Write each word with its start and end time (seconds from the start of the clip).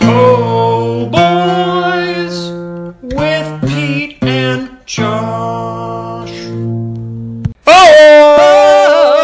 Po 0.00 1.06
Boys 1.06 2.50
with 3.02 3.60
Pete 3.68 4.18
and 4.22 4.70
Josh. 4.86 6.30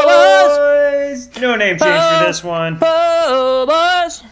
Boys! 0.07 1.41
No 1.41 1.57
name 1.57 1.79
change 1.79 2.03
for 2.19 2.27
this 2.27 2.43
one. 2.45 2.79
Po 2.79 3.65
Boys! 3.67 4.23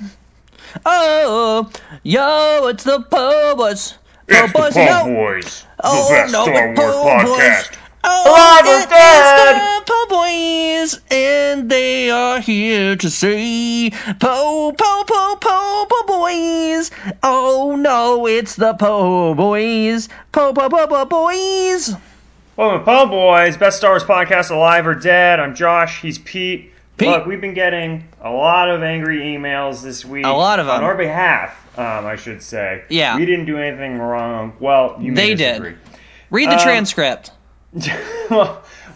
Oh, 0.86 1.70
yo, 2.02 2.66
it's 2.68 2.84
the 2.84 3.00
Po 3.00 3.54
Boys. 3.56 3.92
Po 3.92 3.98
It's 4.28 4.52
the 4.52 4.58
Boys, 4.58 4.74
Po 4.74 4.84
no. 4.84 5.04
Boys, 5.06 5.66
Oh, 5.82 6.08
the 6.08 6.14
best 6.14 6.32
no, 6.32 6.44
Star 6.44 6.66
Wars 6.66 6.78
Po 6.78 7.04
podcast. 7.04 7.73
Boys. 8.04 8.10
Oh, 8.12 8.30
Alive 8.30 8.66
or 8.66 8.68
it 8.68 8.80
is 8.80 8.86
dead? 8.86 9.54
the 9.56 9.82
Po 9.86 10.06
Boys, 10.08 11.00
and 11.10 11.70
they 11.70 12.10
are 12.10 12.38
here 12.40 12.96
to 12.96 13.10
say 13.10 13.90
Po, 13.90 14.74
Po, 14.76 15.04
Po, 15.06 15.36
Po, 15.40 15.86
Po 15.88 16.02
Boys. 16.06 16.90
Oh 17.22 17.76
no, 17.78 18.26
it's 18.26 18.56
the 18.56 18.74
Po 18.74 19.34
Boys. 19.34 20.08
Po, 20.32 20.52
Po, 20.52 20.68
Po, 20.68 20.86
Po 20.86 21.04
Boys. 21.06 21.94
Welcome 22.56 22.80
to 22.80 22.84
Po 22.84 23.06
Boys, 23.06 23.56
best 23.56 23.78
Star 23.78 23.92
Wars 23.92 24.04
podcast 24.04 24.50
alive 24.50 24.86
or 24.86 24.94
dead. 24.94 25.40
I'm 25.40 25.54
Josh. 25.54 26.02
He's 26.02 26.18
Pete. 26.18 26.72
Pete. 26.98 27.08
Look, 27.08 27.26
we've 27.26 27.40
been 27.40 27.54
getting 27.54 28.06
a 28.20 28.30
lot 28.30 28.68
of 28.70 28.82
angry 28.82 29.20
emails 29.20 29.82
this 29.82 30.04
week. 30.04 30.24
A 30.26 30.28
lot 30.30 30.60
of 30.60 30.66
them. 30.66 30.76
on 30.76 30.84
our 30.84 30.94
behalf. 30.94 31.58
Um, 31.76 32.06
I 32.06 32.14
should 32.16 32.40
say. 32.42 32.84
Yeah. 32.88 33.16
We 33.16 33.24
didn't 33.26 33.46
do 33.46 33.56
anything 33.58 33.98
wrong. 33.98 34.52
Well, 34.60 34.96
you 35.00 35.10
may 35.10 35.30
They 35.30 35.34
did. 35.34 35.76
Read 36.30 36.48
the 36.50 36.54
Um, 36.54 36.60
transcript. 36.60 37.32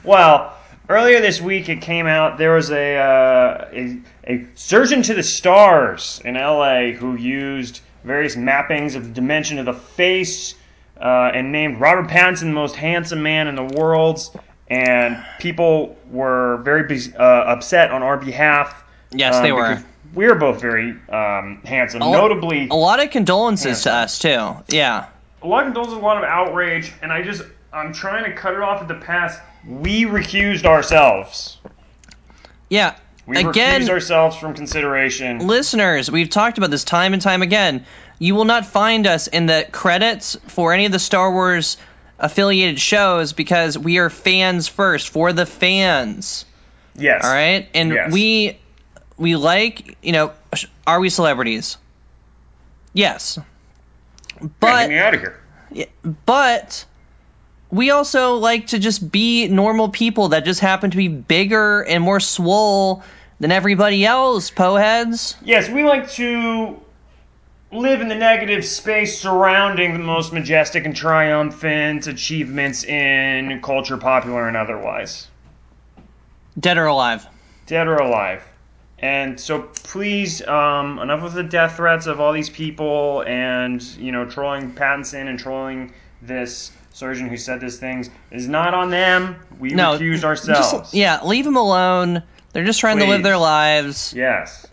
well, 0.04 0.56
earlier 0.88 1.20
this 1.20 1.40
week 1.40 1.68
it 1.68 1.80
came 1.80 2.06
out 2.06 2.38
there 2.38 2.54
was 2.54 2.70
a, 2.70 2.96
uh, 2.96 3.68
a 3.72 3.98
a 4.26 4.46
surgeon 4.54 5.02
to 5.02 5.14
the 5.14 5.22
stars 5.22 6.20
in 6.24 6.36
L.A. 6.36 6.92
who 6.92 7.16
used 7.16 7.80
various 8.04 8.36
mappings 8.36 8.94
of 8.94 9.04
the 9.04 9.10
dimension 9.10 9.58
of 9.58 9.66
the 9.66 9.72
face 9.72 10.54
uh, 11.00 11.30
and 11.34 11.50
named 11.52 11.80
Robert 11.80 12.08
Pattinson 12.08 12.40
the 12.40 12.46
most 12.46 12.76
handsome 12.76 13.22
man 13.22 13.48
in 13.48 13.54
the 13.54 13.64
world. 13.64 14.20
And 14.70 15.24
people 15.38 15.96
were 16.10 16.58
very 16.58 17.00
uh, 17.18 17.22
upset 17.22 17.90
on 17.90 18.02
our 18.02 18.18
behalf. 18.18 18.84
Yes, 19.12 19.36
um, 19.36 19.42
they 19.42 19.52
were. 19.52 19.68
because 19.76 19.84
We're 20.14 20.34
both 20.34 20.60
very 20.60 20.90
um, 21.08 21.62
handsome. 21.64 22.02
A- 22.02 22.10
Notably, 22.12 22.68
A 22.68 22.74
lot 22.74 23.02
of 23.02 23.10
condolences 23.10 23.84
to 23.84 23.92
us 23.92 24.18
too. 24.18 24.54
Yeah. 24.68 25.06
a 25.42 25.46
lot 25.46 25.60
of 25.66 25.72
condolences, 25.72 25.96
a 25.96 26.00
lot 26.00 26.18
of 26.18 26.24
outrage, 26.24 26.92
and 27.00 27.10
I 27.10 27.22
just 27.22 27.42
I'm 27.72 27.92
trying 27.92 28.24
to 28.24 28.32
cut 28.32 28.54
it 28.54 28.60
off 28.60 28.80
at 28.82 28.88
the 28.88 28.94
pass. 28.94 29.38
We 29.66 30.04
recused 30.04 30.64
ourselves. 30.64 31.58
Yeah. 32.70 32.94
We 33.26 33.38
Again, 33.44 33.82
recused 33.82 33.90
ourselves 33.90 34.36
from 34.36 34.54
consideration. 34.54 35.38
listeners, 35.46 36.10
we've 36.10 36.30
talked 36.30 36.56
about 36.58 36.70
this 36.70 36.84
time 36.84 37.12
and 37.12 37.20
time 37.20 37.42
again. 37.42 37.84
You 38.18 38.34
will 38.34 38.46
not 38.46 38.64
find 38.66 39.06
us 39.06 39.26
in 39.26 39.46
the 39.46 39.66
credits 39.70 40.36
for 40.48 40.72
any 40.72 40.86
of 40.86 40.92
the 40.92 40.98
Star 40.98 41.30
Wars 41.30 41.76
affiliated 42.18 42.80
shows 42.80 43.32
because 43.34 43.76
we 43.78 43.98
are 43.98 44.08
fans 44.10 44.66
first 44.66 45.10
for 45.10 45.32
the 45.32 45.44
fans. 45.46 46.46
yes. 46.96 47.22
All 47.24 47.30
right? 47.30 47.68
And 47.74 47.92
Yes. 47.92 48.12
we 48.12 48.58
we 49.18 49.36
like, 49.36 49.98
you 50.02 50.12
know, 50.12 50.32
are 50.86 50.98
we 51.00 51.10
celebrities? 51.10 51.76
Yes. 52.94 53.38
But 54.60 54.80
Get 54.82 54.88
me 54.88 54.98
out 54.98 55.14
of 55.14 55.20
here. 55.20 55.40
but 56.24 56.84
we 57.70 57.90
also 57.90 58.34
like 58.34 58.68
to 58.68 58.78
just 58.78 59.10
be 59.12 59.48
normal 59.48 59.88
people 59.88 60.28
that 60.28 60.44
just 60.44 60.60
happen 60.60 60.90
to 60.90 60.96
be 60.96 61.08
bigger 61.08 61.82
and 61.82 62.02
more 62.02 62.20
swole 62.20 63.02
than 63.40 63.52
everybody 63.52 64.04
else, 64.04 64.50
poheads. 64.50 65.34
Yes, 65.44 65.68
we 65.68 65.84
like 65.84 66.10
to 66.12 66.80
live 67.70 68.00
in 68.00 68.08
the 68.08 68.14
negative 68.14 68.64
space 68.64 69.20
surrounding 69.20 69.92
the 69.92 69.98
most 69.98 70.32
majestic 70.32 70.86
and 70.86 70.96
triumphant 70.96 72.06
achievements 72.06 72.84
in 72.84 73.60
culture, 73.62 73.96
popular 73.98 74.48
and 74.48 74.56
otherwise, 74.56 75.28
Dead 76.58 76.78
or 76.78 76.86
alive. 76.86 77.26
dead 77.66 77.86
or 77.86 77.96
alive. 77.96 78.42
And 79.00 79.38
so, 79.38 79.60
please, 79.84 80.44
um, 80.48 80.98
enough 80.98 81.22
with 81.22 81.34
the 81.34 81.44
death 81.44 81.76
threats 81.76 82.06
of 82.06 82.18
all 82.20 82.32
these 82.32 82.50
people, 82.50 83.22
and 83.28 83.80
you 83.96 84.10
know, 84.10 84.24
trolling 84.24 84.72
Pattinson 84.72 85.28
and 85.28 85.38
trolling 85.38 85.92
this 86.20 86.72
surgeon 86.98 87.28
who 87.28 87.36
said 87.36 87.60
these 87.60 87.78
things 87.78 88.10
is 88.32 88.48
not 88.48 88.74
on 88.74 88.90
them. 88.90 89.36
We 89.58 89.70
No, 89.70 89.96
recused 89.98 90.24
ourselves. 90.24 90.72
Just, 90.72 90.94
yeah, 90.94 91.22
leave 91.22 91.44
them 91.44 91.56
alone. 91.56 92.24
They're 92.52 92.64
just 92.64 92.80
trying 92.80 92.98
to 92.98 93.06
live 93.06 93.22
their 93.22 93.38
lives. 93.38 94.12
Yes. 94.16 94.66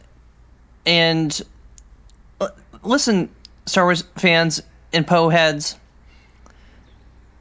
And 0.88 1.40
uh, 2.42 2.50
listen, 2.82 3.30
Star 3.68 3.84
Wars 3.84 4.04
fans 4.18 4.62
and 4.92 5.06
Poe 5.06 5.30
heads, 5.30 5.78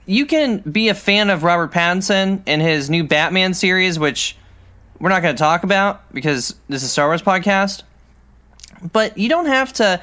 you 0.05 0.27
can 0.27 0.59
be 0.59 0.91
a 0.91 0.94
fan 0.94 1.31
of 1.31 1.44
Robert 1.44 1.73
Pattinson 1.73 2.43
and 2.47 2.61
his 2.61 2.91
new 2.91 3.05
Batman 3.05 3.55
series, 3.55 3.99
which 3.99 4.37
we're 4.99 5.09
not 5.09 5.23
going 5.23 5.34
to 5.34 5.39
talk 5.43 5.65
about 5.65 6.12
because 6.12 6.55
this 6.69 6.83
is 6.83 6.89
a 6.89 6.93
Star 6.93 7.06
Wars 7.06 7.23
podcast. 7.23 7.83
But 8.93 9.17
you 9.17 9.31
don't 9.31 9.47
have 9.47 9.73
to. 9.75 10.00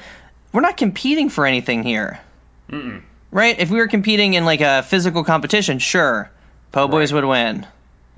We're 0.52 0.60
not 0.60 0.76
competing 0.76 1.28
for 1.28 1.46
anything 1.46 1.84
here. 1.84 2.20
Mm-mm. 2.68 3.02
Right? 3.32 3.58
If 3.58 3.70
we 3.70 3.78
were 3.78 3.88
competing 3.88 4.34
in 4.34 4.44
like 4.44 4.60
a 4.60 4.82
physical 4.82 5.24
competition, 5.24 5.78
sure, 5.80 6.30
Po 6.70 6.86
Boys 6.86 7.12
would 7.12 7.24
win. 7.24 7.66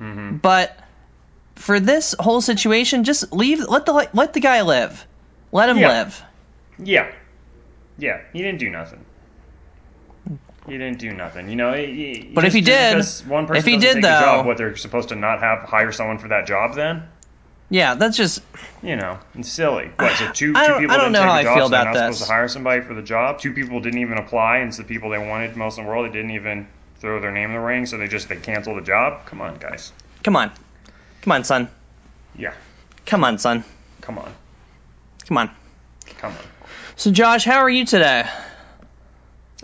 Mm-hmm. 0.00 0.38
But 0.38 0.76
for 1.54 1.78
this 1.80 2.14
whole 2.18 2.40
situation, 2.40 3.04
just 3.04 3.32
leave. 3.32 3.60
Let 3.60 3.86
the 3.86 4.08
let 4.12 4.32
the 4.34 4.40
guy 4.40 4.62
live. 4.62 5.06
Let 5.52 5.68
him 5.68 5.78
Yeah. 5.78 5.88
live. 5.88 6.22
Yeah. 6.78 7.06
Yeah, 7.96 8.18
he 8.32 8.42
didn't 8.42 8.58
do 8.58 8.68
nothing. 8.70 9.04
He 10.66 10.72
didn't 10.78 10.98
do 10.98 11.12
nothing. 11.12 11.48
You 11.48 11.56
know, 11.56 11.74
he- 11.74 11.86
he- 11.86 12.30
But 12.34 12.44
if 12.46 12.52
he 12.54 12.60
did- 12.60 12.94
because 12.94 13.22
one 13.26 13.46
person 13.46 13.58
if 13.58 13.66
he 13.66 13.76
did, 13.76 13.98
the 13.98 14.08
job, 14.08 14.42
though- 14.42 14.48
what 14.48 14.56
they're 14.56 14.74
supposed 14.76 15.10
to 15.10 15.14
not 15.14 15.38
have 15.40 15.60
hire 15.60 15.92
someone 15.92 16.18
for 16.18 16.28
that 16.28 16.46
job 16.46 16.74
then? 16.74 17.04
Yeah, 17.74 17.96
that's 17.96 18.16
just 18.16 18.40
You 18.84 18.94
know, 18.94 19.18
it's 19.34 19.50
silly. 19.50 19.90
What? 19.96 20.16
So 20.16 20.30
two, 20.30 20.52
I 20.54 20.66
two 20.68 20.74
people 20.78 20.94
I 20.94 20.96
don't 20.96 21.06
didn't 21.06 21.12
know 21.14 21.18
take 21.18 21.28
how 21.28 21.32
the 21.32 21.38
I 21.40 21.42
job, 21.42 21.56
feel 21.56 21.64
so 21.66 21.70
they're 21.70 21.80
about 21.82 21.94
not 21.94 22.06
this. 22.06 22.18
supposed 22.18 22.28
to 22.30 22.32
hire 22.32 22.46
somebody 22.46 22.80
for 22.82 22.94
the 22.94 23.02
job. 23.02 23.40
Two 23.40 23.52
people 23.52 23.80
didn't 23.80 23.98
even 23.98 24.16
apply, 24.16 24.58
and 24.58 24.68
it's 24.68 24.76
the 24.76 24.84
people 24.84 25.10
they 25.10 25.18
wanted 25.18 25.56
most 25.56 25.76
in 25.76 25.82
the 25.84 25.90
world. 25.90 26.06
They 26.06 26.12
didn't 26.12 26.30
even 26.30 26.68
throw 27.00 27.20
their 27.20 27.32
name 27.32 27.48
in 27.50 27.56
the 27.56 27.60
ring, 27.60 27.84
so 27.86 27.98
they 27.98 28.06
just 28.06 28.28
they 28.28 28.36
cancel 28.36 28.76
the 28.76 28.80
job. 28.80 29.26
Come 29.26 29.40
on, 29.40 29.56
guys. 29.58 29.92
come 30.22 30.36
on, 30.36 30.52
come 31.22 31.32
on, 31.32 31.42
son, 31.42 31.68
Yeah, 32.38 32.54
come 33.06 33.24
on, 33.24 33.38
son, 33.38 33.64
come 34.02 34.18
on, 34.18 34.32
come 35.26 35.38
on. 35.38 35.50
come 36.18 36.30
on. 36.30 36.38
So 36.94 37.10
Josh, 37.10 37.44
how 37.44 37.58
are 37.58 37.70
you 37.70 37.84
today? 37.84 38.22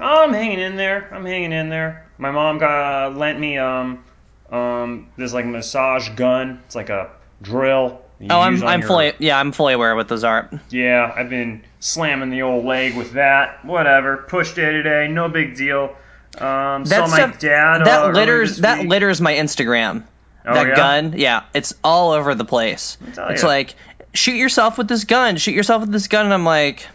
Oh, 0.01 0.25
I'm 0.25 0.33
hanging 0.33 0.59
in 0.59 0.75
there. 0.77 1.09
I'm 1.15 1.25
hanging 1.25 1.53
in 1.53 1.69
there. 1.69 2.11
My 2.19 2.33
mom 2.33 2.59
got 2.59 3.13
uh, 3.13 3.17
lent 3.17 3.39
me 3.39 3.57
um 3.57 4.03
um 4.51 5.11
this 5.17 5.33
like 5.33 5.47
massage 5.47 6.09
gun. 6.17 6.61
It's 6.67 6.75
like 6.75 6.89
a 6.89 7.11
drill. 7.43 8.01
you 8.19 8.29
Oh, 8.31 8.41
I'm 8.41 8.63
I'm 8.65 8.81
your- 8.81 8.89
fully 8.89 9.13
yeah 9.19 9.39
I'm 9.39 9.53
fully 9.53 9.75
aware 9.75 9.95
what 9.97 10.09
those 10.09 10.25
are. 10.25 10.51
Yeah, 10.71 11.13
I've 11.17 11.31
been 11.31 11.63
slamming 11.81 12.31
the 12.31 12.43
old 12.43 12.65
leg 12.65 12.97
with 12.97 13.13
that. 13.13 13.65
Whatever. 13.65 14.19
Push 14.29 14.55
day 14.55 14.71
to 14.73 14.83
day. 14.83 15.09
No 15.09 15.29
big 15.29 15.57
deal. 15.57 15.97
Um, 16.39 16.85
saw 16.87 17.07
That 17.07 17.11
my 17.11 17.37
dad. 17.39 17.83
uh, 17.83 17.85
that 17.85 18.01
earlier 18.03 18.13
litters 18.15 18.57
that 18.59 18.87
litters 18.87 19.21
my 19.21 19.35
Instagram. 19.35 20.05
Oh, 20.47 20.55
that 20.55 20.69
yeah? 20.69 20.75
gun, 20.77 21.15
yeah, 21.19 21.43
it's 21.53 21.75
all 21.85 22.13
over 22.13 22.35
the 22.35 22.45
place. 22.47 22.97
It's 23.09 23.43
ya. 23.43 23.49
like 23.49 23.75
shoot 24.15 24.37
yourself 24.37 24.79
with 24.79 24.89
this 24.89 25.05
gun, 25.05 25.37
shoot 25.37 25.53
yourself 25.55 25.83
with 25.83 25.93
this 25.93 26.09
gun, 26.09 26.25
and 26.25 26.33
I'm 26.33 26.45
like, 26.47 26.87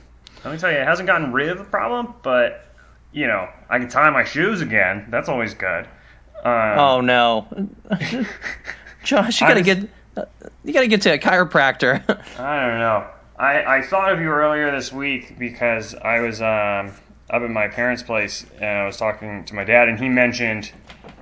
Let 0.43 0.53
me 0.53 0.57
tell 0.59 0.71
you, 0.71 0.77
it 0.77 0.87
hasn't 0.87 1.05
gotten 1.07 1.31
rid 1.31 1.49
of 1.49 1.57
the 1.59 1.63
problem, 1.63 2.13
but 2.23 2.65
you 3.11 3.27
know, 3.27 3.47
I 3.69 3.77
can 3.79 3.87
tie 3.89 4.09
my 4.09 4.23
shoes 4.23 4.61
again. 4.61 5.07
That's 5.09 5.29
always 5.29 5.53
good. 5.53 5.85
Um, 6.43 6.79
oh 6.79 7.01
no, 7.01 7.47
Josh, 9.03 9.41
you 9.41 9.47
gotta 9.47 9.61
just- 9.61 9.81
get 9.81 9.89
you 10.63 10.73
gotta 10.73 10.87
get 10.87 11.01
to 11.03 11.13
a 11.13 11.17
chiropractor. 11.17 12.01
I 12.39 12.67
don't 12.67 12.79
know. 12.79 13.07
I, 13.37 13.77
I 13.77 13.81
thought 13.81 14.11
of 14.11 14.19
you 14.21 14.27
earlier 14.27 14.71
this 14.71 14.93
week 14.93 15.37
because 15.37 15.93
I 15.95 16.19
was 16.19 16.41
um, 16.41 16.93
up 17.29 17.41
at 17.41 17.49
my 17.49 17.67
parents' 17.67 18.01
place 18.01 18.45
and 18.59 18.79
I 18.79 18.85
was 18.85 18.97
talking 18.97 19.43
to 19.45 19.55
my 19.55 19.63
dad, 19.63 19.89
and 19.89 19.99
he 19.99 20.07
mentioned 20.07 20.71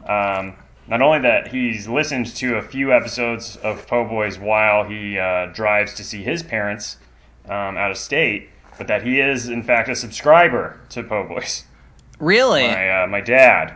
um, 0.08 0.56
not 0.88 1.02
only 1.02 1.20
that 1.20 1.48
he's 1.48 1.88
listened 1.88 2.28
to 2.36 2.58
a 2.58 2.62
few 2.62 2.94
episodes 2.94 3.56
of 3.58 3.88
Po 3.88 4.06
Boys 4.06 4.38
while 4.38 4.84
he 4.84 5.18
uh, 5.18 5.48
drives 5.48 5.94
to 5.96 6.04
see 6.04 6.22
his 6.22 6.44
parents 6.44 6.98
um, 7.46 7.78
out 7.78 7.90
of 7.90 7.98
state, 7.98 8.50
but 8.78 8.88
that 8.88 9.04
he 9.04 9.20
is, 9.20 9.50
in 9.50 9.64
fact, 9.64 9.90
a 9.90 9.96
subscriber 9.96 10.80
to 10.90 11.04
Po 11.04 11.28
Boys. 11.28 11.64
really? 12.20 12.68
My, 12.68 13.04
uh, 13.04 13.08
my 13.08 13.22
dad. 13.22 13.74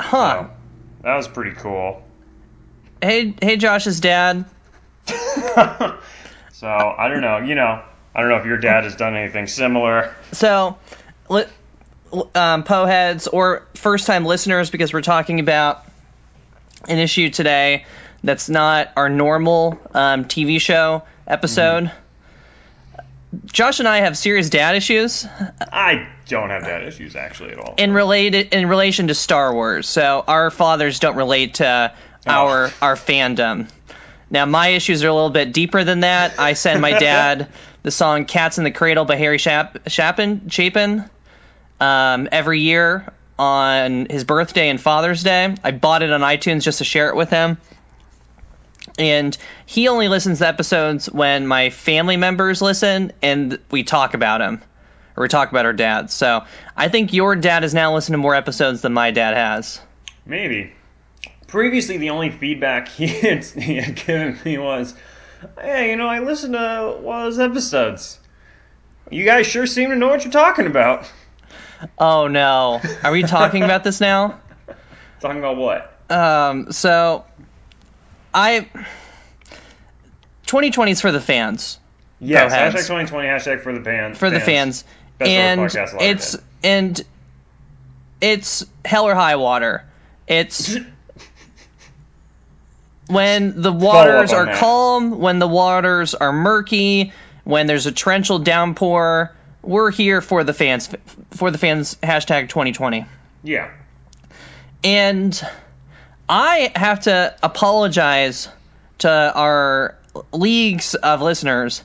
huh? 0.00 0.44
So, 0.44 0.50
that 1.02 1.14
was 1.14 1.28
pretty 1.28 1.52
cool. 1.52 2.02
Hey, 3.02 3.34
hey, 3.40 3.56
Josh's 3.56 4.00
dad. 4.00 4.44
so, 5.06 6.66
I 6.66 7.08
don't 7.08 7.20
know. 7.20 7.38
You 7.38 7.54
know, 7.54 7.82
I 8.14 8.20
don't 8.20 8.30
know 8.30 8.36
if 8.36 8.46
your 8.46 8.58
dad 8.58 8.84
has 8.84 8.96
done 8.96 9.16
anything 9.16 9.46
similar. 9.46 10.14
So, 10.32 10.78
li- 11.28 11.44
um, 12.34 12.64
Poe 12.64 12.86
heads 12.86 13.26
or 13.28 13.66
first 13.74 14.06
time 14.06 14.24
listeners, 14.24 14.70
because 14.70 14.92
we're 14.92 15.02
talking 15.02 15.40
about 15.40 15.84
an 16.88 16.98
issue 16.98 17.30
today 17.30 17.84
that's 18.24 18.48
not 18.48 18.90
our 18.96 19.08
normal 19.08 19.78
um, 19.94 20.24
TV 20.24 20.60
show 20.60 21.02
episode. 21.26 21.90
Josh 23.44 23.78
and 23.78 23.86
I 23.86 23.98
have 23.98 24.16
serious 24.16 24.48
dad 24.48 24.74
issues 24.74 25.26
I 25.70 26.08
don't 26.28 26.48
have 26.48 26.64
dad 26.64 26.84
issues 26.84 27.14
actually 27.14 27.52
at 27.52 27.58
all. 27.58 27.74
in 27.76 27.92
related 27.92 28.54
in 28.54 28.68
relation 28.68 29.08
to 29.08 29.14
Star 29.14 29.52
Wars. 29.52 29.86
So 29.86 30.24
our 30.26 30.50
fathers 30.50 30.98
don't 30.98 31.16
relate 31.16 31.54
to 31.54 31.92
our 32.28 32.70
our 32.80 32.94
fandom. 32.94 33.68
Now 34.30 34.44
my 34.44 34.68
issues 34.68 35.02
are 35.04 35.08
a 35.08 35.14
little 35.14 35.30
bit 35.30 35.52
deeper 35.52 35.84
than 35.84 36.00
that. 36.00 36.38
I 36.38 36.52
send 36.52 36.80
my 36.80 36.92
dad 36.98 37.48
the 37.82 37.90
song 37.90 38.24
"Cats 38.24 38.58
in 38.58 38.64
the 38.64 38.70
Cradle" 38.70 39.04
by 39.04 39.16
Harry 39.16 39.38
Chap- 39.38 39.88
Chapin 39.88 40.48
Chapin 40.48 41.04
um, 41.80 42.28
every 42.30 42.60
year 42.60 43.12
on 43.38 44.06
his 44.10 44.24
birthday 44.24 44.68
and 44.68 44.80
Father's 44.80 45.22
Day. 45.22 45.54
I 45.62 45.70
bought 45.70 46.02
it 46.02 46.12
on 46.12 46.20
iTunes 46.20 46.62
just 46.62 46.78
to 46.78 46.84
share 46.84 47.08
it 47.08 47.16
with 47.16 47.30
him. 47.30 47.58
And 48.98 49.36
he 49.64 49.86
only 49.88 50.08
listens 50.08 50.40
to 50.40 50.48
episodes 50.48 51.08
when 51.10 51.46
my 51.46 51.70
family 51.70 52.16
members 52.16 52.60
listen 52.60 53.12
and 53.22 53.58
we 53.70 53.84
talk 53.84 54.14
about 54.14 54.40
him 54.40 54.60
or 55.16 55.22
we 55.22 55.28
talk 55.28 55.50
about 55.50 55.66
our 55.66 55.72
dads. 55.72 56.12
So 56.14 56.44
I 56.76 56.88
think 56.88 57.12
your 57.12 57.36
dad 57.36 57.62
has 57.62 57.74
now 57.74 57.94
listened 57.94 58.14
to 58.14 58.18
more 58.18 58.34
episodes 58.34 58.80
than 58.80 58.92
my 58.92 59.12
dad 59.12 59.34
has. 59.34 59.80
Maybe. 60.26 60.72
Previously, 61.48 61.96
the 61.96 62.10
only 62.10 62.30
feedback 62.30 62.88
he 62.88 63.08
had, 63.08 63.44
he 63.44 63.76
had 63.76 63.96
given 63.96 64.38
me 64.44 64.58
was, 64.58 64.94
"Hey, 65.60 65.90
you 65.90 65.96
know, 65.96 66.06
I 66.06 66.20
listened 66.20 66.54
to 66.54 66.98
one 67.00 67.20
of 67.20 67.24
those 67.24 67.38
episodes. 67.38 68.18
You 69.10 69.24
guys 69.24 69.46
sure 69.46 69.66
seem 69.66 69.90
to 69.90 69.96
know 69.96 70.08
what 70.08 70.24
you're 70.24 70.32
talking 70.32 70.66
about." 70.66 71.10
Oh 71.98 72.28
no. 72.28 72.80
Are 73.02 73.12
we 73.12 73.22
talking 73.22 73.62
about 73.62 73.84
this 73.84 74.00
now? 74.00 74.40
Talking 75.20 75.38
about 75.38 75.56
what? 75.56 75.98
Um, 76.10 76.70
so 76.70 77.24
I 78.32 78.68
2020 80.46 80.92
is 80.92 81.00
for 81.00 81.10
the 81.10 81.20
fans. 81.20 81.78
Yes, 82.20 82.52
hashtag 82.52 82.86
2020, 82.86 83.28
hashtag 83.28 83.62
for 83.62 83.72
the 83.72 83.82
fans. 83.82 84.18
For 84.18 84.30
the 84.30 84.40
fans. 84.40 84.84
Best 85.18 85.30
and 85.30 85.60
podcast 85.60 86.00
it's 86.00 86.36
and 86.62 87.04
it's 88.20 88.64
hell 88.84 89.06
or 89.06 89.14
high 89.14 89.36
water. 89.36 89.84
It's 90.26 90.76
when 93.08 93.60
the 93.60 93.72
waters 93.72 94.32
are 94.32 94.46
that. 94.46 94.56
calm, 94.56 95.18
when 95.18 95.38
the 95.38 95.48
waters 95.48 96.14
are 96.14 96.32
murky, 96.32 97.12
when 97.44 97.66
there's 97.66 97.86
a 97.86 97.92
torrential 97.92 98.38
downpour. 98.38 99.34
We're 99.62 99.90
here 99.90 100.20
for 100.20 100.44
the 100.44 100.54
fans. 100.54 100.88
For 101.32 101.50
the 101.50 101.58
fans. 101.58 101.96
Hashtag 102.02 102.48
2020. 102.48 103.06
Yeah. 103.42 103.70
And 104.84 105.40
I 106.28 106.72
have 106.76 107.00
to 107.00 107.34
apologize 107.42 108.48
to 108.98 109.10
our 109.10 109.96
leagues 110.32 110.94
of 110.94 111.22
listeners 111.22 111.82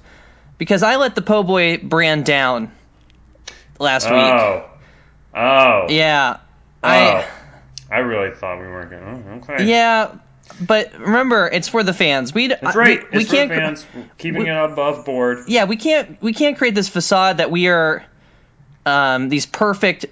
because 0.58 0.84
I 0.84 0.98
let 0.98 1.16
the 1.16 1.22
Po' 1.22 1.44
Boy 1.44 1.78
brand 1.78 2.26
down 2.26 2.72
last 3.80 4.08
oh. 4.10 4.14
week. 4.14 4.34
Oh. 4.34 4.70
Oh. 5.36 5.86
Yeah. 5.90 6.38
Oh. 6.84 6.88
I 6.88 7.26
I 7.94 8.00
really 8.00 8.36
thought 8.36 8.60
we 8.60 8.66
weren't 8.66 8.90
going 8.90 9.24
to. 9.24 9.30
Oh, 9.30 9.54
okay. 9.54 9.66
yeah, 9.66 10.16
but 10.62 10.94
remember, 11.00 11.48
it's 11.48 11.68
for 11.70 11.84
the 11.84 11.94
fans. 11.94 12.34
We 12.34 12.48
That's 12.48 12.76
right. 12.76 13.02
We, 13.12 13.18
we 13.18 13.24
it's 13.24 13.30
for 13.30 13.36
can't. 13.36 13.50
the 13.50 13.56
fans. 13.56 13.86
We're 13.96 14.10
keeping 14.18 14.44
we- 14.44 14.50
it 14.50 14.56
above 14.56 15.06
board. 15.06 15.46
Yeah, 15.48 15.66
we 15.66 15.78
can't. 15.78 16.22
We 16.22 16.34
can't 16.34 16.58
create 16.58 16.76
this 16.76 16.90
facade 16.90 17.38
that 17.38 17.50
we 17.52 17.68
are 17.68 18.06
um, 18.86 19.30
these 19.30 19.46
perfect 19.46 20.06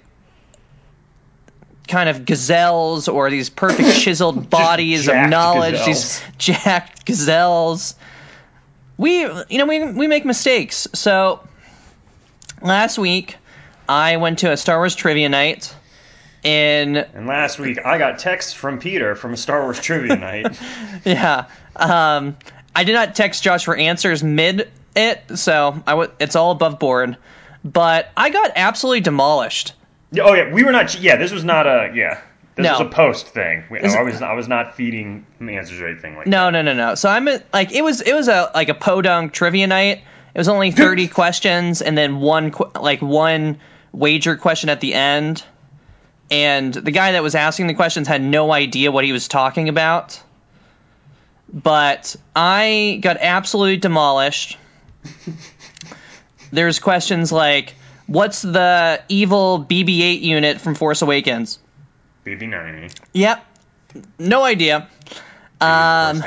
kind 1.88 2.08
of 2.08 2.24
gazelles 2.24 3.08
or 3.08 3.28
these 3.30 3.50
perfect 3.50 3.96
chiseled 4.00 4.48
bodies 4.48 5.08
of 5.08 5.14
knowledge. 5.28 5.74
gazelles. 5.74 5.86
These 5.86 6.22
jacked 6.38 7.04
gazelles. 7.04 7.94
We, 8.96 9.20
you 9.20 9.58
know, 9.58 9.66
we 9.66 9.84
we 9.92 10.06
make 10.06 10.24
mistakes. 10.24 10.88
So 10.94 11.40
last 12.60 12.98
week, 12.98 13.36
I 13.88 14.16
went 14.16 14.40
to 14.40 14.52
a 14.52 14.56
Star 14.56 14.78
Wars 14.78 14.94
trivia 14.94 15.28
night 15.28 15.74
in 16.42 16.96
And 16.96 17.26
last 17.26 17.58
week, 17.58 17.78
I 17.84 17.98
got 17.98 18.18
texts 18.18 18.52
from 18.52 18.78
Peter 18.78 19.14
from 19.14 19.32
a 19.32 19.36
Star 19.36 19.62
Wars 19.62 19.80
trivia 19.80 20.16
night. 20.30 20.58
Yeah. 21.04 21.46
Um, 21.76 22.36
I 22.74 22.84
did 22.84 22.94
not 22.94 23.14
text 23.14 23.42
Josh 23.42 23.64
for 23.64 23.76
answers 23.76 24.22
mid 24.22 24.70
it, 24.96 25.22
so 25.38 25.82
I 25.86 25.90
w- 25.92 26.10
it's 26.20 26.36
all 26.36 26.50
above 26.50 26.78
board. 26.78 27.16
But 27.64 28.10
I 28.16 28.30
got 28.30 28.52
absolutely 28.56 29.00
demolished. 29.00 29.74
Yeah, 30.10 30.24
oh 30.24 30.34
yeah, 30.34 30.52
we 30.52 30.64
were 30.64 30.72
not. 30.72 30.98
Yeah, 31.00 31.16
this 31.16 31.32
was 31.32 31.44
not 31.44 31.66
a. 31.66 31.92
Yeah, 31.94 32.20
this 32.56 32.64
No. 32.64 32.72
was 32.72 32.80
a 32.80 32.84
post 32.90 33.28
thing. 33.28 33.64
We- 33.70 33.80
I 33.80 34.02
was. 34.02 34.20
I 34.20 34.32
was 34.34 34.48
not 34.48 34.74
feeding 34.76 35.24
answers 35.40 35.80
or 35.80 35.86
anything 35.88 36.16
like 36.16 36.26
No, 36.26 36.46
that. 36.46 36.50
no, 36.50 36.62
no, 36.62 36.74
no. 36.74 36.88
no. 36.88 36.94
So 36.96 37.08
I'm 37.08 37.28
at, 37.28 37.46
like 37.54 37.72
it 37.72 37.82
was 37.82 38.00
it 38.00 38.12
was 38.14 38.28
a 38.28 38.50
like 38.54 38.68
a 38.68 38.74
podunk 38.74 39.32
trivia 39.32 39.66
night. 39.66 40.02
It 40.34 40.38
was 40.38 40.48
only 40.48 40.70
30 40.72 41.08
questions 41.08 41.82
and 41.82 41.96
then 41.96 42.20
one 42.20 42.52
like 42.80 43.00
one 43.00 43.58
wager 43.92 44.36
question 44.36 44.68
at 44.70 44.80
the 44.80 44.92
end. 44.94 45.44
And 46.32 46.72
the 46.72 46.92
guy 46.92 47.12
that 47.12 47.22
was 47.22 47.34
asking 47.34 47.66
the 47.66 47.74
questions 47.74 48.08
had 48.08 48.22
no 48.22 48.50
idea 48.50 48.90
what 48.90 49.04
he 49.04 49.12
was 49.12 49.28
talking 49.28 49.68
about. 49.68 50.18
But 51.52 52.16
I 52.34 52.98
got 53.02 53.18
absolutely 53.20 53.76
demolished. 53.76 54.56
There's 56.50 56.78
questions 56.78 57.30
like 57.32 57.74
what's 58.06 58.40
the 58.40 59.02
evil 59.10 59.62
BB-8 59.68 60.22
unit 60.22 60.60
from 60.62 60.74
Force 60.74 61.02
Awakens? 61.02 61.58
BB 62.24 62.48
ninety. 62.48 62.94
Yep. 63.12 63.44
No 64.18 64.42
idea. 64.42 64.88
Um. 65.60 66.22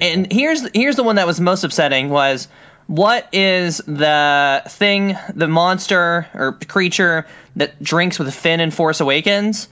And 0.00 0.32
here's 0.32 0.68
here's 0.72 0.94
the 0.94 1.02
one 1.02 1.16
that 1.16 1.26
was 1.26 1.40
most 1.40 1.64
upsetting 1.64 2.10
was 2.10 2.46
what 2.92 3.26
is 3.32 3.78
the 3.78 4.62
thing, 4.68 5.16
the 5.34 5.48
monster 5.48 6.28
or 6.34 6.52
creature 6.52 7.26
that 7.56 7.82
drinks 7.82 8.18
with 8.18 8.34
Finn 8.34 8.60
in 8.60 8.70
Force 8.70 9.00
Awakens? 9.00 9.66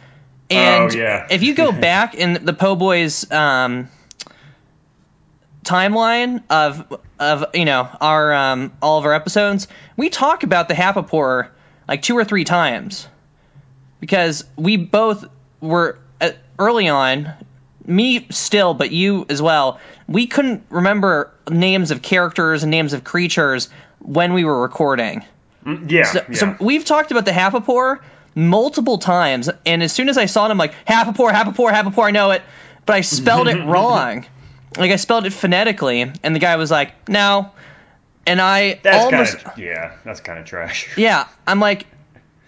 And 0.49 0.91
Oh, 0.91 0.97
yeah. 0.97 1.27
if 1.31 1.43
you 1.43 1.55
go 1.55 1.71
back 1.89 2.15
in 2.15 2.47
the 2.47 2.55
Po 2.55 2.77
Boys 2.77 3.31
um, 3.31 3.91
timeline 5.65 6.43
of 6.49 6.99
of 7.19 7.45
you 7.53 7.67
know 7.67 7.87
our 8.01 8.33
um, 8.33 8.73
all 8.81 8.99
of 8.99 9.05
our 9.05 9.13
episodes, 9.13 9.69
we 9.99 10.09
talk 10.09 10.43
about 10.43 10.69
the 10.69 10.75
Happabore 10.75 11.49
like 11.87 12.01
two 12.01 12.17
or 12.17 12.25
three 12.25 12.45
times 12.45 13.07
because 14.01 14.45
we 14.57 14.79
both 14.79 15.27
were 15.61 15.99
uh, 16.23 16.31
early 16.59 16.89
on 16.89 17.35
me 17.87 18.27
still 18.31 18.75
but 18.75 18.91
you 18.91 19.27
as 19.29 19.41
well 19.41 19.81
we 20.07 20.27
couldn't 20.27 20.65
remember 20.71 21.33
names 21.49 21.91
of 21.91 22.03
characters 22.03 22.63
and 22.63 22.71
names 22.71 22.93
of 22.93 23.05
creatures 23.05 23.69
when 24.01 24.33
we 24.33 24.45
were 24.45 24.61
recording 24.63 25.25
mm, 25.65 25.91
yeah, 25.91 26.05
so, 26.05 26.25
yeah. 26.29 26.35
so 26.37 26.57
we've 26.61 26.85
talked 26.85 27.11
about 27.11 27.25
the 27.25 27.31
Happabore 27.31 28.01
multiple 28.35 28.99
times 28.99 29.51
and 29.67 29.83
as 29.83 29.93
soon 29.93 30.09
as 30.09 30.17
i 30.17 30.27
saw 30.27 30.47
it 30.47 30.51
i'm 30.51 30.59
like 30.59 30.75
Happabore 30.87 31.33
Happabore 31.33 31.73
Happabore 31.73 32.09
i 32.09 32.11
know 32.11 32.31
it 32.31 32.43
but 32.87 32.97
i 32.97 33.01
spelled 33.01 33.49
it 33.49 33.65
wrong 33.67 34.27
like 34.77 34.91
i 34.91 34.97
spelled 34.97 35.27
it 35.27 35.33
phonetically 35.33 36.01
and 36.01 36.35
the 36.35 36.39
guy 36.39 36.57
was 36.57 36.71
like 36.71 37.09
no 37.09 37.51
and 38.27 38.41
i 38.41 38.79
that's 38.83 39.05
almost 39.05 39.39
kind 39.39 39.47
of. 39.47 39.59
Yeah, 39.59 39.97
that's 40.05 40.21
kind 40.21 40.39
of 40.39 40.45
trash. 40.45 40.97
yeah 40.97 41.27
i'm 41.47 41.61
like 41.61 41.87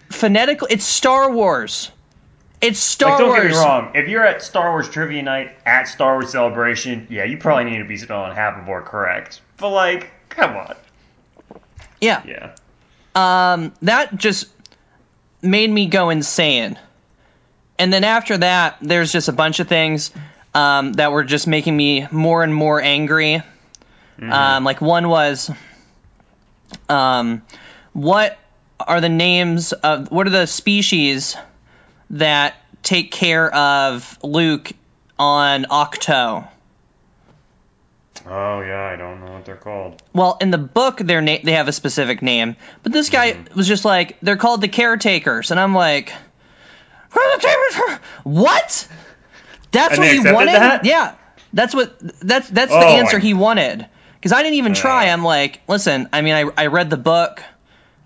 phonetically 0.09 0.69
it's 0.71 0.85
star 0.85 1.31
wars 1.31 1.91
it's 2.63 2.79
Star 2.79 3.11
Like, 3.11 3.19
don't 3.19 3.29
Wars. 3.29 3.41
get 3.43 3.51
me 3.51 3.57
wrong. 3.57 3.91
If 3.93 4.07
you're 4.07 4.25
at 4.25 4.41
Star 4.41 4.71
Wars 4.71 4.89
Trivia 4.89 5.21
Night 5.21 5.51
at 5.65 5.83
Star 5.83 6.13
Wars 6.13 6.31
Celebration, 6.31 7.07
yeah, 7.09 7.23
you 7.25 7.37
probably 7.37 7.65
need 7.65 7.77
to 7.79 7.85
be 7.85 7.97
spelling 7.97 8.35
Happabore 8.35 8.83
correct. 8.85 9.41
But 9.57 9.69
like, 9.69 10.09
come 10.29 10.55
on. 10.55 10.75
Yeah. 12.01 12.23
Yeah. 12.25 12.55
Um, 13.15 13.73
that 13.83 14.15
just 14.17 14.47
made 15.41 15.69
me 15.69 15.87
go 15.87 16.09
insane. 16.09 16.79
And 17.77 17.91
then 17.91 18.03
after 18.03 18.37
that, 18.37 18.77
there's 18.81 19.11
just 19.11 19.27
a 19.27 19.33
bunch 19.33 19.59
of 19.59 19.67
things 19.67 20.11
um, 20.53 20.93
that 20.93 21.11
were 21.11 21.23
just 21.23 21.47
making 21.47 21.75
me 21.75 22.07
more 22.11 22.43
and 22.43 22.53
more 22.53 22.81
angry. 22.81 23.41
Um, 24.21 24.63
like 24.63 24.79
one 24.79 25.09
was, 25.09 25.51
um, 26.87 27.41
what 27.91 28.37
are 28.79 29.01
the 29.01 29.09
names 29.09 29.73
of 29.73 30.11
what 30.11 30.27
are 30.27 30.29
the 30.29 30.45
species 30.45 31.35
that 32.13 32.55
take 32.81 33.11
care 33.11 33.53
of 33.53 34.17
Luke 34.23 34.71
on 35.19 35.65
Ahch-To? 35.65 36.47
Oh 38.25 38.61
yeah, 38.61 38.89
I 38.93 38.95
don't 38.95 39.23
know 39.25 39.33
what 39.33 39.45
they're 39.45 39.55
called. 39.55 40.01
Well, 40.13 40.37
in 40.39 40.49
the 40.51 40.57
book, 40.57 40.97
their 40.97 41.21
na- 41.21 41.37
they 41.43 41.53
have 41.53 41.67
a 41.67 41.71
specific 41.73 42.21
name, 42.21 42.55
but 42.81 42.91
this 42.93 43.09
guy 43.09 43.37
was 43.55 43.67
just 43.67 43.83
like, 43.85 44.17
they're 44.21 44.37
called 44.37 44.61
the 44.61 44.67
caretakers, 44.69 45.51
and 45.51 45.59
I'm 45.59 45.75
like, 45.75 46.13
what? 48.23 48.87
That's 49.71 49.93
And 49.97 49.99
what 49.99 50.13
you 50.13 50.33
wanted? 50.33 50.53
that? 50.53 50.85
Yeah, 50.85 51.15
that's 51.51 51.73
what 51.75 51.97
that's 52.19 52.49
that's 52.49 52.71
Oh, 52.71 52.79
the 52.79 52.85
answer 52.85 53.17
I- 53.17 53.21
he 53.21 53.33
wanted. 53.33 53.87
Because 54.15 54.31
I 54.31 54.41
didn't 54.43 54.55
even 54.55 54.73
try. 54.73 55.09
Uh. 55.09 55.13
I'm 55.13 55.23
like, 55.25 55.59
listen, 55.67 56.07
I 56.13 56.21
mean, 56.21 56.33
I 56.33 56.49
I 56.57 56.67
read 56.67 56.89
the 56.89 56.97
book. 56.97 57.43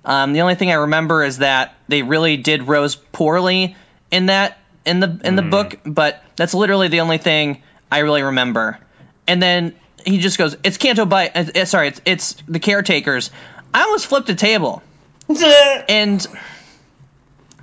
Um, 0.04 0.34
the 0.34 0.42
only 0.42 0.56
thing 0.56 0.72
I 0.72 0.76
remember 0.76 1.24
is 1.24 1.40
that 1.40 1.76
they 1.90 2.02
really 2.02 2.38
did 2.38 2.64
Rose 2.68 2.96
poorly 2.96 3.76
in 4.12 4.28
that 4.28 4.58
in 4.86 5.00
the 5.00 5.20
in 5.24 5.36
the 5.36 5.42
Hmm. 5.42 5.50
book, 5.50 5.80
but 5.86 6.24
that's 6.36 6.54
literally 6.54 6.88
the 6.88 7.02
only 7.02 7.18
thing 7.18 7.62
I 7.92 8.00
really 8.00 8.24
remember. 8.24 8.80
And 9.28 9.42
then 9.42 9.74
he 10.06 10.20
just 10.20 10.38
goes, 10.38 10.56
"It's 10.64 10.78
Canto 10.78 11.06
Bight. 11.06 11.32
Uh, 11.36 11.46
uh, 11.62 11.66
sorry, 11.66 11.90
it's 11.90 12.02
it's 12.06 12.34
the 12.48 12.60
caretakers." 12.60 13.30
I 13.74 13.82
almost 13.84 14.08
flipped 14.08 14.30
a 14.30 14.36
table, 14.36 14.82
and 15.30 16.26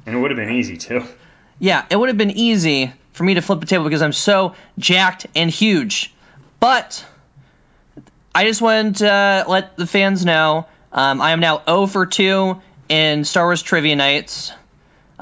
and 0.06 0.16
it 0.16 0.18
would 0.18 0.30
have 0.30 0.36
been 0.36 0.52
easy 0.52 0.76
too. 0.76 1.02
yeah, 1.58 1.84
it 1.88 1.96
would 1.96 2.08
have 2.10 2.18
been 2.18 2.30
easy 2.32 2.92
for 3.12 3.24
me 3.24 3.34
to 3.34 3.40
flip 3.40 3.62
a 3.62 3.66
table 3.66 3.84
because 3.84 4.02
I'm 4.02 4.12
so 4.12 4.54
jacked 4.78 5.26
and 5.34 5.48
huge. 5.50 6.12
But 6.60 7.04
I 8.34 8.44
just 8.44 8.60
wanted 8.60 8.96
to 8.96 9.10
uh, 9.10 9.44
let 9.48 9.76
the 9.76 9.86
fans 9.86 10.24
know 10.24 10.66
um, 10.92 11.20
I 11.20 11.30
am 11.30 11.40
now 11.40 11.62
0 11.64 11.86
for 11.86 12.06
2 12.06 12.60
in 12.88 13.24
Star 13.24 13.44
Wars 13.46 13.62
Trivia 13.62 13.96
Nights. 13.96 14.52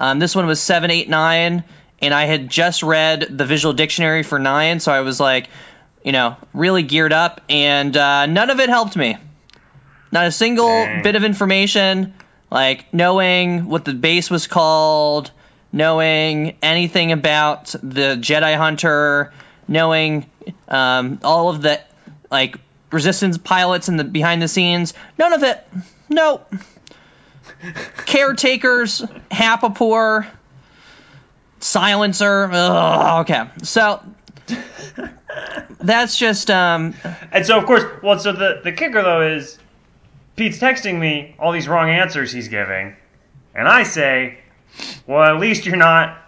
Um, 0.02 0.18
this 0.18 0.34
one 0.34 0.46
was 0.46 0.60
seven, 0.60 0.90
eight, 0.90 1.08
nine, 1.08 1.62
and 2.00 2.12
I 2.12 2.24
had 2.24 2.48
just 2.48 2.82
read 2.82 3.20
the 3.38 3.44
visual 3.44 3.72
dictionary 3.72 4.24
for 4.24 4.40
9, 4.40 4.80
so 4.80 4.90
I 4.90 5.02
was 5.02 5.20
like, 5.20 5.48
you 6.04 6.10
know, 6.10 6.36
really 6.52 6.82
geared 6.82 7.12
up, 7.12 7.40
and 7.48 7.96
uh, 7.96 8.26
none 8.26 8.50
of 8.50 8.58
it 8.58 8.68
helped 8.68 8.96
me. 8.96 9.16
Not 10.10 10.26
a 10.26 10.32
single 10.32 10.66
Dang. 10.66 11.04
bit 11.04 11.14
of 11.14 11.22
information, 11.22 12.14
like 12.50 12.92
knowing 12.92 13.68
what 13.68 13.84
the 13.84 13.94
base 13.94 14.28
was 14.28 14.48
called, 14.48 15.30
knowing 15.72 16.56
anything 16.62 17.12
about 17.12 17.66
the 17.66 18.16
Jedi 18.20 18.56
Hunter, 18.56 19.32
knowing 19.68 20.28
um, 20.66 21.20
all 21.22 21.48
of 21.48 21.62
the 21.62 21.80
like 22.28 22.56
resistance 22.90 23.38
pilots 23.38 23.86
and 23.86 24.00
the 24.00 24.04
behind 24.04 24.42
the 24.42 24.48
scenes. 24.48 24.94
None 25.16 25.32
of 25.32 25.44
it. 25.44 25.64
Nope. 26.08 26.52
Caretakers, 28.06 29.02
Happabore, 29.30 30.26
Silencer. 31.60 32.50
Ugh, 32.52 33.20
okay, 33.22 33.48
so 33.62 34.02
that's 35.80 36.18
just 36.18 36.50
um, 36.50 36.94
And 37.30 37.46
so, 37.46 37.58
of 37.58 37.66
course, 37.66 37.84
well, 38.02 38.18
so 38.18 38.32
the, 38.32 38.60
the 38.62 38.72
kicker 38.72 39.02
though 39.02 39.22
is 39.22 39.58
Pete's 40.36 40.58
texting 40.58 40.98
me 40.98 41.34
all 41.38 41.52
these 41.52 41.68
wrong 41.68 41.90
answers 41.90 42.32
he's 42.32 42.48
giving, 42.48 42.96
and 43.54 43.68
I 43.68 43.82
say, 43.82 44.38
well, 45.06 45.34
at 45.34 45.40
least 45.40 45.66
you're 45.66 45.76
not 45.76 46.18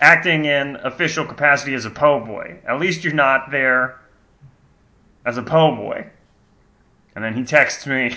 acting 0.00 0.46
in 0.46 0.76
official 0.76 1.26
capacity 1.26 1.74
as 1.74 1.84
a 1.84 1.90
po' 1.90 2.24
boy. 2.24 2.58
At 2.66 2.80
least 2.80 3.04
you're 3.04 3.12
not 3.12 3.50
there 3.50 4.00
as 5.24 5.36
a 5.36 5.42
po' 5.42 5.76
boy. 5.76 6.08
And 7.14 7.24
then 7.24 7.34
he 7.34 7.44
texts 7.44 7.86
me 7.86 8.16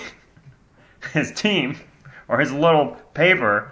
his 1.11 1.31
team 1.31 1.77
or 2.27 2.39
his 2.39 2.51
little 2.51 2.97
paper. 3.13 3.71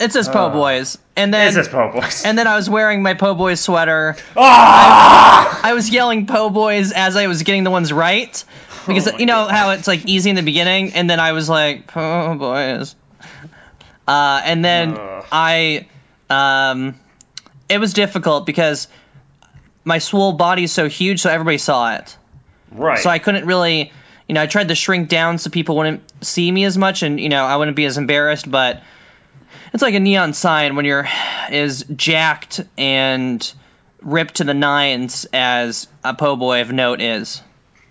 it 0.00 0.12
says 0.12 0.28
Po' 0.28 0.46
Uh, 0.46 0.52
Boys, 0.52 0.98
and 1.16 1.32
then 1.32 1.48
It 1.48 1.52
says 1.52 1.68
po' 1.68 1.92
boys. 1.92 2.24
and 2.24 2.36
then 2.36 2.46
I 2.46 2.56
was 2.56 2.68
wearing 2.68 3.02
my 3.02 3.14
Po' 3.14 3.34
Boys 3.34 3.60
sweater. 3.60 4.16
ah! 4.36 5.60
I 5.62 5.72
was 5.74 5.88
yelling 5.90 6.26
Po' 6.26 6.50
Boys 6.50 6.92
as 6.92 7.16
I 7.16 7.26
was 7.26 7.42
getting 7.42 7.64
the 7.64 7.70
ones 7.70 7.92
right. 7.92 8.44
Because 8.86 9.06
Oh 9.08 9.12
my 9.12 9.18
you 9.18 9.26
know 9.26 9.44
God. 9.46 9.50
how 9.52 9.70
it's 9.70 9.86
like 9.86 10.06
easy 10.06 10.30
in 10.30 10.36
the 10.36 10.42
beginning, 10.42 10.94
and 10.94 11.08
then 11.08 11.20
I 11.20 11.32
was 11.32 11.48
like 11.48 11.86
Po' 11.86 12.34
Boys. 12.36 12.94
Uh, 14.08 14.42
and 14.44 14.64
then 14.64 14.96
Ugh. 14.98 15.24
I, 15.30 15.86
um, 16.28 16.96
it 17.68 17.78
was 17.78 17.92
difficult 17.92 18.44
because 18.46 18.88
my 19.84 19.98
swole 19.98 20.32
body 20.32 20.64
is 20.64 20.72
so 20.72 20.88
huge, 20.88 21.20
so 21.20 21.30
everybody 21.30 21.58
saw 21.58 21.94
it. 21.94 22.16
Right. 22.72 22.98
So 22.98 23.08
I 23.10 23.18
couldn't 23.20 23.46
really, 23.46 23.92
you 24.28 24.34
know, 24.34 24.42
I 24.42 24.46
tried 24.46 24.68
to 24.68 24.74
shrink 24.74 25.08
down 25.08 25.38
so 25.38 25.50
people 25.50 25.76
wouldn't 25.76 26.02
see 26.24 26.50
me 26.50 26.64
as 26.64 26.78
much, 26.78 27.02
and 27.02 27.20
you 27.20 27.28
know, 27.28 27.44
I 27.44 27.56
wouldn't 27.56 27.76
be 27.76 27.84
as 27.84 27.98
embarrassed. 27.98 28.50
But 28.50 28.82
it's 29.72 29.82
like 29.82 29.94
a 29.94 30.00
neon 30.00 30.32
sign 30.32 30.76
when 30.76 30.84
you're 30.84 31.06
as 31.48 31.84
jacked 31.84 32.60
and 32.76 33.52
ripped 34.00 34.36
to 34.36 34.44
the 34.44 34.54
nines 34.54 35.26
as 35.32 35.88
a 36.04 36.14
po' 36.14 36.36
boy 36.36 36.60
of 36.60 36.72
note 36.72 37.00
is. 37.00 37.42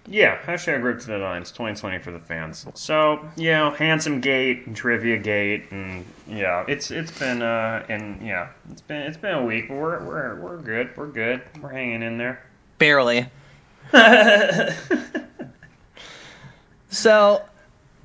Yeah, 0.07 0.37
hashtag 0.41 0.83
Rip 0.83 0.99
to 1.01 1.07
the 1.07 1.19
Nines 1.19 1.51
2020 1.51 1.99
for 1.99 2.11
the 2.11 2.19
fans. 2.19 2.65
So, 2.73 3.29
you 3.37 3.51
know, 3.51 3.69
Handsome 3.71 4.19
Gate 4.19 4.65
and 4.65 4.75
Trivia 4.75 5.17
Gate 5.17 5.71
and 5.71 6.05
yeah, 6.27 6.65
it's 6.67 6.91
it's 6.91 7.17
been 7.17 7.41
uh 7.41 7.85
and 7.87 8.25
yeah, 8.25 8.49
it's 8.71 8.81
been 8.81 9.03
it's 9.03 9.17
been 9.17 9.35
a 9.35 9.45
week, 9.45 9.67
but 9.67 9.75
we're 9.75 10.03
we're 10.03 10.35
we're 10.41 10.57
good. 10.57 10.97
We're 10.97 11.07
good. 11.07 11.41
We're 11.61 11.69
hanging 11.69 12.01
in 12.03 12.17
there. 12.17 12.43
Barely. 12.77 13.29
So, 16.91 17.41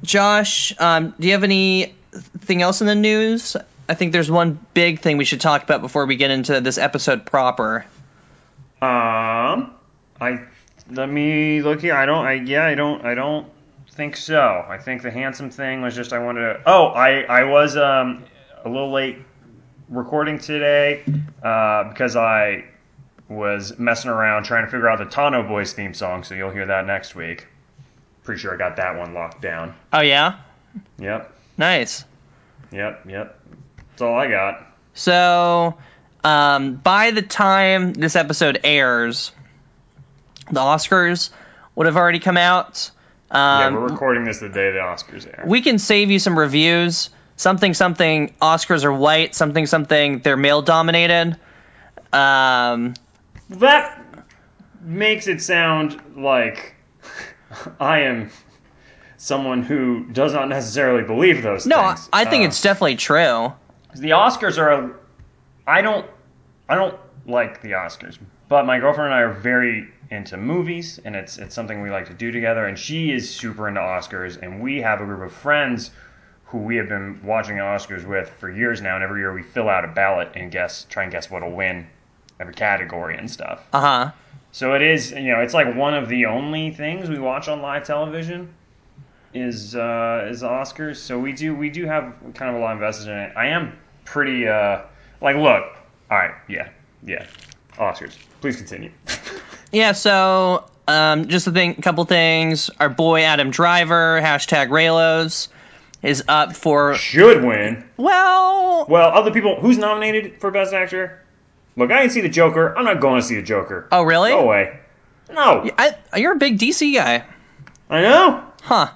Josh, 0.03 0.75
um, 0.79 1.15
do 1.19 1.27
you 1.27 1.35
have 1.35 1.45
anything 1.45 2.63
else 2.63 2.81
in 2.81 2.87
the 2.87 2.95
news? 2.95 3.57
I 3.89 3.95
think 3.95 4.13
there's 4.13 4.31
one 4.31 4.59
big 4.75 5.01
thing 5.01 5.17
we 5.17 5.25
should 5.25 5.41
talk 5.41 5.63
about 5.63 5.81
before 5.81 6.07
we 6.07 6.17
get 6.17 6.31
into 6.31 6.61
this 6.61 6.79
episode 6.79 7.27
proper. 7.27 7.85
Um 8.83 9.73
I 10.21 10.45
let 10.91 11.09
me 11.09 11.63
look 11.63 11.81
here. 11.81 11.95
I 11.95 12.05
don't 12.07 12.25
I 12.25 12.33
yeah, 12.35 12.67
I 12.67 12.75
don't 12.75 13.05
I 13.05 13.15
don't 13.15 13.47
think 13.93 14.17
so. 14.17 14.65
I 14.69 14.79
think 14.79 15.03
the 15.03 15.11
handsome 15.11 15.51
thing 15.51 15.83
was 15.83 15.95
just 15.95 16.13
I 16.13 16.19
wanted 16.19 16.41
to 16.41 16.63
Oh, 16.67 16.87
I 16.87 17.23
I 17.23 17.45
was 17.45 17.77
um 17.77 18.25
a 18.65 18.69
little 18.69 18.91
late 18.93 19.19
recording 19.89 20.39
today 20.39 21.05
uh, 21.43 21.85
because 21.85 22.17
I 22.17 22.65
was 23.29 23.79
messing 23.79 24.11
around 24.11 24.45
trying 24.45 24.65
to 24.65 24.71
figure 24.71 24.89
out 24.89 24.99
the 24.99 25.07
Tano 25.07 25.47
Boys 25.47 25.73
theme 25.73 25.95
song, 25.95 26.25
so 26.25 26.35
you'll 26.35 26.51
hear 26.51 26.67
that 26.67 26.87
next 26.87 27.15
week. 27.15 27.47
Pretty 28.27 28.41
sure 28.41 28.53
I 28.53 28.59
got 28.59 28.77
that 28.77 28.99
one 28.99 29.15
locked 29.15 29.41
down. 29.41 29.75
Oh 29.93 30.01
yeah, 30.01 30.41
Yep, 30.99 31.33
nice. 31.57 32.05
yep, 32.71 33.05
yep. 33.09 33.41
That's 33.91 34.03
all 34.03 34.15
I 34.19 34.29
got. 34.29 34.67
So, 34.95 35.79
um, 36.25 36.75
by 36.75 37.13
the 37.13 37.23
time 37.23 37.93
this 37.95 38.17
episode 38.17 38.59
airs, 38.65 39.33
the 40.51 40.61
Oscars 40.61 41.31
would 41.77 41.87
have 41.87 41.97
already 41.97 42.19
come 42.19 42.37
out. 42.37 42.91
yeah, 43.33 43.67
Um, 43.67 43.75
we're 43.75 43.89
recording 43.89 44.25
this 44.25 44.41
the 44.41 44.49
day 44.49 44.71
the 44.73 44.79
Oscars 44.81 45.27
air. 45.27 45.45
we 45.47 45.63
can 45.63 45.79
save 45.79 46.11
you 46.11 46.19
some 46.19 46.39
reviews. 46.39 47.11
Something 47.37 47.75
something 47.75 48.35
Oscars 48.43 48.85
are 48.85 48.93
white. 48.93 49.35
Something 49.35 49.67
something 49.67 50.19
they're 50.21 50.37
male 50.37 50.63
dominated. 50.63 51.37
Um, 52.13 52.95
that 53.51 54.01
makes 54.81 55.27
it 55.27 55.43
sound 55.43 56.01
like 56.17 56.75
I 57.81 58.01
am 58.01 58.31
someone 59.17 59.63
who 59.63 60.05
does 60.13 60.33
not 60.33 60.49
necessarily 60.49 61.03
believe 61.03 61.43
those 61.43 61.63
things. 61.63 61.67
no, 61.71 61.81
I, 61.81 61.95
things. 61.95 62.09
I 62.13 62.25
think 62.25 62.45
Uh, 62.45 62.49
it's 62.49 62.61
definitely 62.63 62.97
true. 62.97 63.53
the 63.95 64.11
Oscars 64.11 64.59
are. 64.59 64.71
A, 64.71 64.91
I 65.67 65.83
don't. 65.83 66.07
I 66.69 66.75
don't 66.75 66.99
like 67.27 67.63
the 67.63 67.73
Oscars, 67.73 68.19
but 68.49 68.67
my 68.67 68.79
girlfriend 68.79 69.07
and 69.13 69.15
I 69.15 69.21
are 69.23 69.33
very 69.33 69.89
into 70.11 70.37
movies, 70.37 71.01
and 71.05 71.17
it's 71.17 71.39
it's 71.39 71.55
something 71.55 71.83
we 71.83 71.91
like 71.91 72.07
to 72.09 72.15
do 72.15 72.31
together. 72.31 72.67
And 72.67 72.79
she 72.79 73.13
is 73.13 73.29
super 73.33 73.69
into 73.69 73.81
Oscars, 73.81 74.41
and 74.43 74.61
we 74.61 74.81
have 74.83 75.01
a 75.01 75.05
group 75.05 75.23
of 75.23 75.33
friends 75.33 75.91
who 76.45 76.59
we 76.59 76.77
have 76.77 76.89
been 76.89 77.21
watching 77.25 77.57
Oscars 77.57 78.05
with 78.07 78.31
for 78.39 78.49
years 78.51 78.81
now. 78.81 78.95
And 78.95 79.03
every 79.03 79.21
year 79.21 79.33
we 79.33 79.43
fill 79.43 79.69
out 79.69 79.85
a 79.85 79.89
ballot 79.89 80.31
and 80.37 80.51
guess, 80.53 80.87
try 80.89 81.03
and 81.03 81.11
guess 81.11 81.29
what'll 81.29 81.51
win 81.51 81.87
every 82.41 82.55
category 82.55 83.17
and 83.17 83.31
stuff. 83.31 83.63
Uh 83.73 83.81
huh. 83.81 84.11
So 84.53 84.75
it 84.75 84.83
is, 84.83 85.11
you 85.11 85.33
know, 85.33 85.41
it's 85.41 85.55
like 85.55 85.75
one 85.75 85.95
of 85.95 86.09
the 86.09 86.27
only 86.27 86.71
things 86.71 87.09
we 87.11 87.19
watch 87.19 87.47
on 87.49 87.61
live 87.61 87.85
television 87.85 88.53
is 89.35 89.77
uh, 89.77 90.27
is 90.31 90.43
Oscars. 90.43 90.97
So 90.97 91.19
we 91.19 91.33
do 91.33 91.55
we 91.55 91.69
do 91.71 91.85
have 91.87 92.15
kind 92.35 92.51
of 92.55 92.57
a 92.57 92.65
lot 92.65 92.73
invested 92.73 93.09
in 93.11 93.19
it. 93.19 93.33
I 93.37 93.49
am 93.49 93.79
pretty 94.05 94.49
uh, 94.49 94.83
like 95.21 95.37
look, 95.37 95.65
all 96.11 96.19
right, 96.19 96.35
yeah, 96.49 96.71
yeah, 97.05 97.27
Oscars. 97.75 98.17
Please 98.41 98.57
continue. 98.57 98.91
Yeah. 99.73 99.93
So, 99.93 100.65
um, 100.87 101.27
just 101.27 101.49
a 101.49 101.51
thing, 101.51 101.75
couple 101.83 102.05
things. 102.05 102.71
Our 102.79 102.89
boy 102.89 103.23
Adam 103.23 103.51
Driver 103.51 104.21
hashtag 104.23 104.69
Reylos 104.69 105.49
is 106.05 106.23
up 106.29 106.55
for 106.55 106.95
Should 106.95 107.45
win. 107.45 107.85
well. 107.97 108.87
Well, 108.89 109.11
other 109.11 109.33
people 109.33 109.61
who's 109.61 109.77
nominated 109.77 110.41
for 110.41 110.53
Best 110.53 110.73
Actor. 110.73 111.21
Look, 111.77 111.91
I 111.91 112.01
didn't 112.01 112.13
see 112.13 112.21
the 112.23 112.29
Joker. 112.29 112.77
I'm 112.77 112.85
not 112.85 113.01
going 113.01 113.21
to 113.21 113.27
see 113.27 113.37
the 113.37 113.43
Joker. 113.43 113.87
Oh 113.93 114.03
really? 114.03 114.31
Go 114.31 114.41
away. 114.41 114.81
No, 115.31 115.69
I, 115.77 115.97
you're 116.17 116.33
a 116.35 116.39
big 116.39 116.59
DC 116.59 116.95
guy, 116.95 117.25
I 117.91 118.01
know. 118.03 118.45
huh? 118.63 118.91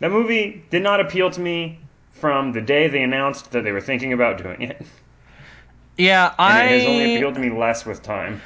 That 0.00 0.10
movie 0.10 0.62
did 0.70 0.82
not 0.82 1.00
appeal 1.00 1.30
to 1.30 1.40
me 1.40 1.80
from 2.12 2.52
the 2.52 2.60
day 2.60 2.88
they 2.88 3.02
announced 3.02 3.52
that 3.52 3.64
they 3.64 3.72
were 3.72 3.80
thinking 3.80 4.12
about 4.12 4.36
doing 4.42 4.60
it. 4.62 4.86
Yeah, 5.96 6.26
And 6.28 6.34
I. 6.38 6.64
it 6.64 6.78
has 6.80 6.86
only 6.88 7.16
appealed 7.16 7.34
to 7.36 7.40
me 7.40 7.48
less 7.50 7.86
with 7.86 8.02
time. 8.02 8.42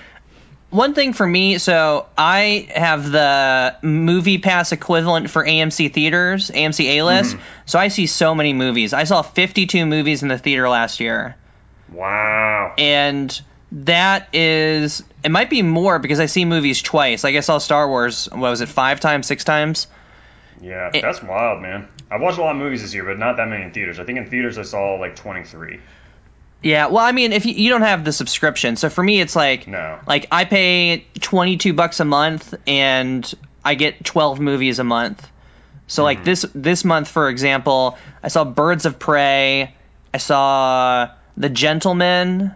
One 0.70 0.94
thing 0.94 1.12
for 1.14 1.26
me, 1.26 1.58
so 1.58 2.06
I 2.16 2.68
have 2.76 3.10
the 3.10 3.74
movie 3.82 4.38
pass 4.38 4.70
equivalent 4.70 5.28
for 5.30 5.44
AMC 5.44 5.92
theaters, 5.92 6.48
AMC 6.52 6.84
A 6.84 7.02
list. 7.02 7.34
Mm-hmm. 7.34 7.42
So 7.66 7.80
I 7.80 7.88
see 7.88 8.06
so 8.06 8.36
many 8.36 8.52
movies. 8.52 8.92
I 8.92 9.02
saw 9.02 9.22
52 9.22 9.84
movies 9.84 10.22
in 10.22 10.28
the 10.28 10.38
theater 10.38 10.68
last 10.68 11.00
year. 11.00 11.34
Wow. 11.92 12.72
And 12.78 13.40
that 13.72 14.28
is, 14.34 15.02
it 15.22 15.30
might 15.30 15.50
be 15.50 15.62
more 15.62 15.98
because 15.98 16.20
I 16.20 16.26
see 16.26 16.44
movies 16.44 16.82
twice. 16.82 17.22
Like 17.24 17.36
I 17.36 17.40
saw 17.40 17.58
Star 17.58 17.88
Wars, 17.88 18.28
what 18.30 18.50
was 18.50 18.60
it, 18.60 18.68
five 18.68 19.00
times, 19.00 19.26
six 19.26 19.44
times? 19.44 19.86
Yeah, 20.60 20.90
It- 20.92 21.02
that's 21.02 21.22
wild, 21.22 21.62
man. 21.62 21.88
I've 22.10 22.20
watched 22.20 22.38
a 22.38 22.42
lot 22.42 22.50
of 22.50 22.56
movies 22.56 22.82
this 22.82 22.92
year, 22.92 23.04
but 23.04 23.18
not 23.18 23.36
that 23.36 23.48
many 23.48 23.64
in 23.64 23.70
theaters. 23.70 24.00
I 24.00 24.04
think 24.04 24.18
in 24.18 24.26
theaters 24.26 24.58
I 24.58 24.62
saw 24.62 24.94
like 24.94 25.14
23. 25.16 25.78
Yeah, 26.62 26.88
well, 26.88 27.04
I 27.04 27.12
mean, 27.12 27.32
if 27.32 27.46
you, 27.46 27.54
you 27.54 27.70
don't 27.70 27.82
have 27.82 28.04
the 28.04 28.12
subscription, 28.12 28.76
so 28.76 28.90
for 28.90 29.02
me, 29.02 29.20
it's 29.20 29.34
like, 29.34 29.66
No. 29.66 29.98
like 30.06 30.26
I 30.30 30.44
pay 30.44 31.06
22 31.20 31.72
bucks 31.72 32.00
a 32.00 32.04
month 32.04 32.54
and 32.66 33.32
I 33.64 33.74
get 33.76 34.04
12 34.04 34.40
movies 34.40 34.78
a 34.78 34.84
month. 34.84 35.26
So 35.86 36.04
like 36.04 36.18
mm-hmm. 36.18 36.24
this 36.24 36.46
this 36.54 36.84
month, 36.84 37.08
for 37.08 37.28
example, 37.28 37.98
I 38.22 38.28
saw 38.28 38.44
Birds 38.44 38.86
of 38.86 38.98
Prey, 38.98 39.74
I 40.14 40.18
saw 40.18 41.08
The 41.36 41.48
Gentleman, 41.48 42.54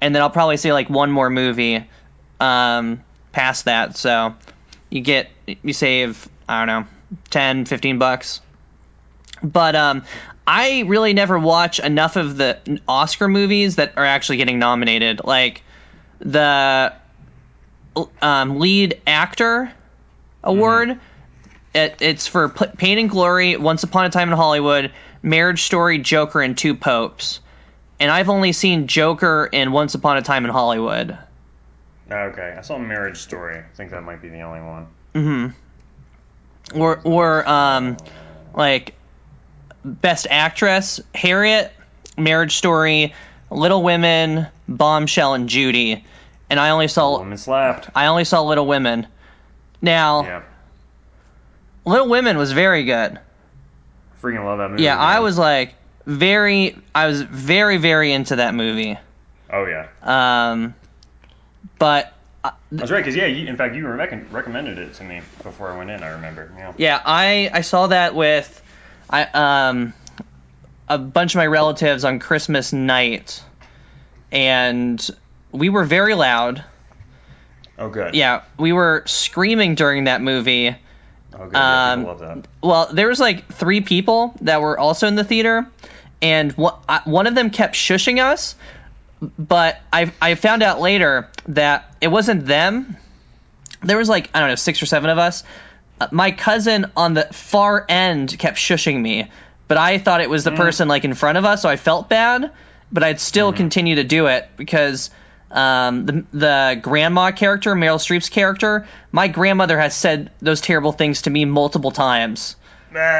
and 0.00 0.14
then 0.14 0.22
I'll 0.22 0.30
probably 0.30 0.56
see 0.56 0.72
like 0.72 0.88
one 0.90 1.10
more 1.10 1.30
movie 1.30 1.86
um, 2.38 3.02
past 3.32 3.66
that. 3.66 3.96
So 3.96 4.34
you 4.88 5.00
get 5.00 5.30
you 5.46 5.72
save 5.72 6.28
I 6.48 6.64
don't 6.64 6.82
know 6.82 6.88
10, 7.30 7.64
15 7.66 7.98
bucks. 7.98 8.40
But 9.42 9.74
um, 9.74 10.04
I 10.46 10.80
really 10.86 11.14
never 11.14 11.38
watch 11.38 11.80
enough 11.80 12.16
of 12.16 12.36
the 12.36 12.80
Oscar 12.86 13.28
movies 13.28 13.76
that 13.76 13.96
are 13.96 14.04
actually 14.04 14.38
getting 14.38 14.58
nominated. 14.58 15.22
Like 15.24 15.62
the 16.18 16.92
um, 18.20 18.58
lead 18.58 19.00
actor 19.06 19.72
award. 20.42 20.98
It, 21.74 21.96
it's 22.00 22.26
for 22.26 22.48
P- 22.48 22.66
Pain 22.76 22.98
and 22.98 23.08
Glory, 23.10 23.56
Once 23.56 23.84
Upon 23.84 24.04
a 24.04 24.10
Time 24.10 24.28
in 24.28 24.36
Hollywood, 24.36 24.92
Marriage 25.22 25.62
Story, 25.62 25.98
Joker, 25.98 26.42
and 26.42 26.58
Two 26.58 26.74
Popes. 26.74 27.40
And 28.00 28.10
I've 28.10 28.28
only 28.30 28.52
seen 28.52 28.86
Joker 28.86 29.48
and 29.52 29.72
Once 29.72 29.94
Upon 29.94 30.16
a 30.16 30.22
Time 30.22 30.44
in 30.44 30.50
Hollywood. 30.50 31.16
Okay, 32.10 32.54
I 32.58 32.62
saw 32.62 32.78
Marriage 32.78 33.18
Story. 33.18 33.58
I 33.58 33.76
think 33.76 33.90
that 33.92 34.02
might 34.02 34.20
be 34.22 34.30
the 34.30 34.40
only 34.40 34.60
one. 34.60 34.86
Mm-hmm. 35.14 36.80
Or 36.80 37.00
or 37.04 37.48
um, 37.48 37.96
like 38.54 38.94
Best 39.84 40.26
Actress, 40.30 41.00
Harriet, 41.14 41.72
Marriage 42.16 42.56
Story, 42.56 43.14
Little 43.50 43.82
Women, 43.82 44.46
Bombshell, 44.68 45.34
and 45.34 45.48
Judy. 45.48 46.04
And 46.48 46.58
I 46.58 46.70
only 46.70 46.88
saw 46.88 47.18
Woman 47.18 47.38
slapped. 47.38 47.90
I 47.94 48.06
only 48.06 48.24
saw 48.24 48.42
Little 48.42 48.66
Women. 48.66 49.06
Now, 49.82 50.22
Yeah, 50.24 50.42
Little 51.84 52.08
Women 52.08 52.36
was 52.38 52.52
very 52.52 52.84
good. 52.84 53.18
freaking 54.22 54.44
love 54.44 54.58
that 54.58 54.70
movie. 54.70 54.82
Yeah, 54.82 54.98
I 54.98 55.20
was 55.20 55.38
like 55.38 55.74
very 56.06 56.76
I 56.94 57.06
was 57.06 57.22
very 57.22 57.76
very 57.76 58.12
into 58.12 58.36
that 58.36 58.54
movie. 58.54 58.98
Oh 59.52 59.66
yeah, 59.66 59.88
Um 60.02 60.74
but 61.78 62.14
that's 62.72 62.90
right. 62.90 63.00
Because 63.00 63.16
yeah, 63.16 63.26
you, 63.26 63.46
in 63.48 63.56
fact, 63.56 63.74
you 63.74 63.86
rec- 63.86 64.32
recommended 64.32 64.78
it 64.78 64.94
to 64.94 65.04
me 65.04 65.20
before 65.42 65.70
I 65.70 65.76
went 65.76 65.90
in. 65.90 66.02
I 66.02 66.08
remember. 66.08 66.52
Yeah. 66.56 66.72
yeah, 66.76 67.02
I 67.04 67.50
I 67.52 67.60
saw 67.62 67.88
that 67.88 68.14
with 68.14 68.62
I 69.08 69.24
um 69.24 69.92
a 70.88 70.98
bunch 70.98 71.34
of 71.34 71.38
my 71.38 71.46
relatives 71.46 72.04
on 72.04 72.18
Christmas 72.18 72.72
night 72.72 73.42
and 74.32 75.08
we 75.52 75.68
were 75.68 75.84
very 75.84 76.14
loud. 76.14 76.64
Oh 77.78 77.88
good. 77.88 78.14
Yeah, 78.14 78.42
we 78.58 78.72
were 78.72 79.02
screaming 79.06 79.74
during 79.74 80.04
that 80.04 80.20
movie. 80.20 80.76
Oh 81.40 81.44
good. 81.44 81.54
Yeah, 81.54 81.92
Um, 81.92 82.04
love 82.04 82.18
that. 82.20 82.46
Well, 82.62 82.88
there 82.92 83.08
was 83.08 83.18
like 83.18 83.52
three 83.54 83.80
people 83.80 84.34
that 84.42 84.60
were 84.60 84.78
also 84.78 85.08
in 85.08 85.14
the 85.14 85.24
theater, 85.24 85.66
and 86.20 86.52
one 86.52 86.74
I- 86.88 87.00
one 87.04 87.26
of 87.26 87.34
them 87.34 87.50
kept 87.50 87.74
shushing 87.74 88.22
us. 88.22 88.54
But 89.38 89.80
I 89.92 90.12
I 90.20 90.34
found 90.34 90.62
out 90.62 90.80
later 90.80 91.28
that 91.48 91.94
it 92.00 92.08
wasn't 92.08 92.46
them. 92.46 92.96
There 93.82 93.96
was 93.96 94.08
like 94.08 94.30
I 94.34 94.40
don't 94.40 94.48
know 94.50 94.54
six 94.54 94.82
or 94.82 94.86
seven 94.86 95.10
of 95.10 95.18
us. 95.18 95.42
Uh, 96.00 96.08
my 96.10 96.30
cousin 96.30 96.86
on 96.96 97.14
the 97.14 97.24
far 97.32 97.84
end 97.88 98.38
kept 98.38 98.56
shushing 98.58 99.00
me, 99.00 99.30
but 99.68 99.76
I 99.78 99.98
thought 99.98 100.20
it 100.20 100.30
was 100.30 100.44
the 100.44 100.50
person 100.52 100.88
like 100.88 101.04
in 101.04 101.14
front 101.14 101.38
of 101.38 101.44
us, 101.44 101.62
so 101.62 101.68
I 101.68 101.76
felt 101.76 102.08
bad. 102.08 102.50
But 102.92 103.02
I'd 103.04 103.20
still 103.20 103.52
continue 103.52 103.94
to 103.96 104.04
do 104.04 104.26
it 104.26 104.48
because 104.56 105.10
um, 105.50 106.06
the 106.06 106.24
the 106.32 106.80
grandma 106.80 107.32
character, 107.32 107.74
Meryl 107.74 107.98
Streep's 107.98 108.28
character, 108.28 108.86
my 109.10 109.28
grandmother 109.28 109.78
has 109.78 109.94
said 109.96 110.30
those 110.40 110.60
terrible 110.60 110.92
things 110.92 111.22
to 111.22 111.30
me 111.30 111.44
multiple 111.44 111.90
times, 111.90 112.56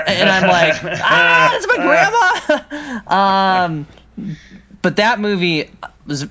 and 0.07 0.29
I'm 0.29 0.49
like, 0.49 1.01
ah, 1.03 1.53
it's 1.55 1.67
my 1.67 2.63
grandma. 3.07 3.65
um, 3.65 3.87
but 4.83 4.97
that 4.97 5.21
movie 5.21 5.71
was 6.07 6.27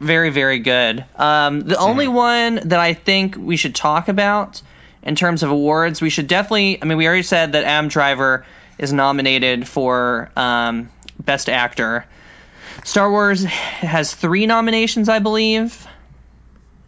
very 0.00 0.30
very 0.30 0.58
good. 0.58 1.04
Um, 1.16 1.60
the 1.60 1.78
only 1.78 2.08
one 2.08 2.56
that 2.68 2.80
I 2.80 2.94
think 2.94 3.36
we 3.36 3.56
should 3.56 3.74
talk 3.74 4.08
about 4.08 4.62
in 5.02 5.16
terms 5.16 5.42
of 5.42 5.50
awards, 5.50 6.00
we 6.02 6.10
should 6.10 6.26
definitely. 6.26 6.82
I 6.82 6.84
mean, 6.84 6.98
we 6.98 7.06
already 7.06 7.22
said 7.22 7.52
that 7.52 7.64
Am 7.64 7.88
Driver 7.88 8.44
is 8.78 8.92
nominated 8.92 9.66
for 9.66 10.30
um, 10.36 10.90
best 11.18 11.48
actor. 11.48 12.04
Star 12.84 13.10
Wars 13.10 13.44
has 13.44 14.14
three 14.14 14.46
nominations, 14.46 15.08
I 15.08 15.18
believe, 15.18 15.86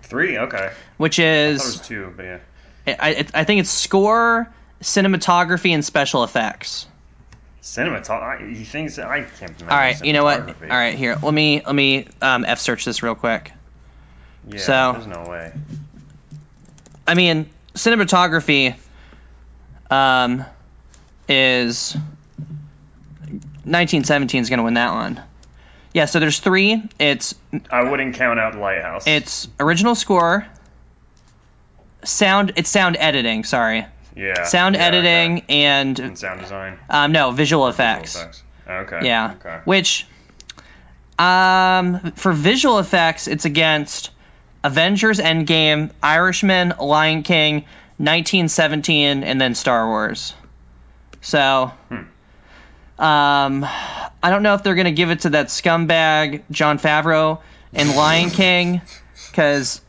Three. 0.02 0.38
Okay. 0.38 0.72
which 0.96 1.20
I 1.20 1.56
thought 1.56 1.64
was 1.64 1.80
two, 1.80 2.12
but 2.16 2.24
yeah. 2.24 2.38
I, 2.86 2.92
I, 3.10 3.26
I 3.34 3.44
think 3.44 3.60
it's 3.60 3.70
score, 3.70 4.48
cinematography, 4.82 5.70
and 5.70 5.84
special 5.84 6.24
effects. 6.24 6.86
Cinematography. 7.62 8.56
He 8.56 8.64
thinks 8.64 8.98
I 8.98 9.22
can't. 9.22 9.52
Remember 9.52 9.72
All 9.72 9.78
right, 9.78 10.04
you 10.04 10.12
know 10.12 10.24
what? 10.24 10.40
All 10.40 10.68
right, 10.68 10.94
here. 10.94 11.16
Let 11.22 11.34
me 11.34 11.62
let 11.64 11.74
me 11.74 12.08
um, 12.22 12.44
f 12.44 12.58
search 12.58 12.84
this 12.84 13.02
real 13.02 13.14
quick. 13.14 13.52
Yeah. 14.48 14.58
So- 14.58 14.92
there's 14.94 15.06
no 15.06 15.30
way. 15.30 15.52
I 17.06 17.14
mean, 17.14 17.50
cinematography 17.74 18.76
um, 19.90 20.44
is 21.28 21.94
1917 23.64 24.42
is 24.42 24.48
going 24.48 24.58
to 24.58 24.64
win 24.64 24.74
that 24.74 24.92
one. 24.92 25.20
Yeah, 25.92 26.04
so 26.04 26.20
there's 26.20 26.38
three. 26.38 26.82
It's 26.98 27.34
I 27.70 27.82
wouldn't 27.90 28.14
count 28.14 28.38
out 28.38 28.54
Lighthouse. 28.56 29.06
it's 29.06 29.48
original 29.58 29.94
score, 29.94 30.46
sound. 32.04 32.52
It's 32.56 32.68
sound 32.70 32.96
editing. 32.98 33.44
Sorry, 33.44 33.86
yeah. 34.16 34.44
sound 34.44 34.76
yeah, 34.76 34.84
editing 34.86 35.38
okay. 35.38 35.44
and 35.64 35.98
and 35.98 36.18
sound 36.18 36.40
design. 36.40 36.78
um, 36.88 37.12
no 37.12 37.30
visual 37.32 37.66
Visual 37.66 37.68
effects. 37.68 38.14
effects. 38.16 38.42
Okay. 38.68 39.00
Yeah. 39.06 39.34
Okay. 39.40 39.58
Which, 39.64 40.06
um, 41.18 42.12
for 42.12 42.32
visual 42.32 42.78
effects, 42.78 43.26
it's 43.26 43.44
against 43.44 44.10
Avengers 44.62 45.18
Endgame, 45.18 45.90
Irishman, 46.02 46.74
Lion 46.78 47.22
King, 47.24 47.64
1917, 47.98 49.24
and 49.24 49.40
then 49.40 49.54
Star 49.56 49.86
Wars. 49.88 50.34
So, 51.20 51.72
um, 53.00 53.64
I 53.64 54.30
don't 54.30 54.42
know 54.42 54.54
if 54.54 54.62
they're 54.62 54.74
gonna 54.74 54.92
give 54.92 55.10
it 55.10 55.20
to 55.20 55.30
that 55.30 55.46
scumbag 55.46 56.42
Jon 56.50 56.78
Favreau 56.78 57.40
in 57.72 57.94
Lion 57.96 58.30
King, 58.30 58.82
because 59.30 59.80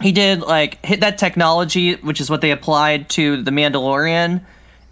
he 0.00 0.12
did 0.12 0.40
like 0.40 0.84
hit 0.84 1.00
that 1.00 1.18
technology, 1.18 1.94
which 1.94 2.20
is 2.20 2.28
what 2.28 2.40
they 2.40 2.50
applied 2.50 3.08
to 3.10 3.42
the 3.42 3.50
Mandalorian, 3.50 4.42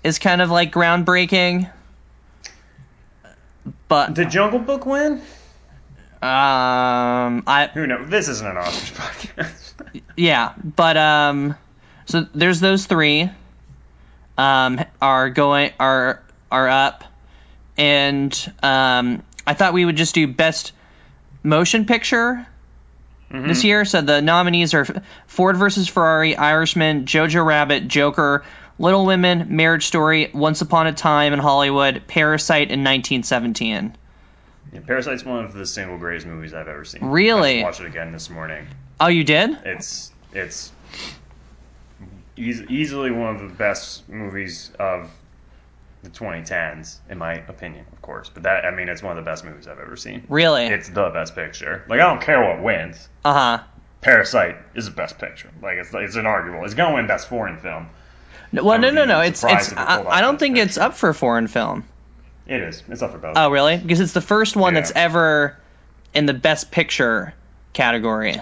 is 0.02 0.18
kind 0.18 0.40
of 0.40 0.50
like 0.50 0.72
groundbreaking. 0.72 1.70
But 3.88 4.14
Did 4.14 4.30
Jungle 4.30 4.60
Book 4.60 4.86
win? 4.86 5.20
um, 6.22 7.42
I 7.46 7.70
Who 7.74 7.86
knows? 7.86 8.08
This 8.08 8.28
isn't 8.28 8.46
an 8.46 8.56
Oscars 8.56 8.92
podcast. 8.92 10.02
yeah, 10.16 10.54
but 10.56 10.96
um, 10.96 11.54
so 12.06 12.26
there's 12.34 12.60
those 12.60 12.86
three. 12.86 13.30
Um, 14.36 14.80
are 15.00 15.30
going 15.30 15.72
are 15.78 16.22
are 16.50 16.68
up, 16.68 17.04
and 17.76 18.52
um, 18.62 19.22
I 19.46 19.54
thought 19.54 19.72
we 19.72 19.84
would 19.84 19.96
just 19.96 20.14
do 20.14 20.26
best 20.26 20.72
motion 21.42 21.86
picture 21.86 22.46
this 23.30 23.64
year. 23.64 23.84
So 23.84 24.00
the 24.00 24.22
nominees 24.22 24.74
are 24.74 24.86
Ford 25.26 25.56
versus 25.56 25.88
Ferrari, 25.88 26.36
Irishman, 26.36 27.04
Jojo 27.04 27.44
Rabbit, 27.44 27.88
Joker, 27.88 28.44
Little 28.78 29.06
Women, 29.06 29.56
Marriage 29.56 29.86
Story, 29.86 30.30
Once 30.32 30.60
Upon 30.60 30.86
a 30.86 30.92
Time 30.92 31.32
in 31.32 31.40
Hollywood, 31.40 32.04
Parasite, 32.06 32.70
and 32.70 32.84
1917. 32.84 33.96
Yeah, 34.72 34.80
Parasite's 34.86 35.24
one 35.24 35.44
of 35.44 35.52
the 35.52 35.66
single 35.66 35.98
greatest 35.98 36.26
movies 36.26 36.54
I've 36.54 36.68
ever 36.68 36.84
seen. 36.84 37.04
Really? 37.04 37.60
I 37.60 37.64
watched 37.64 37.80
it 37.80 37.86
again 37.86 38.12
this 38.12 38.30
morning. 38.30 38.66
Oh, 39.00 39.08
you 39.08 39.24
did? 39.24 39.58
It's 39.64 40.12
it's 40.32 40.72
eas- 42.36 42.62
easily 42.68 43.10
one 43.10 43.34
of 43.34 43.42
the 43.42 43.54
best 43.54 44.08
movies 44.08 44.70
of 44.78 45.10
the 46.04 46.10
2010s, 46.10 46.98
in 47.08 47.18
my 47.18 47.34
opinion, 47.48 47.84
of 47.92 48.02
course. 48.02 48.30
But 48.32 48.44
that 48.44 48.64
I 48.64 48.70
mean, 48.70 48.88
it's 48.88 49.02
one 49.02 49.18
of 49.18 49.24
the 49.24 49.28
best 49.28 49.44
movies 49.44 49.66
I've 49.66 49.80
ever 49.80 49.96
seen. 49.96 50.24
Really? 50.28 50.66
It's 50.66 50.88
the 50.88 51.10
best 51.10 51.34
picture. 51.34 51.84
Like 51.88 52.00
I 52.00 52.04
don't 52.04 52.22
care 52.22 52.42
what 52.42 52.62
wins. 52.62 53.08
Uh 53.24 53.32
huh. 53.32 53.64
Parasite 54.00 54.56
is 54.74 54.84
the 54.84 54.90
best 54.92 55.18
picture. 55.18 55.50
Like 55.62 55.78
it's 55.78 55.92
it's 55.92 56.16
inarguable. 56.16 56.64
It's 56.64 56.74
gonna 56.74 56.94
win 56.94 57.06
best 57.06 57.28
foreign 57.28 57.58
film. 57.58 57.88
Well, 58.52 58.78
no, 58.78 58.90
no, 58.90 59.04
no. 59.04 59.20
It's 59.20 59.42
it's. 59.42 59.72
it 59.72 59.78
I, 59.78 60.04
I 60.06 60.20
don't 60.20 60.38
think 60.38 60.58
it's 60.58 60.78
up 60.78 60.94
for 60.94 61.12
foreign 61.12 61.48
film. 61.48 61.84
It 62.46 62.60
is. 62.60 62.82
It's 62.88 63.02
up 63.02 63.12
for 63.12 63.18
both. 63.18 63.36
Oh, 63.36 63.50
really? 63.50 63.78
Because 63.78 64.00
it's 64.00 64.12
the 64.12 64.20
first 64.20 64.54
one 64.54 64.74
that's 64.74 64.92
ever 64.94 65.56
in 66.12 66.26
the 66.26 66.34
best 66.34 66.70
picture 66.70 67.34
category. 67.72 68.36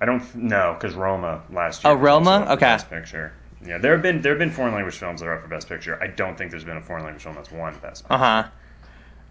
I 0.00 0.04
don't 0.04 0.34
know 0.34 0.76
because 0.78 0.94
Roma 0.94 1.42
last 1.50 1.84
year. 1.84 1.92
Oh, 1.92 1.96
Roma? 1.96 2.30
also 2.30 2.42
up 2.42 2.46
for 2.46 2.52
Okay. 2.54 2.66
Best 2.66 2.90
picture. 2.90 3.32
Yeah, 3.66 3.78
there 3.78 3.92
have 3.92 4.02
been 4.02 4.22
there 4.22 4.32
have 4.32 4.38
been 4.38 4.50
foreign 4.50 4.74
language 4.74 4.96
films 4.96 5.20
that 5.20 5.26
are 5.26 5.34
up 5.34 5.42
for 5.42 5.48
best 5.48 5.68
picture. 5.68 6.00
I 6.02 6.06
don't 6.06 6.36
think 6.38 6.50
there's 6.50 6.64
been 6.64 6.76
a 6.76 6.82
foreign 6.82 7.04
language 7.04 7.22
film 7.22 7.34
that's 7.34 7.50
won 7.50 7.76
best. 7.82 8.04
Uh 8.08 8.18
huh. 8.18 8.48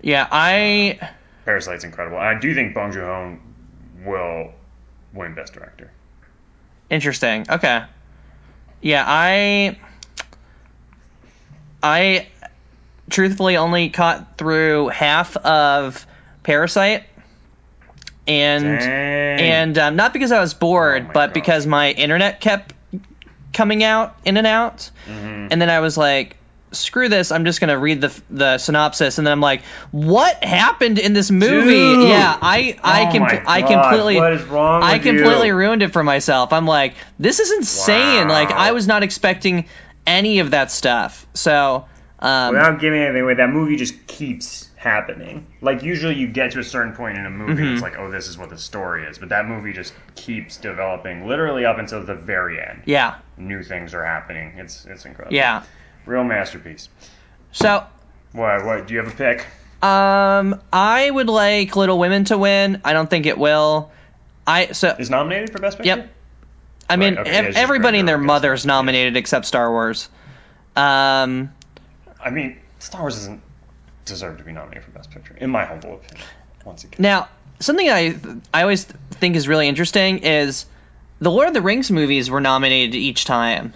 Yeah, 0.02 0.28
I. 0.32 1.00
Parasite's 1.46 1.84
incredible. 1.84 2.18
I 2.18 2.38
do 2.38 2.54
think 2.54 2.74
Bong 2.74 2.92
Joon-ho 2.92 3.38
will 4.06 4.52
win 5.14 5.36
best 5.36 5.54
director. 5.54 5.92
Interesting. 6.90 7.46
Okay. 7.50 7.84
Yeah, 8.82 9.04
I. 9.08 9.78
I 11.82 12.28
truthfully 13.10 13.58
only 13.58 13.90
caught 13.90 14.38
through 14.38 14.90
half 14.90 15.38
of 15.38 16.06
Parasite, 16.44 17.04
and 18.28 18.80
Dang. 18.80 19.40
and 19.40 19.78
um, 19.78 19.96
not 19.96 20.14
because 20.14 20.32
I 20.32 20.40
was 20.40 20.54
bored, 20.54 21.08
Oh 21.08 21.12
but 21.14 21.34
because 21.34 21.68
my 21.68 21.92
internet 21.92 22.42
kept 22.42 22.74
coming 23.56 23.84
out 23.84 24.16
in 24.24 24.38
and 24.38 24.46
out, 24.46 24.92
Mhm. 25.10 25.48
and 25.52 25.60
then 25.62 25.70
I 25.72 25.80
was 25.80 25.98
like. 25.98 26.38
Screw 26.72 27.08
this! 27.08 27.32
I'm 27.32 27.46
just 27.46 27.62
gonna 27.62 27.78
read 27.78 28.02
the 28.02 28.12
the 28.30 28.58
synopsis, 28.58 29.18
and 29.18 29.26
then 29.26 29.32
I'm 29.32 29.40
like, 29.40 29.62
"What 29.92 30.44
happened 30.44 31.00
in 31.00 31.14
this 31.14 31.32
movie?" 31.32 31.70
Dude! 31.72 32.10
Yeah, 32.10 32.38
I 32.42 32.76
I 32.84 33.06
Oh 33.08 33.12
com- 33.18 33.44
I 33.48 33.62
completely 33.62 34.18
what 34.18 34.34
is 34.34 34.44
wrong 34.44 34.84
I 34.84 35.00
completely 35.00 35.48
you? 35.50 35.56
ruined 35.56 35.84
it 35.84 35.94
for 35.94 36.04
myself. 36.04 36.52
I'm 36.52 36.66
like, 36.66 36.96
this 37.18 37.40
is 37.40 37.50
insane. 37.54 38.28
Wow. 38.28 38.34
Like 38.34 38.52
I 38.52 38.74
was 38.74 38.88
not 38.88 39.04
expecting 39.04 39.68
any 40.06 40.40
of 40.40 40.52
that 40.52 40.70
stuff. 40.70 41.26
So 41.34 41.86
um, 42.20 42.56
Without 42.56 42.82
giving 42.82 43.00
anything 43.00 43.22
away, 43.22 43.36
that 43.36 43.50
movie 43.52 43.78
just 43.78 44.06
keeps 44.08 44.68
happening. 44.86 45.46
Like 45.62 45.84
usually, 45.84 46.16
you 46.16 46.28
get 46.28 46.52
to 46.52 46.60
a 46.60 46.64
certain 46.64 46.94
point 46.94 47.18
in 47.18 47.26
a 47.26 47.30
movie, 47.30 47.54
Mm-hmm. 47.54 47.64
and 47.64 47.74
it's 47.74 47.82
like, 47.82 47.98
oh, 47.98 48.10
this 48.10 48.28
is 48.30 48.38
what 48.38 48.50
the 48.50 48.58
story 48.58 49.04
is. 49.06 49.18
But 49.18 49.28
that 49.30 49.46
movie 49.48 49.74
just 49.74 49.94
keeps 50.16 50.56
developing, 50.58 51.28
literally 51.28 51.66
up 51.66 51.78
until 51.78 52.04
the 52.04 52.16
very 52.16 52.62
end. 52.62 52.84
yeah, 52.86 53.16
New 53.38 53.62
things 53.64 53.94
are 53.94 54.06
happening. 54.06 54.54
It's 54.58 54.86
it's 54.86 55.04
incredible. 55.06 55.36
yeah. 55.36 55.64
real 56.06 56.24
masterpiece. 56.24 56.88
So 57.52 57.86
What? 58.32 58.64
What? 58.64 58.88
Do 58.88 58.94
you 58.94 59.02
have 59.04 59.12
a 59.12 59.16
pick? 59.16 59.46
um, 59.84 60.62
I 60.72 61.10
would 61.12 61.28
like 61.28 61.76
Little 61.76 62.00
Women 62.00 62.24
to 62.26 62.38
win. 62.38 62.80
I 62.86 62.94
don't 62.94 63.10
think 63.10 63.26
it 63.26 63.38
will. 63.38 63.92
I 64.48 64.68
so 64.72 64.96
Is 65.00 65.10
nominated 65.10 65.52
for 65.52 65.60
best 65.60 65.78
picture? 65.78 65.98
Yep. 65.98 66.12
I 66.88 66.96
mean, 66.98 67.18
okay, 67.18 67.32
ev- 67.32 67.56
everybody 67.56 67.98
and 68.00 68.08
their 68.08 68.18
mother 68.20 68.54
is 68.54 68.64
yeah. 68.64 68.68
nominated 68.74 69.18
except 69.18 69.46
Star 69.48 69.72
Wars. 69.72 70.08
Um, 70.76 71.52
I 72.24 72.30
mean, 72.32 72.58
Star 72.80 73.02
Wars 73.02 73.16
doesn't 73.16 73.42
deserve 74.06 74.38
to 74.38 74.44
be 74.44 74.52
nominated 74.52 74.84
for 74.84 74.92
best 74.92 75.12
picture, 75.12 75.36
in 75.38 75.50
my 75.50 75.66
humble 75.66 75.96
opinion. 75.96 76.26
Once 76.64 76.84
again. 76.84 76.98
Now, 77.00 77.28
something 77.60 77.90
I 77.90 78.16
I 78.54 78.62
always 78.62 78.86
think 78.86 79.36
is 79.36 79.48
really 79.48 79.68
interesting 79.68 80.20
is 80.20 80.66
the 81.20 81.32
Lord 81.32 81.48
of 81.48 81.54
the 81.54 81.62
Rings 81.62 81.92
movies 81.92 82.30
were 82.30 82.42
nominated 82.42 82.96
each 82.96 83.26
time, 83.26 83.74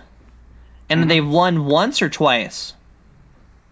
and 0.89 1.01
Mm-hmm. 1.01 1.09
they 1.09 1.21
won 1.21 1.65
once 1.65 2.01
or 2.01 2.09
twice. 2.09 2.73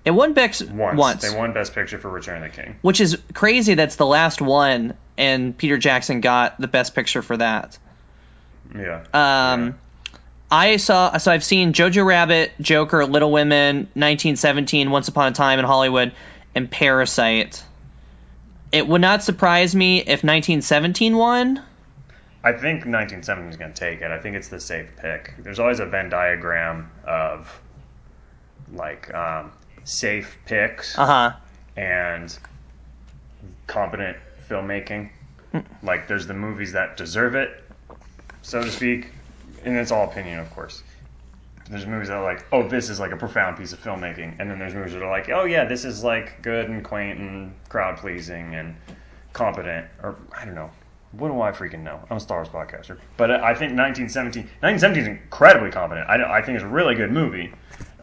It 0.05 0.11
won 0.11 0.33
Bex 0.33 0.61
Once. 0.63 1.21
They 1.29 1.35
won 1.37 1.51
best 1.51 1.73
picture 1.75 1.97
for 1.99 2.09
Return 2.09 2.41
of 2.41 2.49
the 2.55 2.61
King. 2.61 2.75
which 2.81 3.01
is 3.01 3.17
crazy. 3.33 3.73
That's 3.73 3.97
the 3.97 4.05
last 4.05 4.39
one, 4.41 4.93
and 5.17 5.57
Peter 5.57 5.77
Jackson 5.77 6.21
got 6.21 6.61
the 6.61 6.67
best 6.69 6.95
picture 6.95 7.21
for 7.21 7.35
that. 7.35 7.77
Yeah. 8.73 9.03
Um, 9.13 9.77
I 10.49 10.77
saw 10.77 11.17
so 11.17 11.29
I've 11.29 11.43
seen 11.43 11.73
Jojo 11.73 12.05
Rabbit, 12.05 12.53
Joker, 12.61 13.05
Little 13.05 13.31
Women, 13.33 13.75
1917, 13.95 14.89
Once 14.91 15.09
Upon 15.09 15.27
a 15.27 15.31
Time 15.35 15.59
in 15.59 15.65
Hollywood, 15.65 16.13
and 16.57 16.69
Parasite. 16.69 17.63
It 18.71 18.85
would 18.87 18.99
not 18.99 19.23
surprise 19.23 19.73
me 19.75 19.99
if 19.99 20.23
1917 20.23 21.15
won. 21.15 21.63
I 22.43 22.51
think 22.51 22.85
1970 22.85 23.49
is 23.49 23.57
going 23.57 23.71
to 23.73 23.79
take 23.79 24.01
it. 24.01 24.11
I 24.11 24.19
think 24.19 24.35
it's 24.35 24.47
the 24.49 24.59
safe 24.59 24.87
pick. 24.97 25.35
There's 25.39 25.59
always 25.59 25.79
a 25.79 25.85
Venn 25.85 26.09
diagram 26.09 26.89
of 27.05 27.61
like 28.73 29.13
um, 29.13 29.51
safe 29.85 30.37
picks 30.45 30.97
Uh 30.97 31.05
huh. 31.05 31.31
and 31.77 32.37
competent 33.67 34.17
filmmaking. 34.49 35.09
Like 35.83 36.07
there's 36.07 36.27
the 36.27 36.33
movies 36.33 36.73
that 36.73 36.97
deserve 36.97 37.35
it, 37.35 37.63
so 38.41 38.61
to 38.63 38.69
speak, 38.71 39.11
and 39.63 39.75
it's 39.77 39.91
all 39.91 40.09
opinion, 40.09 40.39
of 40.39 40.49
course. 40.51 40.83
There's 41.69 41.85
movies 41.85 42.07
that 42.07 42.17
are 42.17 42.23
like, 42.23 42.45
oh, 42.51 42.67
this 42.67 42.89
is 42.89 42.99
like 42.99 43.11
a 43.11 43.17
profound 43.17 43.57
piece 43.57 43.73
of 43.73 43.83
filmmaking, 43.83 44.35
and 44.39 44.49
then 44.49 44.57
there's 44.59 44.73
movies 44.73 44.93
that 44.93 45.01
are 45.03 45.09
like, 45.11 45.29
oh 45.29 45.43
yeah, 45.45 45.65
this 45.65 45.83
is 45.85 46.03
like 46.03 46.41
good 46.41 46.69
and 46.69 46.83
quaint 46.83 47.19
and 47.19 47.53
crowd 47.69 47.97
pleasing 47.97 48.55
and 48.55 48.75
competent, 49.33 49.85
or 50.01 50.15
I 50.37 50.45
don't 50.45 50.55
know. 50.55 50.69
What 51.13 51.29
do 51.29 51.41
I 51.41 51.51
freaking 51.51 51.83
know? 51.83 51.99
I'm 52.09 52.17
a 52.17 52.19
Star 52.19 52.37
Wars 52.39 52.49
podcaster, 52.49 52.97
but 53.15 53.31
I 53.31 53.53
think 53.53 53.73
1917, 53.77 54.43
1917 54.61 55.01
is 55.03 55.07
incredibly 55.07 55.71
competent. 55.71 56.07
I, 56.09 56.39
I 56.39 56.41
think 56.41 56.55
it's 56.55 56.63
a 56.63 56.67
really 56.67 56.95
good 56.95 57.11
movie. 57.11 57.51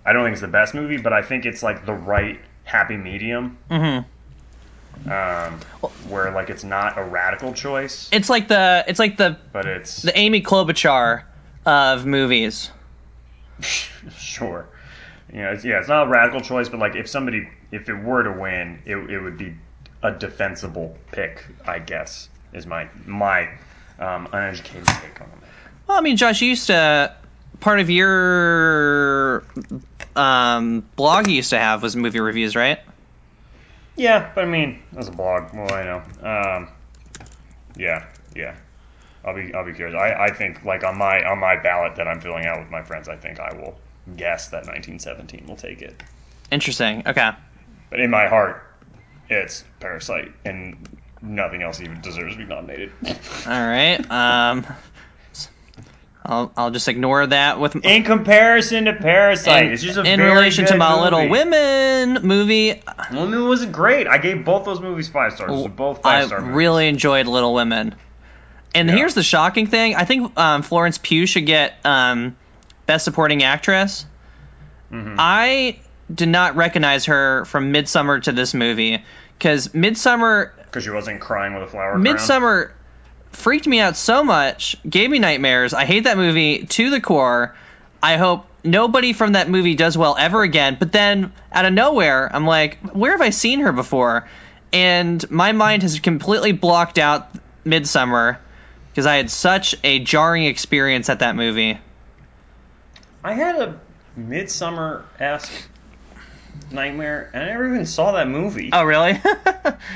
I 0.06 0.12
don't 0.12 0.24
think 0.24 0.32
it's 0.32 0.40
the 0.40 0.48
best 0.48 0.74
movie, 0.74 0.96
but 0.96 1.12
I 1.12 1.22
think 1.22 1.44
it's 1.46 1.62
like 1.62 1.86
the 1.86 1.94
right 1.94 2.40
happy 2.64 2.96
medium 2.96 3.58
Mm-hmm. 3.70 5.10
um, 5.10 5.60
where 6.08 6.30
like 6.32 6.50
it's 6.50 6.64
not 6.64 6.98
a 6.98 7.02
radical 7.04 7.52
choice, 7.52 8.08
It's 8.12 8.30
like 8.30 8.48
the 8.48 8.84
it's 8.88 8.98
like 8.98 9.16
the 9.16 9.38
but 9.52 9.66
it's 9.66 10.02
the 10.02 10.16
Amy 10.18 10.42
Klobuchar 10.42 11.24
of 11.66 12.06
movies. 12.06 12.70
sure. 14.16 14.68
You 15.32 15.42
know, 15.42 15.52
it's, 15.52 15.64
yeah, 15.64 15.80
it's 15.80 15.88
not 15.88 16.06
a 16.06 16.10
radical 16.10 16.40
choice, 16.40 16.68
but 16.68 16.80
like 16.80 16.96
if 16.96 17.08
somebody, 17.08 17.48
if 17.70 17.88
it 17.88 17.94
were 17.94 18.22
to 18.22 18.32
win, 18.32 18.82
it, 18.84 18.96
it 18.96 19.20
would 19.20 19.38
be 19.38 19.54
a 20.02 20.12
defensible 20.12 20.96
pick, 21.12 21.44
I 21.66 21.78
guess, 21.78 22.28
is 22.52 22.66
my 22.66 22.88
my 23.06 23.48
um, 23.98 24.28
uneducated 24.32 24.86
take 24.86 25.20
on 25.20 25.28
it. 25.28 25.48
Well, 25.86 25.98
I 25.98 26.00
mean, 26.02 26.16
Josh, 26.16 26.42
you 26.42 26.50
used 26.50 26.66
to 26.66 27.14
part 27.60 27.80
of 27.80 27.88
your 27.88 29.44
um, 30.14 30.80
blog 30.96 31.28
you 31.28 31.36
used 31.36 31.50
to 31.50 31.58
have 31.58 31.82
was 31.82 31.96
movie 31.96 32.20
reviews, 32.20 32.54
right? 32.54 32.78
Yeah, 33.96 34.30
but 34.34 34.44
I 34.44 34.46
mean, 34.46 34.82
as 34.96 35.08
a 35.08 35.12
blog, 35.12 35.54
well, 35.54 35.70
I 35.70 35.84
know. 35.84 36.02
Um, 36.28 36.68
yeah, 37.76 38.06
yeah. 38.34 38.56
I'll 39.24 39.34
be 39.34 39.54
I'll 39.54 39.64
be 39.64 39.72
curious. 39.72 39.96
I, 39.96 40.26
I 40.26 40.32
think 40.32 40.64
like 40.64 40.84
on 40.84 40.98
my 40.98 41.22
on 41.24 41.38
my 41.38 41.56
ballot 41.56 41.96
that 41.96 42.06
I'm 42.06 42.20
filling 42.20 42.46
out 42.46 42.58
with 42.60 42.70
my 42.70 42.82
friends, 42.82 43.08
I 43.08 43.16
think 43.16 43.40
I 43.40 43.54
will 43.54 43.76
guess 44.16 44.48
that 44.48 44.66
1917 44.66 45.46
will 45.46 45.56
take 45.56 45.82
it. 45.82 46.02
Interesting. 46.50 47.02
Okay. 47.06 47.30
But 47.90 48.00
in 48.00 48.10
my 48.10 48.26
heart, 48.26 48.62
it's 49.28 49.64
Parasite, 49.80 50.32
and 50.44 50.76
nothing 51.22 51.62
else 51.62 51.80
even 51.80 52.00
deserves 52.00 52.34
to 52.34 52.38
be 52.38 52.44
nominated. 52.44 52.92
All 53.06 53.12
right. 53.46 53.98
Um, 54.10 54.66
I'll 56.26 56.52
I'll 56.56 56.70
just 56.70 56.88
ignore 56.88 57.26
that 57.26 57.60
with 57.60 57.76
in 57.84 58.02
comparison 58.02 58.86
to 58.86 58.94
Parasite, 58.94 59.66
it's 59.66 59.82
just 59.82 59.98
a 59.98 60.04
in 60.04 60.20
relation 60.20 60.64
to 60.66 60.76
my 60.76 60.90
movie. 60.90 61.02
Little 61.02 61.28
Women 61.28 62.26
movie. 62.26 62.82
Little 63.10 63.26
Women 63.26 63.48
wasn't 63.48 63.72
great. 63.72 64.06
I 64.06 64.18
gave 64.18 64.44
both 64.44 64.64
those 64.64 64.80
movies 64.80 65.08
five 65.08 65.34
stars. 65.34 65.50
Are 65.50 65.68
both 65.68 66.02
five 66.02 66.24
I 66.24 66.26
star 66.26 66.40
movies. 66.40 66.56
really 66.56 66.88
enjoyed 66.88 67.26
Little 67.26 67.52
Women. 67.52 67.94
And 68.74 68.88
Yeah. 68.88 68.96
here's 68.96 69.14
the 69.14 69.22
shocking 69.22 69.66
thing: 69.66 69.94
I 69.94 70.04
think 70.04 70.38
um, 70.38 70.62
Florence 70.62 70.98
Pugh 70.98 71.26
should 71.26 71.46
get 71.46 71.74
um, 71.84 72.36
Best 72.86 73.04
Supporting 73.04 73.42
Actress. 73.42 74.04
Mm-hmm. 74.92 75.16
I 75.18 75.78
did 76.12 76.28
not 76.28 76.56
recognize 76.56 77.06
her 77.06 77.44
from 77.46 77.72
Midsommar 77.72 78.22
to 78.24 78.32
this 78.32 78.52
movie 78.54 79.02
because 79.38 79.68
Midsommar 79.68 80.50
because 80.56 80.84
she 80.84 80.90
wasn't 80.90 81.20
crying 81.20 81.54
with 81.54 81.62
a 81.62 81.66
flower. 81.66 81.92
crown. 81.92 82.04
Midsommar 82.04 82.70
freaked 83.30 83.66
me 83.66 83.80
out 83.80 83.96
so 83.96 84.22
much, 84.22 84.76
gave 84.88 85.10
me 85.10 85.18
nightmares. 85.18 85.72
I 85.74 85.84
hate 85.84 86.04
that 86.04 86.16
movie 86.16 86.66
to 86.66 86.90
the 86.90 87.00
core. 87.00 87.54
I 88.02 88.16
hope 88.16 88.46
nobody 88.62 89.12
from 89.12 89.32
that 89.32 89.48
movie 89.48 89.74
does 89.74 89.96
well 89.96 90.16
ever 90.18 90.42
again. 90.42 90.76
But 90.78 90.92
then 90.92 91.32
out 91.52 91.64
of 91.64 91.72
nowhere, 91.72 92.30
I'm 92.32 92.46
like, 92.46 92.78
where 92.92 93.12
have 93.12 93.20
I 93.20 93.30
seen 93.30 93.60
her 93.60 93.72
before? 93.72 94.28
And 94.72 95.28
my 95.30 95.52
mind 95.52 95.82
has 95.82 95.98
completely 96.00 96.52
blocked 96.52 96.98
out 96.98 97.28
Midsommar 97.64 98.38
because 98.94 99.06
I 99.06 99.16
had 99.16 99.28
such 99.28 99.74
a 99.82 99.98
jarring 99.98 100.44
experience 100.44 101.08
at 101.08 101.18
that 101.18 101.34
movie. 101.34 101.80
I 103.24 103.32
had 103.34 103.56
a 103.56 103.80
midsommar 104.16 105.02
esque 105.18 105.50
nightmare, 106.70 107.28
and 107.34 107.42
I 107.42 107.46
never 107.46 107.66
even 107.74 107.86
saw 107.86 108.12
that 108.12 108.28
movie. 108.28 108.70
Oh, 108.72 108.84
really? 108.84 109.20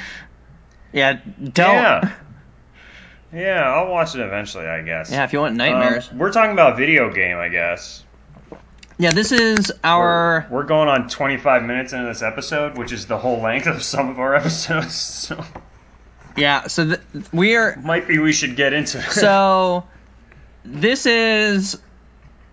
yeah, 0.93 1.21
don't. 1.53 1.75
Yeah. 1.75 2.13
Yeah, 3.31 3.61
I'll 3.75 3.89
watch 3.91 4.15
it 4.15 4.23
eventually, 4.23 4.65
I 4.65 4.81
guess. 4.81 5.11
Yeah, 5.13 5.23
if 5.25 5.35
you 5.35 5.41
want 5.41 5.55
nightmares. 5.55 6.09
Um, 6.11 6.17
we're 6.17 6.33
talking 6.33 6.53
about 6.53 6.79
video 6.79 7.13
game, 7.13 7.37
I 7.37 7.51
guess. 7.51 8.03
yeah, 8.97 9.11
this 9.11 9.33
is 9.33 9.71
our. 9.85 10.47
We're, 10.49 10.61
we're 10.61 10.67
going 10.67 10.89
on 10.89 11.11
25 11.11 11.63
minutes 11.65 11.93
into 11.93 12.07
this 12.07 12.23
episode, 12.23 12.79
which 12.79 12.91
is 12.91 13.07
the 13.07 13.19
whole 13.19 13.43
length 13.43 13.67
of 13.67 13.83
some 13.83 14.09
of 14.09 14.19
our 14.19 14.35
episodes. 14.35 14.95
So 14.95 15.45
Yeah, 16.39 16.67
so 16.67 16.87
th- 16.87 17.01
we 17.33 17.57
are. 17.57 17.77
might 17.77 18.07
be 18.09 18.19
we 18.19 18.33
should 18.33 18.57
get 18.57 18.73
into 18.73 18.99
it. 18.99 19.11
So 19.11 19.85
this 20.65 21.07
is 21.07 21.79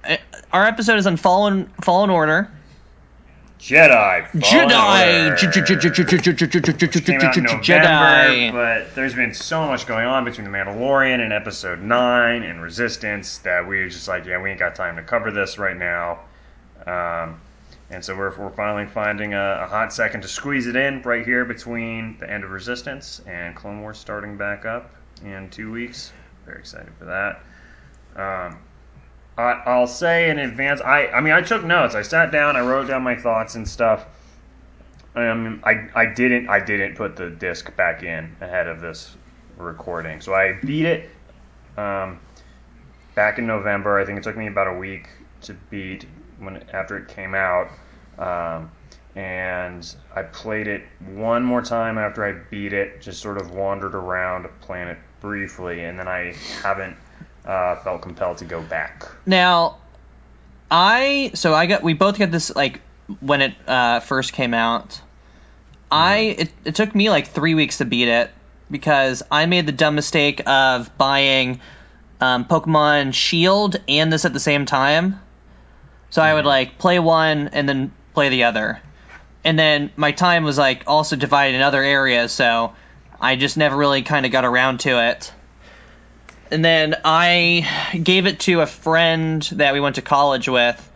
uh, 0.04 0.17
our 0.52 0.65
episode 0.65 0.98
is 0.98 1.08
on 1.08 1.17
Fallen 1.17 1.67
Fallen 1.82 2.10
Order. 2.10 2.50
Jedi. 3.60 4.28
Fallen 4.28 4.69
Jedi. 4.69 5.38
Came 7.06 7.19
out 7.21 7.38
in 7.38 7.43
November, 7.43 7.63
Jedi. 7.63 8.52
but 8.52 8.95
there's 8.95 9.15
been 9.15 9.34
so 9.34 9.65
much 9.65 9.88
going 9.88 10.06
on 10.06 10.24
between 10.24 10.45
the 10.45 10.52
Mandalorian 10.56 11.19
and 11.19 11.34
Episode 11.34 11.82
Nine 11.82 12.43
and 12.43 12.62
Resistance 12.62 13.39
that 13.39 13.67
we 13.67 13.80
were 13.80 13.89
just 13.89 14.08
like, 14.08 14.26
yeah, 14.26 14.39
we 14.39 14.52
ain't 14.52 14.60
got 14.60 14.76
time 14.76 14.98
to 14.98 15.02
cover 15.02 15.32
this 15.32 15.58
right 15.58 15.76
now. 15.78 16.19
Um, 16.86 17.41
and 17.89 18.04
so 18.04 18.15
we're, 18.15 18.36
we're 18.38 18.50
finally 18.52 18.88
finding 18.88 19.34
a, 19.34 19.60
a 19.63 19.67
hot 19.67 19.93
second 19.93 20.21
to 20.21 20.28
squeeze 20.28 20.67
it 20.67 20.76
in 20.76 21.02
right 21.04 21.26
here 21.26 21.45
between 21.45 22.17
the 22.19 22.30
end 22.30 22.43
of 22.43 22.52
Resistance 22.52 23.21
and 23.28 23.56
Clone 23.56 23.82
Wars 23.82 23.98
starting 23.98 24.38
back 24.38 24.65
up 24.65 24.91
in 25.24 25.50
two 25.50 25.71
weeks. 25.71 26.12
Very 26.45 26.60
excited 26.60 26.91
for 26.98 27.06
that. 27.06 27.41
Um, 28.15 28.60
I, 29.38 29.62
I'll 29.65 29.88
say 29.88 30.30
in 30.30 30.39
advance. 30.39 30.82
I 30.82 31.08
I 31.08 31.21
mean, 31.21 31.34
I 31.34 31.41
took 31.41 31.63
notes. 31.63 31.95
I 31.95 32.02
sat 32.02 32.32
down. 32.32 32.56
I 32.56 32.62
wrote 32.62 32.88
down 32.88 33.04
my 33.04 33.15
thoughts 33.15 33.56
and 33.56 33.67
stuff. 33.67 34.06
Um, 35.15 35.62
I 35.63 35.89
I 35.93 36.06
didn't 36.06 36.50
I 36.50 36.60
didn't 36.60 36.95
put 36.95 37.15
the 37.15 37.30
disc 37.30 37.76
back 37.76 38.04
in 38.04 38.36
ahead 38.41 38.67
of 38.67 38.82
this 38.82 39.15
recording, 39.58 40.21
so 40.21 40.34
I 40.34 40.54
beat 40.63 40.86
it. 40.86 41.10
Um, 41.78 42.19
back 43.15 43.38
in 43.38 43.48
November. 43.48 44.00
I 44.00 44.06
think 44.06 44.17
it 44.17 44.24
took 44.24 44.38
me 44.38 44.48
about 44.48 44.67
a 44.67 44.74
week 44.74 45.08
to 45.41 45.54
beat 45.69 46.06
when 46.39 46.63
after 46.74 46.98
it 46.98 47.08
came 47.08 47.36
out. 47.36 47.69
Um, 48.17 48.71
and 49.15 49.95
I 50.13 50.24
played 50.24 50.67
it 50.67 50.84
one 51.00 51.43
more 51.43 51.62
time 51.62 51.98
after 51.98 52.26
I 52.26 52.34
beat 52.50 52.74
it. 52.74 53.02
Just 53.02 53.21
sort 53.21 53.38
of 53.38 53.52
wandered 53.52 53.95
around 53.95 54.48
playing 54.62 54.89
it 54.89 54.98
briefly, 55.21 55.86
and 55.86 55.98
then 55.98 56.08
I 56.08 56.36
haven't 56.62 56.98
uh, 57.45 57.78
felt 57.78 58.02
compelled 58.02 58.39
to 58.39 58.45
go 58.45 58.62
back. 58.62 59.06
Now, 59.26 59.78
I 60.69 61.32
so 61.34 61.54
I 61.54 61.65
got 61.65 61.84
we 61.84 61.93
both 61.93 62.19
got 62.19 62.32
this 62.32 62.54
like 62.54 62.82
when 63.21 63.41
it 63.41 63.56
uh, 63.67 64.02
first 64.02 64.34
came 64.34 64.54
out. 64.54 65.02
I 65.89 66.17
it, 66.38 66.52
it 66.65 66.76
took 66.76 66.93
me 66.93 67.10
like 67.10 67.28
three 67.30 67.56
weeks 67.56 67.78
to 67.78 67.86
beat 67.86 68.10
it 68.10 68.32
because 68.69 69.24
I 69.32 69.45
made 69.45 69.65
the 69.65 69.71
dumb 69.71 69.95
mistake 69.95 70.41
of 70.45 70.98
buying 70.98 71.62
um, 72.19 72.45
Pokemon 72.45 73.13
Shield 73.13 73.78
and 73.88 74.12
this 74.12 74.26
at 74.26 74.34
the 74.34 74.39
same 74.39 74.65
time. 74.65 75.21
So 76.09 76.21
I 76.21 76.33
would 76.33 76.45
like 76.45 76.77
play 76.77 76.99
one 76.99 77.49
and 77.49 77.67
then 77.67 77.91
play 78.13 78.29
the 78.29 78.43
other, 78.45 78.81
and 79.43 79.59
then 79.59 79.91
my 79.95 80.11
time 80.11 80.43
was 80.43 80.57
like 80.57 80.83
also 80.87 81.15
divided 81.15 81.55
in 81.55 81.61
other 81.61 81.83
areas, 81.83 82.31
so 82.31 82.73
I 83.19 83.35
just 83.35 83.57
never 83.57 83.75
really 83.75 84.01
kind 84.01 84.25
of 84.25 84.31
got 84.31 84.45
around 84.45 84.81
to 84.81 85.09
it. 85.09 85.31
And 86.51 86.63
then 86.63 86.95
I 87.03 87.67
gave 88.01 88.27
it 88.27 88.39
to 88.41 88.61
a 88.61 88.67
friend 88.67 89.41
that 89.53 89.73
we 89.73 89.79
went 89.79 89.95
to 89.95 90.01
college 90.01 90.47
with. 90.47 90.91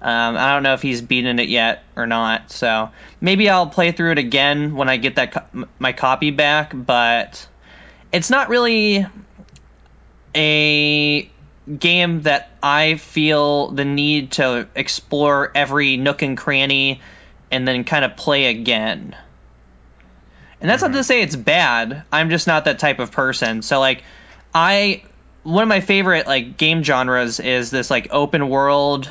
Um, 0.00 0.36
I 0.36 0.54
don't 0.54 0.62
know 0.62 0.74
if 0.74 0.82
he's 0.82 1.00
beaten 1.00 1.38
it 1.38 1.48
yet 1.48 1.84
or 1.94 2.06
not, 2.06 2.50
so 2.50 2.90
maybe 3.20 3.48
I'll 3.48 3.68
play 3.68 3.92
through 3.92 4.12
it 4.12 4.18
again 4.18 4.74
when 4.74 4.88
I 4.88 4.96
get 4.96 5.16
that 5.16 5.32
co- 5.32 5.66
my 5.78 5.92
copy 5.92 6.30
back. 6.30 6.72
But 6.74 7.46
it's 8.12 8.30
not 8.30 8.48
really 8.48 9.06
a 10.34 11.30
game 11.78 12.22
that 12.22 12.50
I 12.62 12.96
feel 12.96 13.68
the 13.68 13.84
need 13.84 14.32
to 14.32 14.68
explore 14.74 15.50
every 15.54 15.96
nook 15.96 16.22
and 16.22 16.36
cranny 16.36 17.00
and 17.50 17.66
then 17.66 17.84
kind 17.84 18.04
of 18.04 18.16
play 18.16 18.46
again. 18.46 19.16
And 20.60 20.70
that's 20.70 20.82
not 20.82 20.90
mm-hmm. 20.90 20.98
to 20.98 21.04
say 21.04 21.22
it's 21.22 21.36
bad. 21.36 22.04
I'm 22.12 22.30
just 22.30 22.46
not 22.46 22.64
that 22.64 22.78
type 22.78 22.98
of 22.98 23.10
person. 23.12 23.62
So 23.62 23.80
like 23.80 24.02
I 24.54 25.02
one 25.42 25.62
of 25.62 25.68
my 25.68 25.80
favorite 25.80 26.26
like 26.26 26.56
game 26.56 26.82
genres 26.82 27.40
is 27.40 27.70
this 27.70 27.90
like 27.90 28.08
open 28.10 28.48
world 28.48 29.10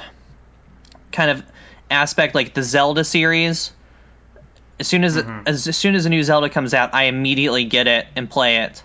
kind 1.12 1.32
of 1.32 1.44
aspect 1.90 2.36
like 2.36 2.54
the 2.54 2.64
Zelda 2.64 3.04
series. 3.04 3.72
As 4.80 4.88
soon 4.88 5.04
as 5.04 5.18
mm-hmm. 5.18 5.44
as, 5.46 5.68
as 5.68 5.78
soon 5.78 5.96
as 5.96 6.06
a 6.06 6.10
new 6.10 6.24
Zelda 6.24 6.50
comes 6.50 6.74
out, 6.74 6.94
I 6.94 7.04
immediately 7.04 7.66
get 7.66 7.88
it 7.88 8.08
and 8.16 8.30
play 8.30 8.58
it. 8.64 8.82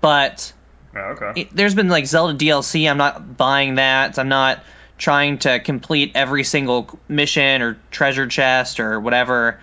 But 0.00 0.52
Oh, 0.94 1.16
okay. 1.16 1.48
there's 1.52 1.74
been 1.74 1.88
like 1.88 2.06
Zelda 2.06 2.36
DLC. 2.42 2.90
I'm 2.90 2.98
not 2.98 3.36
buying 3.36 3.76
that. 3.76 4.18
I'm 4.18 4.28
not 4.28 4.62
trying 4.98 5.38
to 5.38 5.58
complete 5.60 6.12
every 6.14 6.44
single 6.44 6.98
mission 7.08 7.62
or 7.62 7.78
treasure 7.90 8.26
chest 8.26 8.78
or 8.78 9.00
whatever. 9.00 9.58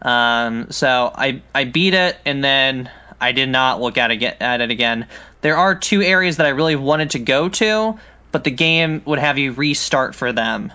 Um, 0.00 0.70
so 0.70 1.10
I 1.14 1.42
I 1.54 1.64
beat 1.64 1.94
it 1.94 2.18
and 2.26 2.42
then 2.42 2.90
I 3.20 3.32
did 3.32 3.48
not 3.48 3.80
look 3.80 3.96
at 3.98 4.10
it 4.10 4.22
at 4.22 4.60
it 4.60 4.70
again. 4.70 5.06
There 5.40 5.56
are 5.56 5.76
two 5.76 6.02
areas 6.02 6.38
that 6.38 6.46
I 6.46 6.50
really 6.50 6.76
wanted 6.76 7.10
to 7.10 7.20
go 7.20 7.48
to, 7.48 7.98
but 8.32 8.44
the 8.44 8.50
game 8.50 9.02
would 9.06 9.18
have 9.20 9.38
you 9.38 9.52
restart 9.52 10.14
for 10.14 10.32
them, 10.32 10.72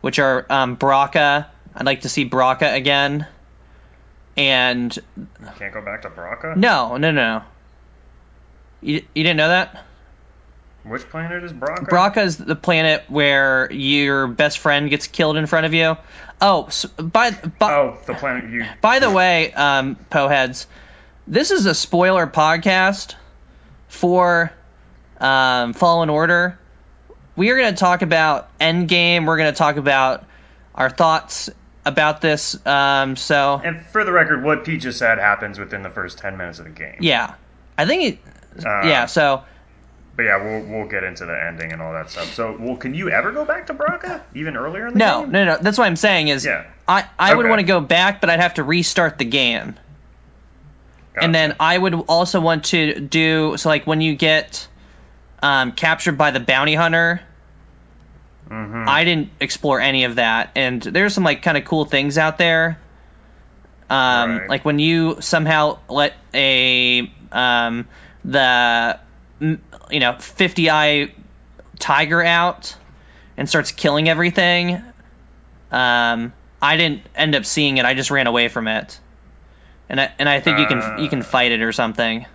which 0.00 0.18
are 0.18 0.46
um, 0.50 0.76
Bracca. 0.76 1.46
I'd 1.74 1.86
like 1.86 2.02
to 2.02 2.08
see 2.08 2.28
Bracca 2.28 2.74
again. 2.74 3.26
And 4.36 4.96
You 5.16 5.48
can't 5.56 5.72
go 5.72 5.80
back 5.80 6.02
to 6.02 6.10
Bracca. 6.10 6.56
no, 6.56 6.96
no, 6.96 7.12
no. 7.12 7.42
You, 8.84 9.02
you 9.14 9.22
didn't 9.24 9.38
know 9.38 9.48
that? 9.48 9.84
Which 10.84 11.08
planet 11.08 11.42
is 11.42 11.52
Bracca? 11.52 11.88
Bracca 11.88 12.24
is 12.24 12.36
the 12.36 12.54
planet 12.54 13.04
where 13.08 13.72
your 13.72 14.26
best 14.26 14.58
friend 14.58 14.90
gets 14.90 15.06
killed 15.06 15.38
in 15.38 15.46
front 15.46 15.64
of 15.64 15.72
you. 15.72 15.96
Oh, 16.42 16.66
s 16.66 16.84
by 16.84 17.30
by, 17.30 17.72
Oh, 17.72 17.98
the 18.06 18.12
planet 18.14 18.50
you. 18.50 18.66
by 18.82 18.98
the 18.98 19.10
way, 19.10 19.52
um, 19.54 19.96
Poheads, 20.10 20.66
this 21.26 21.50
is 21.50 21.64
a 21.64 21.74
spoiler 21.74 22.26
podcast 22.26 23.14
for 23.88 24.52
um, 25.18 25.72
Fallen 25.72 26.10
Order. 26.10 26.58
We 27.36 27.50
are 27.50 27.56
going 27.56 27.72
to 27.72 27.80
talk 27.80 28.02
about 28.02 28.56
Endgame. 28.58 29.26
We're 29.26 29.38
going 29.38 29.52
to 29.52 29.56
talk 29.58 29.76
about 29.76 30.24
our 30.74 30.90
thoughts 30.90 31.48
about 31.86 32.20
this. 32.20 32.64
Um, 32.66 33.16
so 33.16 33.58
And 33.64 33.86
for 33.86 34.04
the 34.04 34.12
record, 34.12 34.44
what 34.44 34.64
Pete 34.66 34.82
just 34.82 34.98
said 34.98 35.16
happens 35.18 35.58
within 35.58 35.82
the 35.82 35.90
first 35.90 36.18
ten 36.18 36.36
minutes 36.36 36.58
of 36.58 36.66
the 36.66 36.70
game. 36.72 36.96
yeah, 37.00 37.34
I 37.78 37.86
think 37.86 38.02
it. 38.04 38.18
Uh, 38.58 38.86
yeah, 38.86 39.06
so 39.06 39.42
But 40.16 40.24
yeah, 40.24 40.36
we'll 40.42 40.62
we'll 40.62 40.88
get 40.88 41.02
into 41.04 41.26
the 41.26 41.36
ending 41.44 41.72
and 41.72 41.82
all 41.82 41.92
that 41.92 42.10
stuff. 42.10 42.32
So, 42.34 42.56
well, 42.58 42.76
can 42.76 42.94
you 42.94 43.10
ever 43.10 43.32
go 43.32 43.44
back 43.44 43.66
to 43.68 43.74
Bracca 43.74 44.22
even 44.34 44.56
earlier 44.56 44.86
in 44.86 44.92
the 44.94 44.98
no, 44.98 45.22
game? 45.22 45.32
no, 45.32 45.44
no. 45.44 45.56
no. 45.56 45.58
That's 45.62 45.76
what 45.78 45.86
I'm 45.86 45.96
saying 45.96 46.28
is 46.28 46.44
Yeah. 46.44 46.64
I 46.86 47.04
I 47.18 47.34
would 47.34 47.46
Okay. 47.46 47.50
want 47.50 47.60
to 47.60 47.66
go 47.66 47.80
back, 47.80 48.20
but 48.20 48.30
I'd 48.30 48.40
have 48.40 48.54
to 48.54 48.62
restart 48.64 49.18
the 49.18 49.24
game. 49.24 49.74
Gotcha. 51.14 51.24
And 51.24 51.34
then 51.34 51.56
I 51.60 51.76
would 51.78 51.94
also 51.94 52.40
want 52.40 52.64
to 52.66 53.00
do 53.00 53.56
so 53.56 53.68
like 53.68 53.86
when 53.86 54.00
you 54.00 54.14
get 54.14 54.66
um, 55.42 55.72
captured 55.72 56.16
by 56.18 56.30
the 56.30 56.40
bounty 56.40 56.74
hunter. 56.74 57.20
Mhm. 58.50 58.86
I 58.86 59.04
didn't 59.04 59.30
explore 59.40 59.80
any 59.80 60.04
of 60.04 60.16
that, 60.16 60.50
and 60.54 60.80
there's 60.82 61.14
some 61.14 61.24
like 61.24 61.42
kind 61.42 61.56
of 61.56 61.64
cool 61.64 61.86
things 61.86 62.18
out 62.18 62.36
there. 62.38 62.78
Um, 63.90 64.38
Right. 64.38 64.48
Like 64.48 64.64
when 64.64 64.78
you 64.78 65.16
somehow 65.20 65.78
let 65.88 66.14
a 66.34 67.10
um, 67.32 67.86
the 68.24 68.98
you 69.40 70.00
know 70.00 70.16
50 70.18 70.70
eye 70.70 71.12
tiger 71.78 72.22
out 72.22 72.74
and 73.36 73.48
starts 73.48 73.72
killing 73.72 74.08
everything. 74.08 74.80
Um, 75.70 76.32
I 76.62 76.76
didn't 76.76 77.02
end 77.14 77.34
up 77.34 77.44
seeing 77.44 77.78
it. 77.78 77.84
I 77.84 77.94
just 77.94 78.10
ran 78.10 78.26
away 78.26 78.48
from 78.48 78.68
it, 78.68 78.98
and 79.88 80.00
I 80.00 80.12
and 80.18 80.28
I 80.28 80.40
think 80.40 80.58
you 80.60 80.66
can 80.66 80.98
you 81.02 81.08
can 81.08 81.20
Uh. 81.20 81.24
fight 81.24 81.52
it 81.52 81.60
or 81.62 81.72
something. 81.72 82.26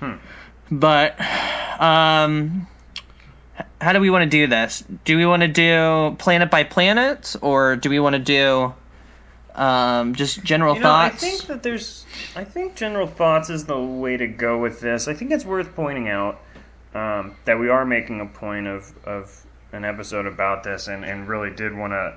Hmm. 0.00 0.14
But 0.70 1.20
um, 1.80 2.66
how 3.80 3.92
do 3.92 4.00
we 4.00 4.10
want 4.10 4.24
to 4.24 4.30
do 4.30 4.46
this? 4.46 4.82
Do 5.04 5.16
we 5.16 5.26
want 5.26 5.42
to 5.42 5.48
do 5.48 6.16
planet 6.18 6.50
by 6.50 6.64
planet, 6.64 7.36
or 7.42 7.76
do 7.76 7.90
we 7.90 8.00
want 8.00 8.14
to 8.14 8.18
do 8.18 8.74
um, 9.54 10.14
just 10.14 10.42
general 10.42 10.74
You 10.74 10.82
know, 10.82 10.92
I 10.92 11.10
think 11.10 11.46
that 11.46 11.62
there's. 11.62 12.04
I 12.34 12.44
think 12.44 12.74
general 12.74 13.06
thoughts 13.06 13.50
is 13.50 13.64
the 13.64 13.78
way 13.78 14.16
to 14.16 14.26
go 14.26 14.58
with 14.58 14.80
this. 14.80 15.06
I 15.06 15.14
think 15.14 15.30
it's 15.30 15.44
worth 15.44 15.74
pointing 15.74 16.08
out 16.08 16.40
um, 16.94 17.36
that 17.44 17.58
we 17.58 17.68
are 17.68 17.84
making 17.84 18.20
a 18.20 18.26
point 18.26 18.66
of, 18.66 18.92
of 19.04 19.46
an 19.72 19.84
episode 19.84 20.26
about 20.26 20.64
this, 20.64 20.88
and, 20.88 21.04
and 21.04 21.28
really 21.28 21.50
did 21.50 21.76
want 21.76 21.92
to 21.92 22.16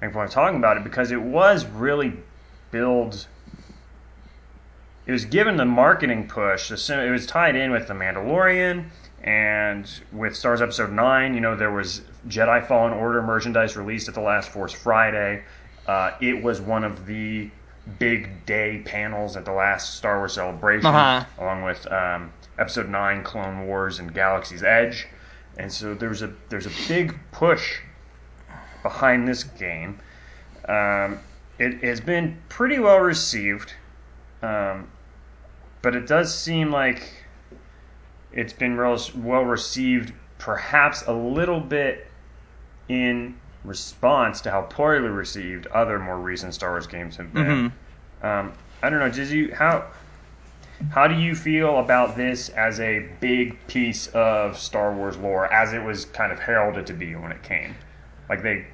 make 0.00 0.10
a 0.10 0.14
point 0.14 0.28
of 0.28 0.34
talking 0.34 0.58
about 0.58 0.76
it 0.76 0.84
because 0.84 1.12
it 1.12 1.20
was 1.20 1.64
really 1.66 2.12
billed. 2.70 3.26
It 5.06 5.12
was 5.12 5.24
given 5.26 5.56
the 5.56 5.66
marketing 5.66 6.28
push. 6.28 6.70
It 6.70 7.10
was 7.10 7.26
tied 7.26 7.56
in 7.56 7.70
with 7.70 7.86
the 7.86 7.94
Mandalorian 7.94 8.86
and 9.22 9.88
with 10.12 10.34
Stars 10.34 10.60
Episode 10.60 10.92
Nine. 10.92 11.34
You 11.34 11.40
know, 11.40 11.56
there 11.56 11.70
was 11.70 12.00
Jedi 12.28 12.66
Fallen 12.66 12.92
Order 12.92 13.22
merchandise 13.22 13.76
released 13.76 14.08
at 14.08 14.14
the 14.14 14.20
last 14.20 14.48
Force 14.48 14.72
Friday. 14.72 15.44
Uh, 15.86 16.12
it 16.20 16.42
was 16.42 16.60
one 16.60 16.84
of 16.84 17.06
the 17.06 17.50
big 17.98 18.46
day 18.46 18.82
panels 18.84 19.36
at 19.36 19.44
the 19.44 19.52
last 19.52 19.94
Star 19.96 20.18
Wars 20.18 20.32
Celebration, 20.34 20.86
Uh-huh. 20.86 21.24
along 21.38 21.62
with 21.64 21.90
um, 21.92 22.32
Episode 22.58 22.88
Nine, 22.88 23.22
Clone 23.22 23.66
Wars, 23.66 23.98
and 23.98 24.12
Galaxy's 24.14 24.62
Edge. 24.62 25.06
And 25.58 25.70
so 25.70 25.94
there's 25.94 26.22
a 26.22 26.32
there's 26.48 26.66
a 26.66 26.72
big 26.88 27.14
push 27.32 27.78
behind 28.82 29.28
this 29.28 29.44
game. 29.44 30.00
Um, 30.68 31.18
it 31.58 31.82
has 31.84 32.00
been 32.00 32.38
pretty 32.48 32.78
well 32.78 32.98
received, 32.98 33.72
um, 34.42 34.88
but 35.82 35.94
it 35.94 36.06
does 36.06 36.36
seem 36.36 36.72
like 36.72 37.02
it's 38.32 38.52
been 38.52 38.76
real, 38.76 38.98
well 39.16 39.44
received, 39.44 40.12
perhaps 40.38 41.02
a 41.06 41.12
little 41.12 41.60
bit 41.60 42.08
in 42.88 43.36
response 43.64 44.42
to 44.42 44.50
how 44.50 44.62
poorly 44.62 45.08
received 45.08 45.66
other 45.68 45.98
more 45.98 46.18
recent 46.18 46.54
Star 46.54 46.70
Wars 46.70 46.86
games 46.86 47.16
have 47.16 47.32
been. 47.32 47.72
Um, 48.22 48.52
I 48.82 48.90
don't 48.90 48.98
know. 48.98 49.10
Did 49.10 49.28
you 49.28 49.54
how 49.54 49.86
how 50.90 51.06
do 51.06 51.14
you 51.14 51.34
feel 51.34 51.78
about 51.78 52.16
this 52.16 52.48
as 52.50 52.80
a 52.80 53.08
big 53.20 53.56
piece 53.66 54.08
of 54.08 54.58
Star 54.58 54.92
Wars 54.92 55.16
lore, 55.16 55.50
as 55.52 55.72
it 55.72 55.82
was 55.82 56.04
kind 56.06 56.32
of 56.32 56.38
heralded 56.38 56.86
to 56.88 56.92
be 56.92 57.14
when 57.14 57.32
it 57.32 57.42
came? 57.42 57.74
Like 58.28 58.42
they, 58.42 58.66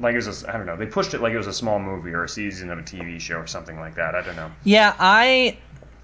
like 0.00 0.14
it 0.14 0.24
was 0.26 0.44
I 0.44 0.52
don't 0.52 0.66
know. 0.66 0.76
They 0.76 0.86
pushed 0.86 1.14
it 1.14 1.20
like 1.20 1.32
it 1.32 1.38
was 1.38 1.46
a 1.46 1.52
small 1.52 1.78
movie 1.78 2.12
or 2.12 2.24
a 2.24 2.28
season 2.28 2.70
of 2.70 2.78
a 2.78 2.82
TV 2.82 3.20
show 3.20 3.36
or 3.36 3.46
something 3.46 3.78
like 3.78 3.94
that. 3.96 4.14
I 4.14 4.22
don't 4.22 4.36
know. 4.36 4.50
yeah, 4.64 4.94
I 4.98 5.58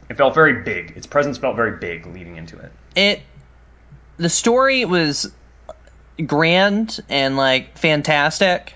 It 0.09 0.16
felt 0.16 0.35
very 0.35 0.62
big. 0.62 0.93
Its 0.97 1.07
presence 1.07 1.38
felt 1.38 1.57
very 1.57 1.79
big 1.79 2.07
leading 2.07 2.37
into 2.37 2.59
it. 2.59 2.73
it 2.95 3.21
the 4.19 4.29
story 4.29 4.85
was 4.85 5.33
grand 6.26 7.00
and 7.09 7.37
like 7.37 7.78
fantastic 7.78 8.74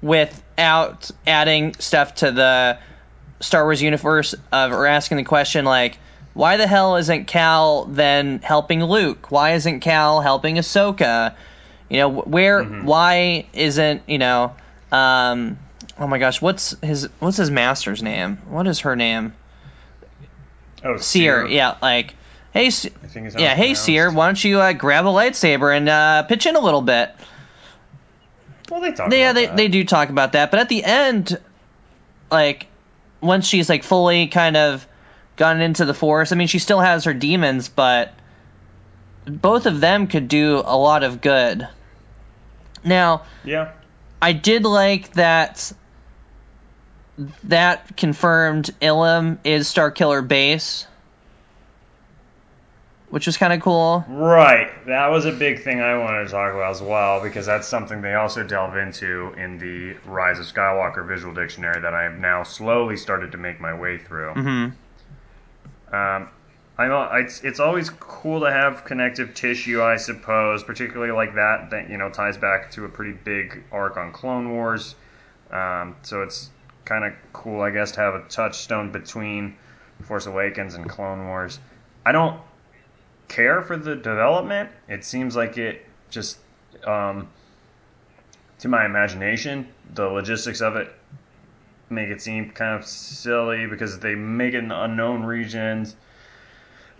without 0.00 1.10
adding 1.26 1.74
stuff 1.74 2.16
to 2.16 2.30
the 2.32 2.78
Star 3.40 3.64
Wars 3.64 3.82
universe 3.82 4.34
of 4.52 4.72
or 4.72 4.86
asking 4.86 5.18
the 5.18 5.24
question 5.24 5.64
like 5.64 5.98
why 6.34 6.56
the 6.56 6.66
hell 6.66 6.96
isn't 6.96 7.26
Cal 7.26 7.84
then 7.84 8.38
helping 8.38 8.82
Luke? 8.82 9.30
Why 9.30 9.52
isn't 9.52 9.80
Cal 9.80 10.22
helping 10.22 10.56
Ahsoka? 10.56 11.34
You 11.90 11.98
know, 11.98 12.08
where 12.08 12.62
Mm-hmm. 12.64 12.86
why 12.86 13.46
isn't, 13.52 14.02
you 14.08 14.18
know, 14.18 14.54
um 14.90 15.58
oh 15.98 16.06
my 16.06 16.18
gosh, 16.18 16.40
what's 16.40 16.74
his 16.80 17.08
what's 17.18 17.36
his 17.36 17.50
master's 17.50 18.02
name? 18.02 18.38
What 18.48 18.66
is 18.66 18.80
her 18.80 18.96
name? 18.96 19.34
Oh, 20.84 20.96
Cere. 20.96 21.46
Yeah, 21.46 21.76
like 21.82 22.14
hey 22.52 22.70
Se- 22.70 22.92
I 23.02 23.06
think 23.06 23.26
is 23.28 23.34
how 23.34 23.40
yeah, 23.40 23.54
hey. 23.54 23.74
Cere, 23.74 24.10
why 24.10 24.26
don't 24.26 24.42
you 24.42 24.60
uh, 24.60 24.72
grab 24.72 25.06
a 25.06 25.08
lightsaber 25.08 25.76
and 25.76 25.88
uh, 25.88 26.22
pitch 26.24 26.46
in 26.46 26.56
a 26.56 26.60
little 26.60 26.82
bit? 26.82 27.14
Well, 28.70 28.80
they 28.80 28.92
talk. 28.92 29.12
yeah, 29.12 29.30
about 29.30 29.34
they, 29.34 29.46
that. 29.46 29.56
they 29.56 29.68
do 29.68 29.84
talk 29.84 30.08
about 30.08 30.32
that, 30.32 30.50
but 30.50 30.60
at 30.60 30.68
the 30.68 30.82
end, 30.84 31.38
like 32.30 32.66
once 33.20 33.46
she's 33.46 33.68
like 33.68 33.82
fully 33.84 34.28
kind 34.28 34.56
of 34.56 34.86
gone 35.36 35.60
into 35.60 35.84
the 35.84 35.94
force, 35.94 36.32
I 36.32 36.36
mean, 36.36 36.46
she 36.48 36.58
still 36.58 36.80
has 36.80 37.04
her 37.04 37.14
demons, 37.14 37.68
but 37.68 38.12
both 39.26 39.66
of 39.66 39.80
them 39.80 40.06
could 40.06 40.28
do 40.28 40.62
a 40.64 40.76
lot 40.76 41.04
of 41.04 41.20
good. 41.20 41.68
Now, 42.84 43.22
Yeah. 43.44 43.72
I 44.20 44.32
did 44.32 44.64
like 44.64 45.12
that. 45.14 45.72
That 47.44 47.96
confirmed 47.96 48.70
Ilum 48.80 49.38
is 49.44 49.68
Starkiller 49.72 50.26
Base, 50.26 50.86
which 53.12 53.26
was 53.26 53.36
kind 53.36 53.52
of 53.52 53.60
cool. 53.60 54.02
Right. 54.08 54.70
That 54.86 55.08
was 55.08 55.26
a 55.26 55.32
big 55.32 55.62
thing 55.62 55.82
I 55.82 55.98
wanted 55.98 56.24
to 56.24 56.30
talk 56.30 56.54
about 56.54 56.70
as 56.70 56.80
well 56.80 57.22
because 57.22 57.44
that's 57.44 57.68
something 57.68 58.00
they 58.00 58.14
also 58.14 58.42
delve 58.42 58.78
into 58.78 59.34
in 59.36 59.58
the 59.58 59.94
Rise 60.10 60.38
of 60.38 60.46
Skywalker 60.46 61.06
visual 61.06 61.34
dictionary 61.34 61.78
that 61.82 61.92
I 61.92 62.04
have 62.04 62.18
now 62.18 62.42
slowly 62.42 62.96
started 62.96 63.30
to 63.32 63.36
make 63.36 63.60
my 63.60 63.78
way 63.78 63.98
through. 63.98 64.32
hmm 64.32 64.68
Um, 65.94 66.30
I 66.78 66.88
know 66.88 67.06
it's 67.12 67.44
it's 67.44 67.60
always 67.60 67.90
cool 67.90 68.40
to 68.40 68.50
have 68.50 68.86
connective 68.86 69.34
tissue, 69.34 69.82
I 69.82 69.98
suppose, 69.98 70.64
particularly 70.64 71.12
like 71.12 71.34
that 71.34 71.68
that 71.68 71.90
you 71.90 71.98
know 71.98 72.08
ties 72.08 72.38
back 72.38 72.70
to 72.70 72.86
a 72.86 72.88
pretty 72.88 73.12
big 73.12 73.62
arc 73.70 73.98
on 73.98 74.12
Clone 74.12 74.52
Wars. 74.52 74.94
Um, 75.50 75.96
so 76.00 76.22
it's 76.22 76.48
kind 76.86 77.04
of 77.04 77.12
cool, 77.34 77.60
I 77.60 77.72
guess, 77.72 77.92
to 77.92 78.00
have 78.00 78.14
a 78.14 78.22
touchstone 78.30 78.90
between 78.90 79.54
Force 80.00 80.24
Awakens 80.24 80.76
and 80.76 80.88
Clone 80.88 81.26
Wars. 81.26 81.58
I 82.06 82.12
don't 82.12 82.40
care 83.32 83.62
for 83.62 83.76
the 83.76 83.96
development. 83.96 84.70
It 84.88 85.04
seems 85.04 85.34
like 85.34 85.56
it 85.56 85.86
just, 86.10 86.38
um, 86.84 87.28
to 88.58 88.68
my 88.68 88.84
imagination, 88.84 89.66
the 89.94 90.06
logistics 90.06 90.60
of 90.60 90.76
it 90.76 90.92
make 91.88 92.08
it 92.08 92.20
seem 92.20 92.50
kind 92.50 92.78
of 92.78 92.86
silly 92.86 93.66
because 93.66 93.98
they 93.98 94.14
make 94.14 94.54
it 94.54 94.58
in 94.58 94.70
unknown 94.70 95.24
regions. 95.24 95.96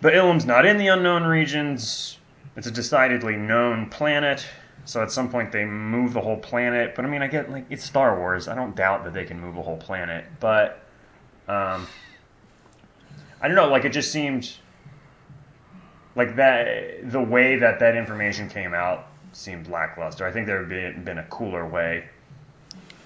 But 0.01 0.15
Ilum's 0.15 0.47
not 0.47 0.67
in 0.67 0.77
the 0.79 0.89
unknown 0.89 1.25
regions. 1.25 2.19
It's 2.57 2.67
a 2.67 2.71
decidedly 2.71 3.37
known 3.37 3.89
planet. 3.89 4.47
So 4.85 5.03
at 5.03 5.13
some 5.13 5.31
point 5.31 5.53
they 5.53 5.65
move 5.65 6.13
the 6.13 6.21
whole 6.21 6.37
planet. 6.37 6.95
But 6.95 7.05
I 7.05 7.09
mean, 7.09 7.23
I 7.23 7.29
get 7.29 7.51
like 7.51 7.67
it's 7.71 7.85
Star 7.85 8.19
Wars. 8.19 8.49
I 8.49 8.55
don't 8.55 8.75
doubt 8.75 9.05
that 9.05 9.15
they 9.15 9.25
can 9.25 9.39
move 9.41 9.57
a 9.57 9.63
whole 9.63 9.77
planet. 9.77 10.25
But 10.41 10.83
um, 11.47 11.87
I 13.41 13.47
don't 13.47 13.55
know. 13.55 13.69
Like 13.69 13.85
it 13.85 13.91
just 13.91 14.11
seemed 14.11 14.51
like 16.15 16.37
that. 16.37 17.11
The 17.11 17.21
way 17.21 17.57
that 17.57 17.79
that 17.81 17.97
information 17.97 18.49
came 18.49 18.75
out 18.75 19.07
seemed 19.33 19.69
lackluster. 19.69 20.27
I 20.27 20.33
think 20.33 20.47
there 20.47 20.59
would 20.59 20.69
be 20.69 20.91
been 21.03 21.19
a 21.19 21.25
cooler 21.25 21.67
way 21.67 22.05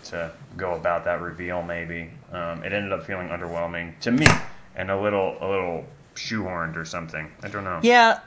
to 0.04 0.32
go 0.56 0.74
about 0.74 1.04
that 1.04 1.20
reveal. 1.20 1.62
Maybe 1.62 2.10
um, 2.32 2.62
it 2.64 2.72
ended 2.72 2.92
up 2.92 3.04
feeling 3.04 3.28
underwhelming 3.28 3.98
to 4.00 4.10
me 4.10 4.26
and 4.74 4.90
a 4.90 5.00
little 5.00 5.36
a 5.40 5.48
little 5.48 5.84
shoehorned 6.14 6.76
or 6.76 6.84
something. 6.84 7.30
I 7.42 7.48
don't 7.48 7.64
know. 7.64 7.80
Yeah, 7.82 8.20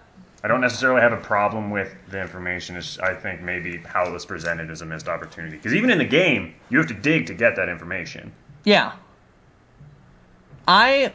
I 0.44 0.48
don't 0.48 0.62
necessarily 0.62 1.02
have 1.02 1.12
a 1.12 1.18
problem 1.18 1.70
with 1.70 1.94
the 2.10 2.22
information. 2.22 2.78
It's, 2.78 2.98
I 3.00 3.13
think 3.13 3.42
maybe 3.42 3.78
how 3.78 4.08
it 4.08 4.13
was 4.13 4.26
presented 4.26 4.70
is 4.70 4.82
a 4.82 4.86
missed 4.86 5.10
opportunity. 5.10 5.58
Because 5.58 5.74
even 5.74 5.89
in 5.89 5.98
the 5.98 6.06
game, 6.06 6.56
you 6.70 6.78
have 6.78 6.88
to 6.88 6.94
dig 6.94 7.28
to 7.28 7.34
get 7.34 7.56
that 7.58 7.68
information. 7.68 8.32
Yeah. 8.63 8.94
I 10.68 11.13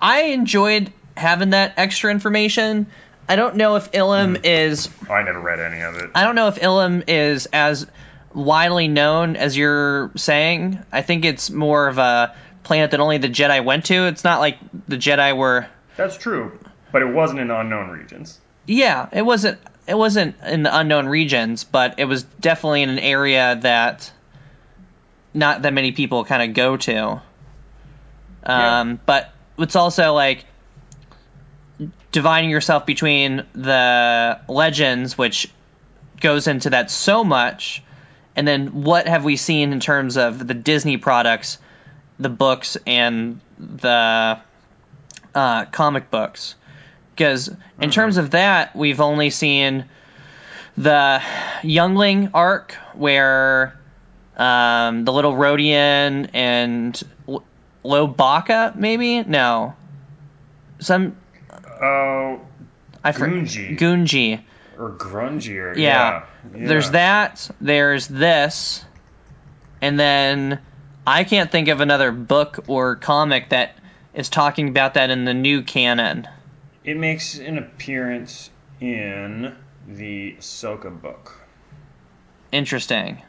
I 0.00 0.22
enjoyed 0.22 0.92
having 1.16 1.50
that 1.50 1.74
extra 1.76 2.10
information. 2.10 2.86
I 3.28 3.36
don't 3.36 3.56
know 3.56 3.76
if 3.76 3.92
Ilum 3.92 4.40
is 4.44 4.88
Oh, 5.08 5.14
I 5.14 5.22
never 5.22 5.40
read 5.40 5.60
any 5.60 5.80
of 5.80 5.96
it. 5.96 6.10
I 6.14 6.24
don't 6.24 6.34
know 6.34 6.48
if 6.48 6.56
Ilum 6.56 7.04
is 7.08 7.46
as 7.46 7.86
widely 8.34 8.88
known 8.88 9.36
as 9.36 9.56
you're 9.56 10.10
saying. 10.16 10.78
I 10.90 11.02
think 11.02 11.24
it's 11.24 11.50
more 11.50 11.88
of 11.88 11.98
a 11.98 12.34
planet 12.62 12.92
that 12.92 13.00
only 13.00 13.18
the 13.18 13.28
Jedi 13.28 13.64
went 13.64 13.86
to. 13.86 14.06
It's 14.06 14.24
not 14.24 14.40
like 14.40 14.58
the 14.88 14.96
Jedi 14.96 15.36
were 15.36 15.66
That's 15.96 16.16
true, 16.16 16.58
but 16.90 17.02
it 17.02 17.12
wasn't 17.12 17.40
in 17.40 17.50
unknown 17.50 17.90
regions. 17.90 18.38
Yeah, 18.66 19.08
it 19.12 19.22
wasn't 19.22 19.58
it 19.86 19.96
wasn't 19.96 20.36
in 20.44 20.62
the 20.62 20.76
unknown 20.76 21.06
regions, 21.06 21.64
but 21.64 21.98
it 21.98 22.04
was 22.04 22.22
definitely 22.22 22.82
in 22.82 22.90
an 22.90 22.98
area 22.98 23.58
that 23.62 24.12
not 25.34 25.62
that 25.62 25.72
many 25.72 25.92
people 25.92 26.24
kind 26.24 26.42
of 26.42 26.54
go 26.54 26.76
to. 26.76 27.22
Um, 28.44 29.00
but 29.06 29.32
it's 29.58 29.76
also 29.76 30.14
like 30.14 30.44
dividing 32.12 32.50
yourself 32.50 32.86
between 32.86 33.44
the 33.54 34.38
legends, 34.46 35.16
which 35.16 35.50
goes 36.20 36.46
into 36.46 36.70
that 36.70 36.90
so 36.90 37.24
much, 37.24 37.82
and 38.36 38.46
then 38.46 38.82
what 38.82 39.08
have 39.08 39.24
we 39.24 39.36
seen 39.36 39.72
in 39.72 39.80
terms 39.80 40.16
of 40.16 40.46
the 40.46 40.54
Disney 40.54 40.98
products, 40.98 41.58
the 42.18 42.28
books, 42.28 42.76
and 42.86 43.40
the 43.58 44.38
uh, 45.34 45.64
comic 45.66 46.10
books? 46.10 46.54
Because 47.14 47.50
in 47.80 47.90
terms 47.90 48.16
of 48.16 48.30
that, 48.30 48.74
we've 48.76 49.00
only 49.00 49.30
seen 49.30 49.86
the 50.76 51.22
Youngling 51.62 52.30
arc 52.32 52.72
where 52.94 53.78
um, 54.36 55.04
the 55.04 55.12
little 55.12 55.34
Rodian 55.34 56.30
and 56.32 57.02
L- 57.28 57.44
Lobaka, 57.84 58.74
maybe? 58.74 59.22
No, 59.22 59.74
some 60.78 61.16
Oh, 61.82 62.40
I 63.04 63.12
for- 63.12 63.26
Gungi. 63.28 63.76
Gungi. 63.78 64.40
or 64.78 64.90
grungier. 64.92 65.76
Yeah. 65.76 65.82
Yeah. 65.82 66.24
yeah. 66.56 66.68
There's 66.68 66.90
that. 66.92 67.50
There's 67.60 68.06
this, 68.08 68.84
and 69.80 69.98
then 69.98 70.60
I 71.06 71.24
can't 71.24 71.50
think 71.50 71.68
of 71.68 71.80
another 71.80 72.12
book 72.12 72.64
or 72.68 72.96
comic 72.96 73.50
that 73.50 73.76
is 74.14 74.28
talking 74.28 74.68
about 74.68 74.94
that 74.94 75.10
in 75.10 75.24
the 75.24 75.34
new 75.34 75.62
canon. 75.62 76.28
It 76.84 76.96
makes 76.96 77.38
an 77.38 77.58
appearance 77.58 78.50
in 78.80 79.54
the 79.88 80.36
Ahsoka 80.38 81.00
book. 81.00 81.38
Interesting. 82.52 83.22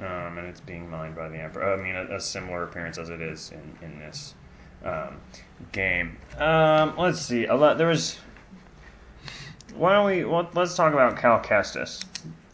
um, 0.00 0.38
and 0.38 0.46
it's 0.48 0.60
being 0.60 0.90
mined 0.90 1.14
by 1.16 1.28
the 1.28 1.38
Emperor. 1.38 1.72
I 1.72 1.82
mean, 1.82 1.94
a, 1.94 2.16
a 2.16 2.20
similar 2.20 2.64
appearance 2.64 2.98
as 2.98 3.08
it 3.10 3.20
is 3.20 3.52
in 3.52 3.86
in 3.86 3.98
this 3.98 4.34
um, 4.84 5.20
game. 5.72 6.16
Um, 6.38 6.94
let's 6.98 7.20
see. 7.20 7.46
A 7.46 7.54
lot, 7.54 7.78
there 7.78 7.88
was. 7.88 8.18
Why 9.76 9.92
don't 9.94 10.06
we? 10.06 10.24
Well, 10.24 10.48
let's 10.54 10.74
talk 10.76 10.92
about 10.92 11.16
Cal 11.18 11.40
Kestis, 11.40 12.02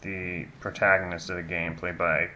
the 0.01 0.45
protagonist 0.59 1.29
of 1.29 1.35
the 1.37 1.43
game, 1.43 1.75
played 1.75 1.97
by 1.97 2.29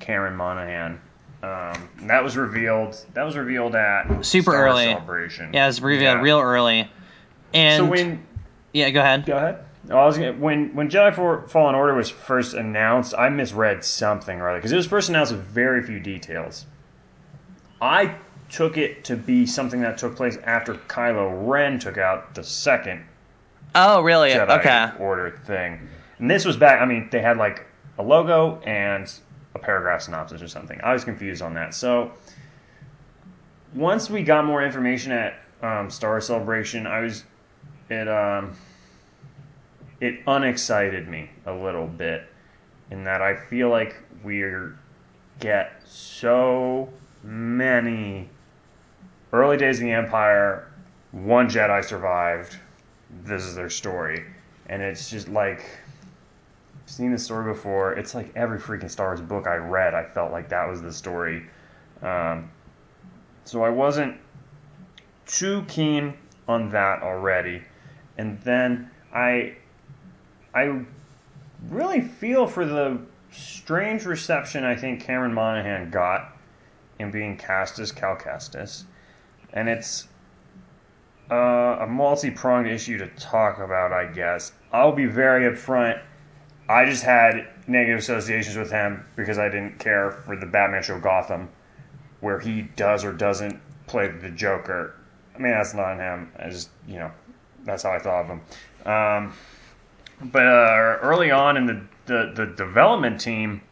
Cameron 0.00 0.34
Monaghan. 0.36 1.00
Um, 1.42 1.88
that 2.08 2.24
was 2.24 2.36
revealed. 2.36 2.96
That 3.14 3.22
was 3.22 3.36
revealed 3.36 3.76
at 3.76 4.24
Super 4.24 4.50
Star 4.50 4.66
early. 4.68 4.86
Celebration. 4.86 5.50
Yeah, 5.52 5.64
it 5.64 5.68
was 5.68 5.80
revealed 5.80 6.16
Yeah. 6.18 6.22
real 6.22 6.40
early. 6.40 6.90
And 7.54 7.76
So 7.84 7.90
when 7.90 8.26
yeah, 8.72 8.90
go 8.90 9.00
ahead. 9.00 9.24
Go 9.24 9.36
ahead. 9.36 9.64
I 9.88 10.04
was 10.04 10.18
gonna, 10.18 10.32
when 10.32 10.74
when 10.74 10.90
Jedi 10.90 11.14
For- 11.14 11.46
Fallen 11.48 11.74
Order 11.76 11.94
was 11.94 12.10
first 12.10 12.54
announced, 12.54 13.14
I 13.16 13.28
misread 13.28 13.84
something 13.84 14.40
or 14.40 14.48
other 14.50 14.58
because 14.58 14.72
it 14.72 14.76
was 14.76 14.86
first 14.86 15.08
announced 15.10 15.30
with 15.32 15.42
very 15.44 15.82
few 15.82 16.00
details. 16.00 16.66
I 17.80 18.16
took 18.50 18.76
it 18.76 19.04
to 19.04 19.16
be 19.16 19.46
something 19.46 19.80
that 19.82 19.98
took 19.98 20.16
place 20.16 20.38
after 20.44 20.74
Kylo 20.74 21.46
Ren 21.48 21.78
took 21.78 21.98
out 21.98 22.34
the 22.34 22.42
second 22.42 23.04
Oh, 23.74 24.00
really? 24.00 24.30
Jedi 24.30 24.58
okay. 24.58 24.90
Order 24.98 25.30
thing, 25.44 25.88
and 26.18 26.30
this 26.30 26.44
was 26.44 26.56
back. 26.56 26.80
I 26.80 26.84
mean, 26.84 27.08
they 27.10 27.20
had 27.20 27.36
like 27.36 27.66
a 27.98 28.02
logo 28.02 28.60
and 28.64 29.12
a 29.54 29.58
paragraph 29.58 30.02
synopsis 30.02 30.42
or 30.42 30.48
something. 30.48 30.80
I 30.82 30.92
was 30.92 31.04
confused 31.04 31.42
on 31.42 31.54
that. 31.54 31.74
So 31.74 32.12
once 33.74 34.08
we 34.08 34.22
got 34.22 34.44
more 34.44 34.64
information 34.64 35.12
at 35.12 35.40
um, 35.62 35.90
Star 35.90 36.20
Celebration, 36.20 36.86
I 36.86 37.00
was 37.00 37.24
it 37.90 38.08
um 38.08 38.56
it 40.00 40.20
unexcited 40.26 41.08
me 41.08 41.30
a 41.46 41.52
little 41.52 41.86
bit 41.86 42.24
in 42.90 43.04
that 43.04 43.20
I 43.20 43.34
feel 43.34 43.68
like 43.68 43.96
we're 44.24 44.78
get 45.40 45.82
so 45.84 46.88
many 47.22 48.28
early 49.32 49.56
days 49.56 49.78
of 49.78 49.84
the 49.84 49.92
Empire. 49.92 50.70
One 51.12 51.48
Jedi 51.48 51.84
survived. 51.84 52.56
This 53.24 53.42
is 53.44 53.54
their 53.54 53.70
story, 53.70 54.24
and 54.66 54.82
it's 54.82 55.08
just 55.08 55.28
like 55.28 55.64
I've 56.84 56.90
seen 56.90 57.12
this 57.12 57.24
story 57.24 57.52
before. 57.52 57.92
It's 57.92 58.14
like 58.14 58.30
every 58.36 58.58
freaking 58.58 58.90
Star 58.90 59.08
Wars 59.08 59.20
book 59.20 59.46
I 59.46 59.56
read, 59.56 59.94
I 59.94 60.04
felt 60.04 60.32
like 60.32 60.50
that 60.50 60.68
was 60.68 60.82
the 60.82 60.92
story. 60.92 61.46
Um, 62.02 62.50
so 63.44 63.62
I 63.62 63.70
wasn't 63.70 64.18
too 65.26 65.64
keen 65.68 66.14
on 66.46 66.70
that 66.70 67.02
already. 67.02 67.62
And 68.16 68.40
then 68.40 68.90
I 69.14 69.56
I 70.54 70.80
really 71.68 72.00
feel 72.00 72.46
for 72.46 72.64
the 72.64 72.98
strange 73.30 74.04
reception 74.04 74.64
I 74.64 74.74
think 74.74 75.02
Cameron 75.02 75.34
Monaghan 75.34 75.90
got 75.90 76.36
in 76.98 77.10
being 77.10 77.36
cast 77.36 77.78
as 77.78 77.92
Cal 77.92 78.16
Kestis. 78.16 78.84
And 79.52 79.68
it's 79.68 80.08
uh, 81.30 81.78
a 81.80 81.86
multi 81.86 82.30
pronged 82.30 82.68
issue 82.68 82.98
to 82.98 83.06
talk 83.16 83.58
about, 83.58 83.92
I 83.92 84.06
guess. 84.06 84.52
I'll 84.72 84.92
be 84.92 85.06
very 85.06 85.50
upfront. 85.50 86.00
I 86.68 86.84
just 86.84 87.02
had 87.02 87.48
negative 87.66 87.98
associations 87.98 88.56
with 88.56 88.70
him 88.70 89.04
because 89.16 89.38
I 89.38 89.48
didn't 89.48 89.78
care 89.78 90.10
for 90.10 90.36
the 90.36 90.46
Batman 90.46 90.82
show 90.82 90.98
Gotham, 90.98 91.48
where 92.20 92.38
he 92.38 92.62
does 92.76 93.04
or 93.04 93.12
doesn't 93.12 93.58
play 93.86 94.08
the 94.08 94.30
Joker. 94.30 94.94
I 95.34 95.38
mean, 95.38 95.52
that's 95.52 95.74
not 95.74 95.96
him. 95.96 96.30
I 96.38 96.50
just, 96.50 96.70
you 96.86 96.98
know, 96.98 97.10
that's 97.64 97.82
how 97.82 97.92
I 97.92 97.98
thought 97.98 98.22
of 98.22 98.26
him. 98.26 98.40
Um, 98.84 99.32
but 100.30 100.46
uh, 100.46 100.98
early 101.00 101.30
on 101.30 101.56
in 101.56 101.66
the, 101.66 101.80
the, 102.06 102.32
the 102.34 102.46
development 102.46 103.20
team 103.20 103.62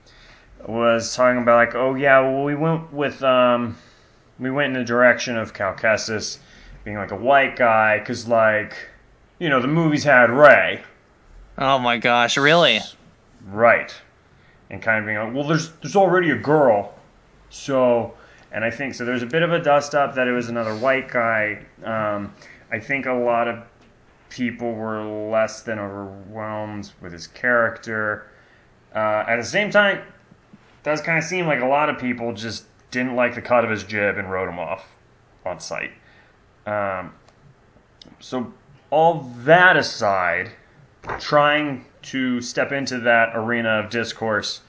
was 0.66 1.14
talking 1.14 1.42
about 1.42 1.56
like, 1.56 1.74
oh 1.74 1.94
yeah, 1.94 2.20
well 2.20 2.44
we 2.44 2.54
went 2.54 2.92
with 2.92 3.22
um, 3.22 3.76
we 4.38 4.50
went 4.50 4.74
in 4.74 4.80
the 4.80 4.84
direction 4.84 5.36
of 5.36 5.54
Cal 5.54 5.74
Kestis 5.74 6.38
being 6.84 6.96
like 6.96 7.10
a 7.10 7.16
white 7.16 7.56
guy 7.56 7.98
because 7.98 8.28
like, 8.28 8.74
you 9.38 9.48
know, 9.48 9.60
the 9.60 9.68
movies 9.68 10.04
had 10.04 10.30
Rey. 10.30 10.82
Oh 11.58 11.78
my 11.78 11.98
gosh, 11.98 12.36
really? 12.36 12.80
Right. 13.46 13.94
And 14.70 14.82
kind 14.82 14.98
of 14.98 15.06
being 15.06 15.18
like, 15.18 15.34
well, 15.34 15.46
there's 15.46 15.70
there's 15.82 15.96
already 15.96 16.30
a 16.30 16.36
girl, 16.36 16.94
so 17.50 18.14
and 18.52 18.64
I 18.64 18.70
think 18.70 18.94
so. 18.94 19.04
There's 19.04 19.22
a 19.22 19.26
bit 19.26 19.42
of 19.42 19.52
a 19.52 19.62
dust 19.62 19.94
up 19.94 20.14
that 20.16 20.26
it 20.26 20.32
was 20.32 20.48
another 20.48 20.74
white 20.76 21.08
guy. 21.08 21.64
Um, 21.84 22.34
I 22.70 22.78
think 22.78 23.06
a 23.06 23.12
lot 23.12 23.48
of 23.48 23.62
people 24.28 24.72
were 24.72 25.02
less 25.02 25.62
than 25.62 25.78
overwhelmed 25.78 26.90
with 27.00 27.12
his 27.12 27.26
character. 27.26 28.26
Uh, 28.94 29.24
at 29.28 29.36
the 29.36 29.44
same 29.44 29.70
time, 29.70 30.02
does 30.82 31.00
kind 31.00 31.18
of 31.18 31.24
seem 31.24 31.46
like 31.46 31.60
a 31.60 31.66
lot 31.66 31.88
of 31.88 31.98
people 31.98 32.32
just 32.32 32.64
didn't 32.90 33.14
like 33.14 33.34
the 33.34 33.42
cut 33.42 33.64
of 33.64 33.70
his 33.70 33.84
jib 33.84 34.18
and 34.18 34.30
wrote 34.30 34.48
him 34.48 34.58
off 34.58 34.86
on 35.44 35.60
sight. 35.60 35.90
Um, 36.66 37.12
so 38.20 38.52
all 38.90 39.32
that 39.44 39.76
aside, 39.76 40.50
trying 41.18 41.84
to 42.02 42.40
step 42.40 42.72
into 42.72 43.00
that 43.00 43.32
arena 43.34 43.80
of 43.80 43.90
discourse, 43.90 44.60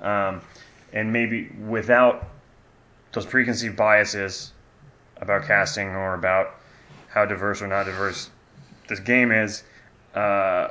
um, 0.00 0.40
and 0.92 1.12
maybe 1.12 1.48
without 1.66 2.28
those 3.12 3.26
preconceived 3.26 3.76
biases 3.76 4.52
about 5.18 5.44
casting 5.44 5.88
or 5.88 6.14
about 6.14 6.56
how 7.08 7.24
diverse 7.24 7.62
or 7.62 7.68
not 7.68 7.84
diverse 7.84 8.30
this 8.88 9.00
game 9.00 9.30
is. 9.30 9.62
Uh, 10.14 10.68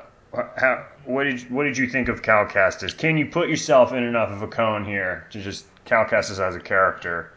how, 0.58 0.86
what 1.06 1.26
did 1.26 1.50
what 1.52 1.64
did 1.64 1.78
you 1.78 1.88
think 1.88 2.08
of 2.08 2.22
Kestis? 2.22 2.98
Can 2.98 3.18
you 3.18 3.26
put 3.28 3.50
yourself 3.50 3.94
in 3.94 4.04
enough 4.04 4.30
of 4.30 4.42
a 4.42 4.48
cone 4.48 4.84
here 4.84 5.28
to 5.32 5.42
just 5.42 5.66
Cal 5.86 6.06
Kestis 6.06 6.40
as 6.40 6.56
a 6.56 6.60
character? 6.60 7.32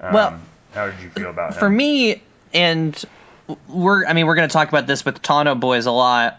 Um, 0.00 0.14
Well, 0.14 0.40
how 0.74 0.86
did 0.90 1.00
you 1.00 1.10
feel 1.10 1.30
about 1.30 1.52
him? 1.54 1.58
For 1.58 1.70
me, 1.70 2.22
and 2.52 3.02
we're 3.68 4.06
I 4.06 4.12
mean 4.12 4.26
we're 4.26 4.34
gonna 4.36 4.48
talk 4.48 4.68
about 4.68 4.86
this 4.86 5.04
with 5.04 5.22
Tano 5.22 5.58
boys 5.58 5.86
a 5.86 5.90
lot. 5.92 6.38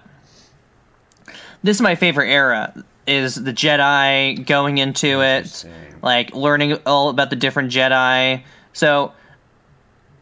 This 1.63 1.77
is 1.77 1.81
my 1.81 1.95
favorite 1.95 2.29
era. 2.29 2.73
Is 3.07 3.35
the 3.35 3.51
Jedi 3.53 4.45
going 4.45 4.77
into 4.77 5.21
it, 5.21 5.65
like 6.01 6.33
learning 6.35 6.77
all 6.85 7.09
about 7.09 7.29
the 7.29 7.35
different 7.35 7.71
Jedi. 7.71 8.43
So, 8.73 9.11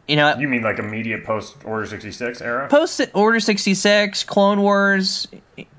you 0.08 0.16
know, 0.16 0.36
you 0.36 0.48
mean 0.48 0.62
like 0.62 0.78
immediate 0.78 1.24
post 1.24 1.54
Order 1.64 1.86
sixty 1.86 2.10
six 2.10 2.40
era? 2.40 2.68
post 2.68 3.00
Order 3.14 3.38
66, 3.38 4.24
Clone 4.24 4.60
Wars, 4.60 5.28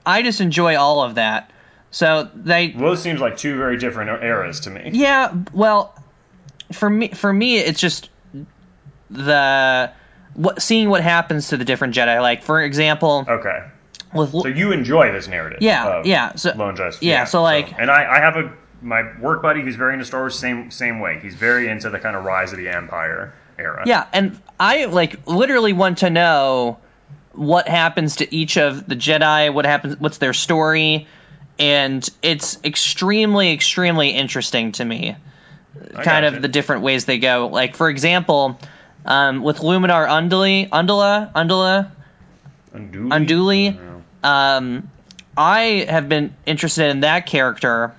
I 0.06 0.22
just 0.22 0.42
enjoy 0.42 0.78
all 0.78 1.02
of 1.04 1.16
that. 1.16 1.52
So 1.92 2.30
they 2.34 2.74
Well, 2.76 2.92
those 2.92 3.02
seems 3.02 3.20
like 3.20 3.38
two 3.38 3.58
very 3.58 3.78
different 3.78 4.24
eras 4.24 4.62
to 4.62 4.70
me. 4.70 4.92
Yeah, 4.94 5.34
well, 5.54 5.94
for 6.72 6.90
me, 6.90 7.10
for 7.10 7.32
me, 7.32 7.58
it's 7.58 7.80
just 7.82 8.10
the 9.10 9.92
what 10.34 10.62
seeing 10.62 10.90
what 10.90 11.02
happens 11.02 11.50
to 11.50 11.58
the 11.58 11.66
different 11.66 11.94
Jedi. 11.96 12.22
Like, 12.22 12.44
for 12.44 12.62
example, 12.62 13.26
Okay. 13.28 13.64
with 14.14 14.32
So 14.32 14.48
you 14.48 14.72
enjoy 14.72 15.12
this 15.12 15.28
narrative? 15.28 15.60
Yeah, 15.62 15.88
of 16.00 16.06
yeah, 16.06 16.36
so- 16.36 16.54
Lone 16.56 16.76
Jedi. 16.78 16.98
yeah, 17.02 17.26
so, 17.26 17.42
like- 17.42 17.78
and 17.78 17.92
I, 17.92 18.18
I 18.18 18.20
have 18.20 18.38
a 18.38 18.52
my 18.82 19.04
work 19.20 19.42
buddy 19.44 19.62
who's 19.62 19.76
very 19.76 19.94
into 19.94 20.06
Star 20.06 20.22
Wars. 20.22 20.40
Same 20.40 20.72
same 20.72 21.00
way. 21.00 21.20
He's 21.22 21.36
very 21.36 21.68
into 21.68 21.90
the 21.90 22.00
kind 22.00 22.16
of 22.16 22.24
rise 22.24 22.52
of 22.52 22.58
the 22.58 22.70
Empire 22.70 23.34
era. 23.60 23.84
yeah, 23.86 24.06
and 24.14 24.40
I 24.60 24.86
like 24.86 25.28
literally 25.28 25.74
want 25.74 26.00
to 26.00 26.10
know 26.10 26.80
what 27.34 27.68
happens 27.68 28.16
to 28.18 28.34
each 28.36 28.58
of 28.58 28.88
the 28.88 28.96
Jedi. 28.96 29.54
What 29.54 29.66
happens? 29.66 30.00
What's 30.00 30.18
their 30.18 30.34
story? 30.34 31.08
And 31.62 32.10
it's 32.22 32.58
extremely, 32.64 33.54
extremely 33.54 34.10
interesting 34.10 34.72
to 34.74 34.84
me. 34.86 35.16
I 35.96 36.04
kind 36.04 36.26
of 36.26 36.42
the 36.42 36.48
different 36.48 36.82
ways 36.82 37.06
they 37.06 37.20
go. 37.20 37.50
Like 37.52 37.76
for 37.76 37.90
example, 37.90 38.60
um, 39.06 39.42
with 39.44 39.60
Luminara 39.60 40.08
Unduli, 40.08 40.70
Undula, 40.70 41.32
Undula, 41.34 41.92
Unduli. 42.74 43.10
Unduli? 43.10 44.02
I 44.24 44.58
um, 44.58 44.90
I 45.38 45.86
have 45.88 46.10
been 46.10 46.36
interested 46.46 46.90
in 46.90 47.02
that 47.02 47.26
character 47.26 47.94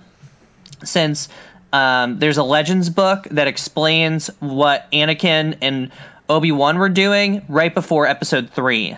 since 0.85 1.29
um, 1.73 2.19
there's 2.19 2.37
a 2.37 2.43
Legends 2.43 2.91
book 2.91 3.27
that 3.31 3.47
explains 3.47 4.29
what 4.41 4.91
Anakin 4.93 5.59
and 5.63 5.91
Obi 6.29 6.53
Wan 6.53 6.79
were 6.79 6.89
doing 6.89 7.45
right 7.49 7.75
before 7.75 8.07
Episode 8.07 8.51
three. 8.51 8.97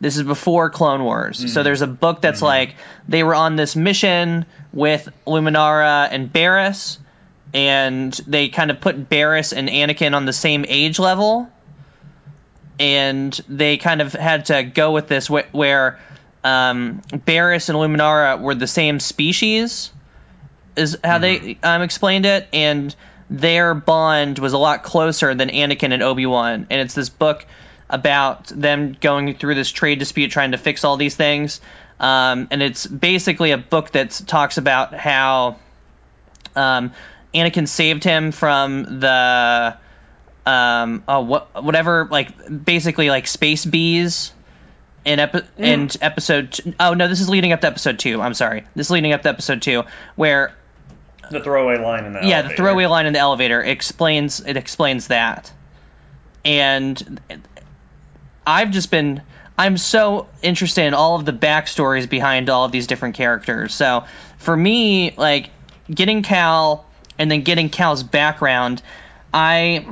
This 0.00 0.16
is 0.16 0.22
before 0.22 0.70
Clone 0.70 1.02
Wars, 1.02 1.52
so 1.52 1.64
there's 1.64 1.82
a 1.82 1.88
book 1.88 2.20
that's 2.20 2.40
like 2.40 2.76
they 3.08 3.24
were 3.24 3.34
on 3.34 3.56
this 3.56 3.74
mission 3.74 4.46
with 4.72 5.08
Luminara 5.26 6.06
and 6.08 6.32
Barriss, 6.32 6.98
and 7.52 8.12
they 8.26 8.48
kind 8.48 8.70
of 8.70 8.80
put 8.80 9.10
Barriss 9.10 9.52
and 9.52 9.68
Anakin 9.68 10.14
on 10.14 10.24
the 10.24 10.32
same 10.32 10.64
age 10.68 11.00
level. 11.00 11.50
And 12.78 13.32
they 13.48 13.76
kind 13.76 14.00
of 14.00 14.12
had 14.12 14.44
to 14.46 14.62
go 14.62 14.92
with 14.92 15.08
this 15.08 15.26
wh- 15.26 15.52
where 15.52 15.98
um, 16.44 17.02
Barriss 17.10 17.68
and 17.68 17.76
Luminara 17.76 18.40
were 18.40 18.54
the 18.54 18.68
same 18.68 19.00
species, 19.00 19.90
is 20.76 20.96
how 21.02 21.18
they 21.18 21.58
um, 21.64 21.82
explained 21.82 22.24
it, 22.24 22.46
and 22.52 22.94
their 23.28 23.74
bond 23.74 24.38
was 24.38 24.52
a 24.52 24.58
lot 24.58 24.84
closer 24.84 25.34
than 25.34 25.48
Anakin 25.48 25.92
and 25.92 26.04
Obi 26.04 26.24
Wan. 26.24 26.68
And 26.70 26.80
it's 26.80 26.94
this 26.94 27.08
book 27.08 27.44
about 27.90 28.46
them 28.48 28.96
going 29.00 29.34
through 29.34 29.54
this 29.54 29.70
trade 29.70 29.98
dispute, 29.98 30.30
trying 30.30 30.52
to 30.52 30.58
fix 30.58 30.84
all 30.84 30.96
these 30.96 31.16
things. 31.16 31.60
Um, 32.00 32.48
and 32.50 32.62
it's 32.62 32.86
basically 32.86 33.50
a 33.52 33.58
book 33.58 33.92
that 33.92 34.10
talks 34.26 34.56
about 34.58 34.94
how 34.94 35.56
um, 36.54 36.92
Anakin 37.34 37.66
saved 37.66 38.04
him 38.04 38.32
from 38.32 39.00
the 39.00 39.76
um 40.46 41.02
oh 41.06 41.20
what 41.20 41.62
whatever 41.62 42.08
like 42.10 42.64
basically 42.64 43.10
like 43.10 43.26
space 43.26 43.66
bees 43.66 44.32
in 45.04 45.18
epi- 45.20 45.42
in 45.58 45.90
episode 46.00 46.52
t- 46.52 46.74
oh 46.80 46.94
no 46.94 47.06
this 47.06 47.20
is 47.20 47.28
leading 47.28 47.52
up 47.52 47.60
to 47.60 47.66
episode 47.66 47.98
2 47.98 48.22
I'm 48.22 48.32
sorry 48.32 48.64
this 48.74 48.86
is 48.86 48.90
leading 48.90 49.12
up 49.12 49.20
to 49.24 49.28
episode 49.28 49.60
2 49.60 49.82
where 50.16 50.54
The 51.30 51.40
throwaway 51.40 51.76
line 51.76 52.06
in 52.06 52.12
the 52.14 52.20
yeah 52.20 52.26
the 52.26 52.32
elevator. 52.46 52.56
throwaway 52.56 52.86
line 52.86 53.04
in 53.04 53.12
the 53.12 53.18
elevator 53.18 53.62
explains 53.62 54.40
it 54.40 54.56
explains 54.56 55.08
that 55.08 55.52
and 56.46 57.20
I've 58.48 58.70
just 58.70 58.90
been 58.90 59.22
I'm 59.58 59.76
so 59.76 60.26
interested 60.42 60.84
in 60.86 60.94
all 60.94 61.16
of 61.16 61.24
the 61.24 61.32
backstories 61.32 62.08
behind 62.08 62.48
all 62.48 62.64
of 62.64 62.72
these 62.72 62.86
different 62.86 63.14
characters 63.16 63.74
so 63.74 64.04
for 64.38 64.56
me 64.56 65.12
like 65.16 65.50
getting 65.90 66.22
Cal 66.22 66.86
and 67.18 67.30
then 67.30 67.42
getting 67.42 67.68
Cal's 67.68 68.02
background 68.02 68.82
I 69.34 69.86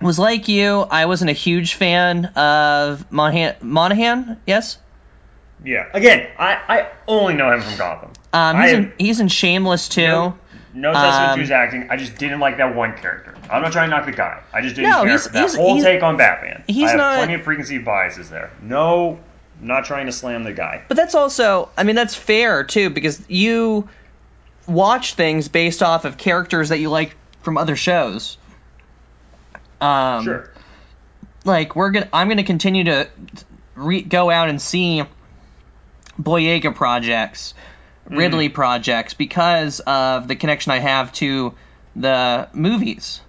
was 0.00 0.18
like 0.18 0.48
you. 0.48 0.80
I 0.80 1.06
wasn't 1.06 1.30
a 1.30 1.34
huge 1.34 1.74
fan 1.74 2.24
of 2.36 3.10
Monaghan. 3.10 3.56
Monaghan, 3.60 4.40
yes. 4.46 4.78
Yeah. 5.64 5.86
Again, 5.92 6.28
I, 6.38 6.54
I 6.68 6.90
only 7.08 7.34
know 7.34 7.50
him 7.52 7.60
from 7.60 7.76
Gotham. 7.76 8.10
Um, 8.32 8.56
he's 8.62 8.70
have 8.70 8.78
in 8.84 8.92
he's 8.98 9.20
in 9.20 9.28
Shameless 9.28 9.88
too. 9.88 10.02
no, 10.06 10.38
no 10.72 10.92
testament 10.92 11.30
Um, 11.30 11.34
to 11.36 11.40
his 11.40 11.50
acting. 11.50 11.86
I 11.90 11.96
just 11.96 12.16
didn't 12.16 12.38
like 12.40 12.58
that 12.58 12.74
one 12.76 12.96
character. 12.96 13.34
I'm 13.50 13.62
not 13.62 13.72
trying 13.72 13.90
to 13.90 13.96
knock 13.96 14.06
the 14.06 14.12
guy. 14.12 14.40
I 14.52 14.60
just 14.62 14.76
didn't 14.76 14.90
No, 14.90 15.02
care 15.02 15.10
he's- 15.10 15.26
for 15.26 15.32
that 15.32 15.38
he's- 15.40 15.54
whole 15.56 15.74
he's- 15.74 15.84
take 15.84 16.02
on 16.02 16.16
Batman. 16.16 16.62
he's 16.66 16.86
I 16.88 16.90
have 16.90 16.96
not- 16.98 17.16
plenty 17.16 17.34
of 17.34 17.42
preconceived 17.42 17.84
biases 17.84 18.30
there. 18.30 18.50
No, 18.62 19.18
not 19.60 19.84
trying 19.84 20.06
to 20.06 20.12
slam 20.12 20.44
the 20.44 20.52
guy. 20.52 20.82
But 20.88 20.96
that's 20.96 21.14
also, 21.14 21.68
I 21.76 21.82
mean, 21.84 21.96
that's 21.96 22.14
fair 22.14 22.64
too 22.64 22.90
because 22.90 23.20
you 23.28 23.88
watch 24.66 25.14
things 25.14 25.48
based 25.48 25.82
off 25.82 26.04
of 26.04 26.16
characters 26.16 26.68
that 26.68 26.78
you 26.78 26.90
like 26.90 27.16
from 27.42 27.56
other 27.56 27.74
shows. 27.76 28.36
Um, 29.80 30.24
Sure. 30.24 30.50
like 31.44 31.76
we're 31.76 31.90
gonna 31.92 32.08
i'm 32.12 32.28
gonna 32.28 32.42
continue 32.42 32.82
to 32.84 33.06
re- 33.76 34.02
go 34.02 34.28
out 34.28 34.48
and 34.48 34.60
see 34.60 35.04
boyega 36.20 36.74
projects 36.74 37.54
Ridley 38.10 38.48
projects 38.48 39.14
because 39.14 39.80
of 39.80 40.26
the 40.28 40.34
connection 40.34 40.72
I 40.72 40.78
have 40.78 41.12
to 41.14 41.54
the 41.94 42.48
movies. 42.54 43.20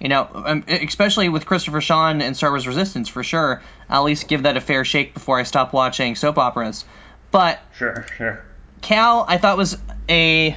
You 0.00 0.08
know, 0.08 0.28
um, 0.32 0.64
especially 0.66 1.28
with 1.28 1.44
Christopher 1.44 1.80
Sean 1.80 2.22
and 2.22 2.36
Star 2.36 2.50
Wars 2.50 2.66
Resistance, 2.66 3.08
for 3.08 3.22
sure. 3.22 3.62
I'll 3.88 4.02
at 4.02 4.06
least 4.06 4.28
give 4.28 4.44
that 4.44 4.56
a 4.56 4.60
fair 4.60 4.84
shake 4.84 5.12
before 5.14 5.38
I 5.38 5.42
stop 5.42 5.72
watching 5.72 6.16
soap 6.16 6.38
operas. 6.38 6.84
But 7.30 7.60
Sure, 7.76 8.06
sure. 8.16 8.44
Cal, 8.80 9.26
I 9.28 9.36
thought 9.36 9.58
was 9.58 9.76
a 10.08 10.56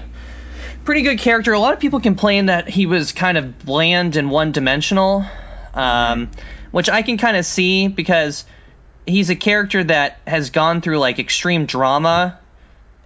pretty 0.85 1.01
good 1.01 1.19
character. 1.19 1.53
A 1.53 1.59
lot 1.59 1.73
of 1.73 1.79
people 1.79 1.99
complain 1.99 2.47
that 2.47 2.69
he 2.69 2.85
was 2.85 3.11
kind 3.11 3.37
of 3.37 3.65
bland 3.65 4.15
and 4.15 4.31
one 4.31 4.53
dimensional, 4.53 5.25
um, 5.73 6.31
which 6.71 6.89
I 6.89 7.01
can 7.01 7.17
kind 7.17 7.37
of 7.37 7.45
see 7.45 7.87
because 7.89 8.45
he's 9.05 9.29
a 9.29 9.35
character 9.35 9.83
that 9.83 10.19
has 10.25 10.49
gone 10.51 10.81
through 10.81 10.99
like 10.99 11.19
extreme 11.19 11.65
drama 11.65 12.39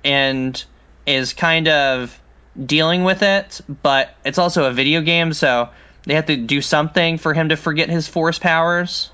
and 0.04 0.64
is 1.06 1.34
kind 1.34 1.68
of 1.68 2.18
dealing 2.64 3.04
with 3.04 3.24
it, 3.24 3.62
but 3.84 4.16
it's 4.26 4.38
also 4.38 4.66
a 4.66 4.72
video 4.72 5.02
game, 5.02 5.34
so 5.34 5.70
they 6.08 6.16
have 6.16 6.26
to 6.28 6.38
do 6.38 6.62
something 6.62 7.18
for 7.18 7.34
him 7.34 7.50
to 7.50 7.58
forget 7.58 7.90
his 7.90 8.08
force 8.08 8.40
powers. 8.40 9.12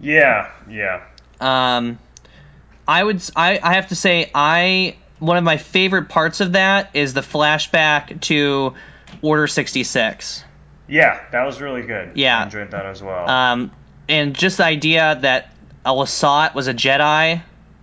Yeah, 0.00 0.50
yeah. 0.70 1.02
Um, 1.40 1.98
I 2.86 3.02
would. 3.02 3.20
I, 3.36 3.60
I 3.62 3.74
have 3.74 3.88
to 3.88 3.96
say, 3.96 4.30
I 4.34 4.96
one 5.18 5.36
of 5.36 5.44
my 5.44 5.56
favorite 5.56 6.08
parts 6.08 6.40
of 6.40 6.52
that 6.52 6.90
is 6.94 7.12
the 7.12 7.20
flashback 7.20 8.20
to 8.22 8.74
Order 9.20 9.48
sixty 9.48 9.84
six. 9.84 10.44
Yeah, 10.86 11.20
that 11.32 11.44
was 11.44 11.60
really 11.60 11.82
good. 11.82 12.12
Yeah. 12.14 12.38
I 12.38 12.44
enjoyed 12.44 12.70
that 12.70 12.86
as 12.86 13.02
well. 13.02 13.28
Um, 13.28 13.72
and 14.08 14.34
just 14.34 14.58
the 14.58 14.64
idea 14.64 15.18
that 15.20 15.52
a 15.84 15.90
Lasat 15.90 16.54
was 16.54 16.68
a 16.68 16.74
Jedi 16.74 17.42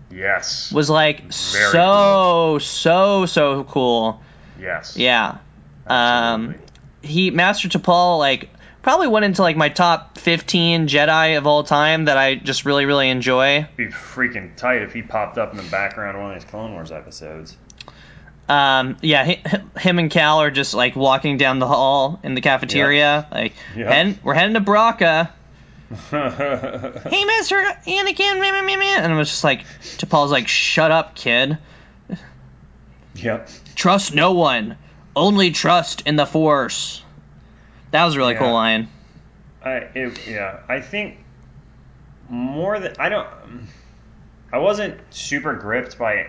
yes. 0.10 0.72
was 0.72 0.90
like 0.90 1.22
Very 1.22 1.72
so 1.72 2.58
so 2.60 3.26
so 3.26 3.64
cool. 3.66 4.22
yes. 4.60 4.98
Yeah. 4.98 5.38
Um, 5.88 6.50
Absolutely. 6.50 6.65
He 7.06 7.32
Master 7.32 7.70
Tapal 7.70 8.20
like 8.20 8.50
probably 8.82 9.08
went 9.08 9.26
into 9.26 9.42
like 9.42 9.58
my 9.58 9.70
top 9.70 10.18
fifteen 10.18 10.88
Jedi 10.88 11.38
of 11.38 11.48
all 11.48 11.64
time 11.64 12.06
that 12.06 12.18
I 12.18 12.36
just 12.36 12.66
really 12.66 12.86
really 12.86 13.10
enjoy. 13.10 13.68
be 13.78 13.88
freaking 13.88 14.56
tight 14.56 14.82
if 14.82 14.94
he 14.94 15.02
popped 15.02 15.38
up 15.38 15.52
in 15.52 15.58
the 15.58 15.64
background 15.72 16.18
of 16.18 16.24
one 16.24 16.34
of 16.36 16.42
these 16.42 16.50
Clone 16.50 16.74
Wars 16.74 16.92
episodes. 16.92 17.58
Um, 18.48 18.98
yeah, 19.02 19.26
hi- 19.26 19.62
him 19.80 19.98
and 19.98 20.12
Cal 20.12 20.40
are 20.42 20.52
just 20.52 20.76
like 20.76 20.96
walking 20.96 21.38
down 21.38 21.58
the 21.60 21.68
hall 21.68 22.20
in 22.22 22.36
the 22.36 22.42
cafeteria, 22.42 23.28
like 23.32 23.54
Yeah. 23.76 23.92
heading, 23.92 24.20
we're 24.24 24.36
heading 24.36 24.54
to 24.54 24.62
Bracca. 24.62 25.30
Hey, 26.12 27.26
Mister 27.26 27.56
Anakin, 27.88 28.40
meh, 28.40 28.62
meh, 28.62 28.76
meh. 28.78 28.98
and 28.98 29.14
I 29.14 29.18
was 29.18 29.30
just 29.30 29.44
like, 29.44 29.66
Tapal's 29.98 30.32
like, 30.32 30.48
shut 30.48 30.92
up, 30.92 31.16
kid. 31.16 31.58
yep. 33.16 33.50
Trust 33.76 34.14
no 34.14 34.34
one, 34.34 34.78
only 35.16 35.52
trust 35.52 36.02
in 36.06 36.16
the 36.16 36.26
Force. 36.26 37.02
That 37.92 38.04
was 38.06 38.16
a 38.16 38.18
really 38.18 38.34
Yeah. 38.34 38.40
cool 38.40 38.54
line. 38.54 38.88
I 39.64 39.72
it, 39.96 40.28
yeah. 40.28 40.60
I 40.70 40.80
think 40.82 41.18
more 42.30 42.80
than 42.80 42.94
I 43.00 43.10
don't. 43.10 43.28
I 44.52 44.58
wasn't 44.60 45.00
super 45.10 45.54
gripped 45.54 45.98
by 45.98 46.28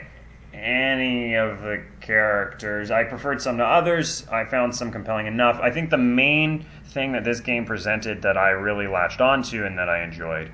any 0.55 1.35
of 1.35 1.61
the 1.63 1.83
characters. 2.01 2.91
I 2.91 3.05
preferred 3.05 3.43
some 3.43 3.59
to 3.59 3.65
others. 3.65 4.27
I 4.31 4.45
found 4.45 4.75
some 4.75 4.91
compelling 4.91 5.27
enough. 5.27 5.61
I 5.61 5.71
think 5.71 5.91
the 5.91 5.99
main 5.99 6.65
thing 6.87 7.13
that 7.13 7.25
this 7.25 7.41
game 7.41 7.67
presented 7.67 8.23
that 8.23 8.37
I 8.39 8.51
really 8.51 8.87
latched 8.87 9.21
onto 9.21 9.65
and 9.67 9.79
that 9.79 9.89
I 9.91 10.03
enjoyed 10.03 10.51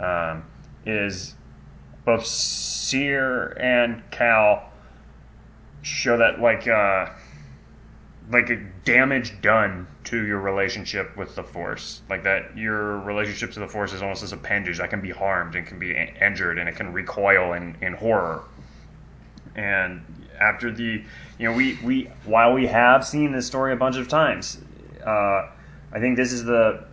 um, 0.00 0.42
is 0.84 1.34
both 2.04 2.26
Cere 2.26 3.56
and 3.60 4.02
Cal 4.10 4.68
show 5.82 6.16
that 6.16 6.40
like 6.40 6.66
uh, 6.66 7.06
like 8.30 8.50
a 8.50 8.56
damage 8.84 9.40
done 9.42 9.86
to 10.04 10.24
your 10.24 10.40
relationship 10.40 11.16
with 11.16 11.34
the 11.34 11.42
force. 11.42 12.02
Like 12.08 12.24
that 12.24 12.56
your 12.56 12.98
relationship 13.00 13.52
to 13.52 13.60
the 13.60 13.68
force 13.68 13.92
is 13.92 14.02
almost 14.02 14.22
as 14.22 14.32
appendage 14.32 14.78
that 14.78 14.90
can 14.90 15.00
be 15.00 15.10
harmed 15.10 15.56
and 15.56 15.66
can 15.66 15.78
be 15.78 15.94
injured 16.20 16.58
and 16.58 16.68
it 16.68 16.76
can 16.76 16.92
recoil 16.92 17.52
in, 17.52 17.76
in 17.80 17.92
horror. 17.94 18.44
And 19.54 20.02
after 20.40 20.70
the 20.70 21.02
you 21.38 21.48
know 21.48 21.52
we, 21.52 21.78
we 21.84 22.04
while 22.24 22.52
we 22.52 22.66
have 22.66 23.06
seen 23.06 23.32
this 23.32 23.46
story 23.46 23.72
a 23.72 23.76
bunch 23.76 23.96
of 23.96 24.08
times 24.08 24.58
uh, 25.06 25.48
i 25.92 26.00
think 26.00 26.16
this 26.16 26.32
is 26.32 26.44
the 26.44 26.84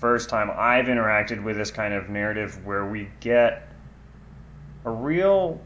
first 0.00 0.28
time 0.28 0.50
i've 0.56 0.86
interacted 0.86 1.42
with 1.42 1.56
this 1.56 1.70
kind 1.70 1.94
of 1.94 2.08
narrative 2.08 2.64
where 2.64 2.86
we 2.86 3.08
get 3.20 3.68
a 4.84 4.90
real 4.90 5.60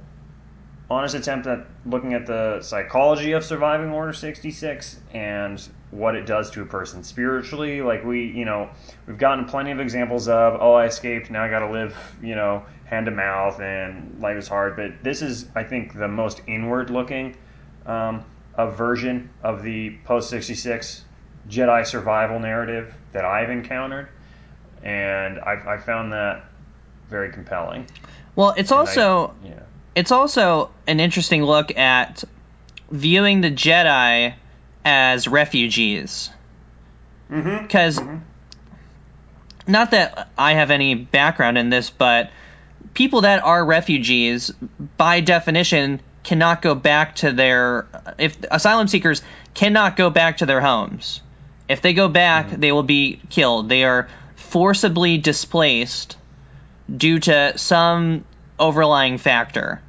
honest 0.90 1.14
attempt 1.14 1.46
at 1.46 1.66
looking 1.86 2.14
at 2.14 2.26
the 2.26 2.60
psychology 2.62 3.32
of 3.32 3.44
surviving 3.44 3.90
Order 3.90 4.12
66 4.12 4.98
and 5.14 5.68
what 5.92 6.16
it 6.16 6.26
does 6.26 6.50
to 6.50 6.62
a 6.62 6.66
person 6.66 7.04
spiritually. 7.04 7.80
Like, 7.80 8.04
we, 8.04 8.26
you 8.26 8.44
know, 8.44 8.68
we've 9.06 9.18
gotten 9.18 9.44
plenty 9.44 9.70
of 9.70 9.78
examples 9.78 10.26
of, 10.28 10.58
oh, 10.60 10.74
I 10.74 10.86
escaped, 10.86 11.30
now 11.30 11.44
I 11.44 11.48
gotta 11.48 11.70
live, 11.70 11.96
you 12.20 12.34
know, 12.34 12.64
hand 12.86 13.06
to 13.06 13.12
mouth 13.12 13.60
and 13.60 14.20
life 14.20 14.36
is 14.36 14.48
hard. 14.48 14.74
But 14.74 15.02
this 15.04 15.22
is, 15.22 15.46
I 15.54 15.62
think, 15.62 15.94
the 15.94 16.08
most 16.08 16.42
inward 16.48 16.90
looking 16.90 17.36
um, 17.86 18.24
a 18.56 18.68
version 18.68 19.30
of 19.42 19.62
the 19.62 19.96
post 20.04 20.28
66 20.30 21.04
Jedi 21.48 21.86
survival 21.86 22.40
narrative 22.40 22.94
that 23.12 23.24
I've 23.24 23.50
encountered. 23.50 24.08
And 24.82 25.38
I've, 25.40 25.66
I 25.66 25.76
found 25.76 26.12
that 26.12 26.46
very 27.08 27.30
compelling. 27.30 27.86
Well, 28.34 28.54
it's 28.56 28.72
And 28.72 28.78
I- 28.78 28.80
also 28.80 29.34
yeah. 29.44 29.60
It's 30.00 30.12
also 30.12 30.70
an 30.86 30.98
interesting 30.98 31.44
look 31.44 31.76
at 31.76 32.24
viewing 32.90 33.42
the 33.42 33.50
Jedi 33.50 34.32
as 34.82 35.28
refugees. 35.28 36.30
Mm-hmm. 37.30 37.64
Because, 37.64 38.00
not 39.66 39.90
that 39.90 40.30
I 40.38 40.54
have 40.54 40.70
any 40.70 40.94
background 40.94 41.58
in 41.58 41.68
this, 41.68 41.90
but 41.90 42.30
people 42.94 43.20
that 43.20 43.44
are 43.44 43.62
refugees, 43.62 44.50
by 44.96 45.20
definition, 45.20 46.00
cannot 46.22 46.62
go 46.62 46.74
back 46.74 47.16
to 47.16 47.32
their. 47.32 47.86
If 48.16 48.38
asylum 48.50 48.88
seekers 48.88 49.20
cannot 49.52 49.98
go 49.98 50.08
back 50.08 50.38
to 50.38 50.46
their 50.46 50.62
homes, 50.62 51.20
if 51.68 51.82
they 51.82 51.92
go 51.92 52.08
back, 52.08 52.48
they 52.50 52.72
will 52.72 52.84
be 52.84 53.20
killed. 53.28 53.68
They 53.68 53.84
are 53.84 54.08
forcibly 54.36 55.18
displaced 55.18 56.16
due 56.90 57.18
to 57.18 57.58
some 57.58 58.24
overlying 58.58 59.18
factor. 59.18 59.82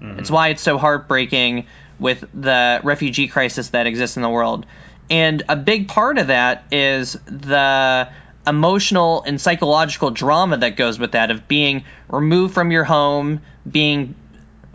Mm-hmm. 0.00 0.20
It's 0.20 0.30
why 0.30 0.48
it's 0.48 0.62
so 0.62 0.78
heartbreaking 0.78 1.66
with 1.98 2.24
the 2.32 2.80
refugee 2.84 3.28
crisis 3.28 3.70
that 3.70 3.86
exists 3.86 4.16
in 4.16 4.22
the 4.22 4.28
world. 4.28 4.66
And 5.10 5.42
a 5.48 5.56
big 5.56 5.88
part 5.88 6.18
of 6.18 6.26
that 6.28 6.64
is 6.70 7.14
the 7.26 8.08
emotional 8.46 9.22
and 9.22 9.40
psychological 9.40 10.10
drama 10.10 10.58
that 10.58 10.76
goes 10.76 10.98
with 10.98 11.12
that 11.12 11.30
of 11.30 11.48
being 11.48 11.84
removed 12.08 12.54
from 12.54 12.70
your 12.70 12.84
home, 12.84 13.40
being 13.70 14.14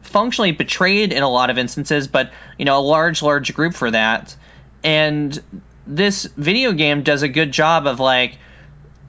functionally 0.02 0.52
betrayed 0.52 1.14
in 1.14 1.24
a 1.24 1.30
lot 1.30 1.50
of 1.50 1.58
instances, 1.58 2.08
but 2.08 2.32
you 2.58 2.66
know, 2.66 2.78
a 2.78 2.82
large, 2.82 3.22
large 3.22 3.54
group 3.54 3.74
for 3.74 3.90
that. 3.90 4.36
And 4.84 5.42
this 5.88 6.26
video 6.26 6.72
game 6.74 7.04
does 7.04 7.24
a 7.24 7.30
good 7.30 7.52
job 7.52 7.88
of 7.88 8.00
like, 8.00 8.38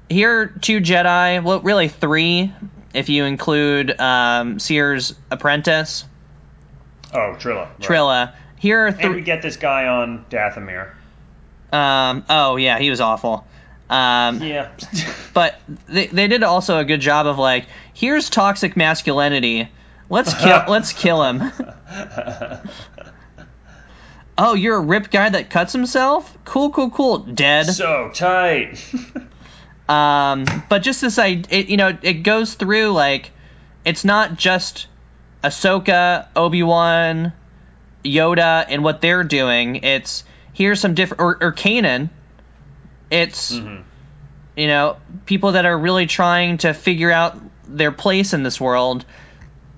here 0.08 0.46
two 0.46 0.80
Jedi, 0.80 1.42
well, 1.42 1.60
really 1.60 1.88
three, 1.88 2.52
if 2.94 3.08
you 3.08 3.24
include 3.24 4.00
um, 4.00 4.58
Cere's 4.58 5.14
apprentice, 5.30 6.04
Oh, 7.12 7.36
Trilla. 7.38 7.66
right. 7.68 7.80
Trilla. 7.80 8.34
Here 8.58 8.86
are 8.86 8.88
And 8.88 9.14
we 9.14 9.20
get 9.20 9.42
this 9.42 9.56
guy 9.56 9.86
on 9.86 10.24
Dathomir. 10.30 10.92
Um, 11.72 12.24
oh 12.30 12.56
yeah, 12.56 12.78
he 12.78 12.88
was 12.90 13.00
awful. 13.00 13.46
Um, 13.90 14.42
Yeah. 14.42 14.70
but 15.34 15.60
they, 15.86 16.06
they 16.06 16.28
did 16.28 16.42
also 16.42 16.78
a 16.78 16.84
good 16.84 17.00
job 17.00 17.26
of 17.26 17.38
like, 17.38 17.66
here's 17.92 18.30
toxic 18.30 18.76
masculinity. 18.76 19.68
Let's 20.08 20.32
kill. 20.42 20.64
let's 20.68 20.92
kill 20.92 21.22
him. 21.22 21.52
Oh, 24.36 24.54
you're 24.54 24.76
a 24.76 24.80
rip 24.80 25.12
guy 25.12 25.28
that 25.28 25.48
cuts 25.48 25.72
himself? 25.72 26.36
Cool, 26.44 26.70
cool, 26.70 26.90
cool. 26.90 27.18
Dead. 27.18 27.66
so 27.66 28.10
tight. 28.12 28.84
Um, 29.88 30.44
but 30.68 30.82
just 30.82 31.00
this, 31.00 31.18
I, 31.18 31.42
it, 31.50 31.68
you 31.68 31.76
know, 31.76 31.96
it 32.00 32.22
goes 32.22 32.54
through 32.54 32.92
like, 32.92 33.32
it's 33.84 34.04
not 34.04 34.36
just 34.36 34.86
Ahsoka, 35.42 36.26
Obi 36.34 36.62
Wan, 36.62 37.32
Yoda, 38.04 38.64
and 38.68 38.82
what 38.82 39.00
they're 39.00 39.24
doing. 39.24 39.76
It's 39.76 40.24
here's 40.54 40.80
some 40.80 40.94
different, 40.94 41.20
or, 41.20 41.38
or 41.40 41.52
Kanan. 41.52 42.08
It's 43.10 43.52
you 44.56 44.66
know 44.66 44.96
people 45.26 45.52
that 45.52 45.66
are 45.66 45.76
really 45.76 46.06
trying 46.06 46.58
to 46.58 46.72
figure 46.72 47.10
out 47.10 47.38
their 47.66 47.92
place 47.92 48.32
in 48.32 48.42
this 48.42 48.60
world, 48.60 49.04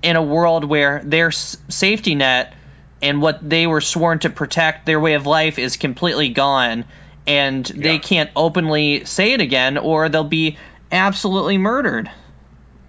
in 0.03 0.17
a 0.17 0.23
world 0.23 0.65
where 0.65 1.03
their 1.05 1.29
s- 1.29 1.57
safety 1.69 2.15
net 2.15 2.55
and 3.03 3.21
what 3.21 3.49
they 3.49 3.67
were 3.67 3.81
sworn 3.81 4.21
to 4.21 4.31
protect, 4.31 4.87
their 4.87 5.01
way 5.01 5.15
of 5.15 5.27
life, 5.27 5.59
is 5.59 5.77
completely 5.77 6.29
gone, 6.29 6.85
and 7.27 7.65
they 7.67 7.99
can't 7.99 8.31
openly 8.37 9.05
say 9.05 9.33
it 9.33 9.41
again, 9.41 9.79
or 9.79 10.09
they'll 10.09 10.25
be 10.25 10.57
absolutely 10.93 11.59
murdered. 11.59 12.11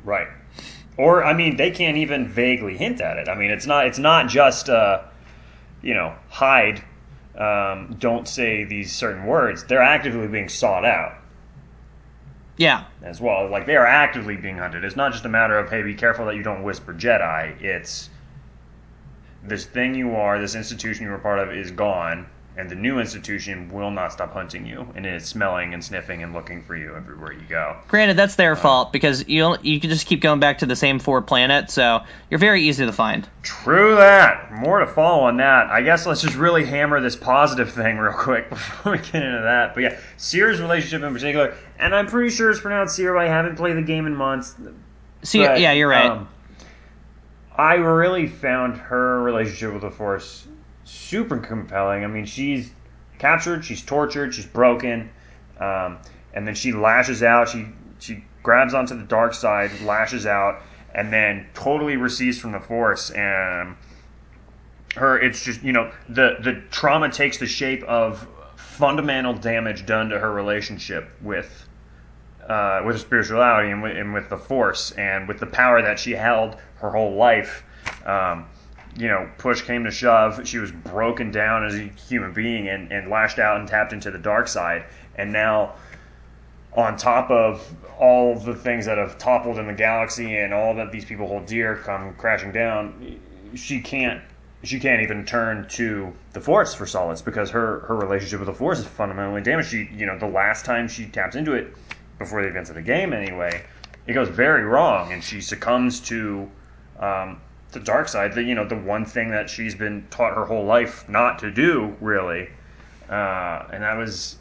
right. 0.03 0.27
Or 0.97 1.23
I 1.23 1.33
mean, 1.33 1.57
they 1.57 1.69
can't 1.69 1.97
even 1.97 2.27
vaguely 2.27 2.75
hint 2.75 3.01
at 3.01 3.17
it. 3.17 3.29
I 3.29 3.35
mean, 3.35 3.51
it's 3.51 3.67
not 3.67 3.85
it's 3.85 3.99
not 3.99 4.27
just 4.29 4.67
uh, 4.69 5.03
you 5.83 5.93
know 5.93 6.15
hide, 6.29 6.83
um, 7.37 7.95
don't 7.99 8.27
say 8.27 8.63
these 8.63 8.91
certain 8.95 9.25
words. 9.27 9.63
They're 9.65 9.81
actively 9.83 10.27
being 10.27 10.49
sought 10.49 10.85
out 10.85 11.13
Yeah. 12.57 12.85
as 13.03 13.21
well. 13.21 13.47
Like 13.47 13.67
they 13.67 13.75
are 13.75 13.85
actively 13.85 14.37
being 14.37 14.57
hunted. 14.57 14.83
It's 14.83 14.95
not 14.95 15.11
just 15.11 15.23
a 15.25 15.29
matter 15.29 15.59
of 15.59 15.69
hey, 15.69 15.83
be 15.83 15.93
careful 15.93 16.25
that 16.25 16.35
you 16.35 16.41
don't 16.41 16.63
whisper 16.63 16.95
Jedi. 16.95 17.61
It's 17.61 18.09
this 19.43 19.65
thing 19.65 19.93
you 19.93 20.15
are, 20.15 20.39
this 20.39 20.55
institution 20.55 21.05
you 21.05 21.11
were 21.11 21.19
part 21.19 21.37
of 21.37 21.53
is 21.53 21.69
gone, 21.69 22.25
and 22.57 22.69
the 22.69 22.75
new 22.75 22.99
institution 22.99 23.71
will 23.71 23.91
not 23.91 24.11
stop 24.11 24.33
hunting 24.33 24.65
you, 24.65 24.87
and 24.95 25.05
it 25.05 25.13
is 25.13 25.25
smelling 25.25 25.73
and 25.73 25.83
sniffing 25.83 26.23
and 26.23 26.33
looking 26.33 26.63
for 26.63 26.75
you 26.75 26.95
everywhere 26.95 27.31
you 27.31 27.45
go. 27.47 27.77
Granted, 27.87 28.17
that's 28.17 28.35
their 28.35 28.55
fault 28.55 28.91
because 28.91 29.27
you 29.27 29.55
you 29.61 29.79
can 29.79 29.89
just 29.91 30.07
keep 30.07 30.21
going 30.21 30.39
back 30.39 30.57
to 30.59 30.65
the 30.65 30.75
same 30.75 30.97
four 30.99 31.21
planets, 31.21 31.73
so 31.73 32.01
you're 32.29 32.39
very 32.39 32.63
easy 32.63 32.85
to 32.85 32.91
find. 32.91 33.27
True 33.43 33.95
that. 33.95 34.51
More 34.51 34.79
to 34.79 34.87
follow 34.87 35.23
on 35.25 35.37
that. 35.37 35.67
I 35.67 35.81
guess 35.83 36.05
let's 36.07 36.21
just 36.21 36.35
really 36.35 36.65
hammer 36.65 36.99
this 36.99 37.15
positive 37.15 37.71
thing 37.71 37.97
real 37.97 38.13
quick 38.13 38.49
before 38.49 38.93
we 38.93 38.97
get 38.97 39.15
into 39.23 39.41
that. 39.43 39.75
But 39.75 39.83
yeah, 39.83 39.99
Cere's 40.17 40.59
relationship 40.59 41.03
in 41.05 41.13
particular, 41.13 41.55
and 41.77 41.93
I'm 41.93 42.07
pretty 42.07 42.31
sure 42.31 42.49
it's 42.49 42.59
pronounced 42.59 42.95
Seer. 42.95 43.13
but 43.13 43.19
I 43.19 43.27
haven't 43.27 43.55
played 43.55 43.77
the 43.77 43.81
game 43.83 44.07
in 44.07 44.15
months. 44.15 44.55
See, 45.23 45.45
But, 45.45 45.59
yeah, 45.59 45.73
you're 45.73 45.89
right. 45.89 46.09
um, 46.09 46.27
I 47.55 47.75
really 47.75 48.27
found 48.27 48.77
her 48.77 49.21
relationship 49.21 49.73
with 49.73 49.81
the 49.81 49.91
Force 49.91 50.47
super 50.87 51.37
compelling. 51.37 52.03
I 52.03 52.07
mean, 52.07 52.25
she's 52.25 52.71
captured, 53.19 53.65
she's 53.65 53.83
tortured, 53.83 54.33
she's 54.33 54.45
broken, 54.45 55.09
um, 55.59 55.99
and 56.33 56.47
then 56.47 56.55
she 56.55 56.71
lashes 56.71 57.23
out. 57.23 57.49
She 57.49 57.67
she 57.99 58.23
grabs 58.43 58.73
onto 58.73 58.97
the 58.97 59.03
dark 59.03 59.33
side, 59.33 59.71
lashes 59.81 60.25
out, 60.25 60.61
and 60.95 61.11
then 61.11 61.47
totally 61.53 61.97
recedes 61.97 62.39
from 62.39 62.53
the 62.53 62.59
Force. 62.59 63.09
And 63.11 63.75
her, 64.95 65.19
it's 65.19 65.43
just 65.43 65.61
you 65.61 65.73
know 65.73 65.91
the 66.09 66.37
the 66.41 66.61
trauma 66.71 67.11
takes 67.11 67.37
the 67.37 67.47
shape 67.47 67.83
of 67.83 68.27
fundamental 68.55 69.33
damage 69.33 69.85
done 69.85 70.09
to 70.09 70.19
her 70.19 70.31
relationship 70.31 71.09
with 71.21 71.67
uh, 72.47 72.81
with 72.85 72.99
spirituality 72.99 73.71
and 73.71 73.83
with, 73.83 73.97
and 73.97 74.13
with 74.13 74.29
the 74.29 74.37
force 74.37 74.91
and 74.91 75.27
with 75.27 75.39
the 75.39 75.45
power 75.45 75.81
that 75.81 75.99
she 75.99 76.11
held 76.13 76.55
her 76.75 76.91
whole 76.91 77.15
life. 77.15 77.63
Um, 78.05 78.45
you 78.97 79.07
know, 79.07 79.29
push 79.37 79.61
came 79.61 79.83
to 79.83 79.91
shove, 79.91 80.47
she 80.47 80.57
was 80.57 80.71
broken 80.71 81.31
down 81.31 81.65
as 81.65 81.75
a 81.75 81.83
human 82.07 82.33
being 82.33 82.67
and, 82.67 82.91
and 82.91 83.09
lashed 83.09 83.37
out 83.37 83.59
and 83.59 83.67
tapped 83.67 83.93
into 83.93 84.09
the 84.09 84.17
dark 84.17 84.47
side. 84.47 84.85
And 85.15 85.31
now, 85.31 85.75
on 86.73 86.97
top 86.97 87.29
of 87.29 87.75
all 87.99 88.35
the 88.35 88.55
things 88.55 88.85
that 88.85 88.97
have 88.97 89.17
toppled 89.17 89.59
in 89.59 89.67
the 89.67 89.73
galaxy 89.73 90.37
and 90.37 90.53
all 90.53 90.75
that 90.75 90.91
these 90.91 91.05
people 91.05 91.27
hold 91.27 91.45
dear 91.45 91.75
come 91.75 92.13
crashing 92.15 92.51
down, 92.51 93.19
she 93.55 93.81
can't 93.81 94.21
she 94.63 94.79
can't 94.79 95.03
even 95.03 95.23
turn 95.23 95.67
to 95.69 96.11
the 96.33 96.41
force 96.41 96.73
for 96.73 96.87
solace 96.87 97.21
because 97.21 97.51
her 97.51 97.81
her 97.81 97.95
relationship 97.95 98.39
with 98.39 98.47
the 98.47 98.53
force 98.53 98.79
is 98.79 98.85
fundamentally 98.85 99.41
damaged. 99.41 99.69
She 99.69 99.89
you 99.95 100.05
know 100.05 100.17
the 100.17 100.27
last 100.27 100.65
time 100.65 100.87
she 100.87 101.05
taps 101.05 101.35
into 101.35 101.53
it 101.53 101.73
before 102.17 102.41
the 102.41 102.47
events 102.47 102.69
of 102.69 102.75
the 102.75 102.81
game 102.81 103.13
anyway, 103.13 103.63
it 104.07 104.13
goes 104.13 104.29
very 104.29 104.63
wrong 104.63 105.11
and 105.11 105.23
she 105.23 105.39
succumbs 105.41 105.99
to 106.01 106.49
um, 106.99 107.39
the 107.77 107.85
dark 107.85 108.07
side. 108.07 108.33
The 108.33 108.43
you 108.43 108.55
know 108.55 108.67
the 108.67 108.75
one 108.75 109.05
thing 109.05 109.29
that 109.31 109.49
she's 109.49 109.75
been 109.75 110.05
taught 110.09 110.35
her 110.35 110.45
whole 110.45 110.65
life 110.65 111.07
not 111.07 111.39
to 111.39 111.51
do 111.51 111.95
really, 112.01 112.49
uh, 113.09 113.67
and 113.71 113.83
that 113.83 113.97
was 113.97 114.37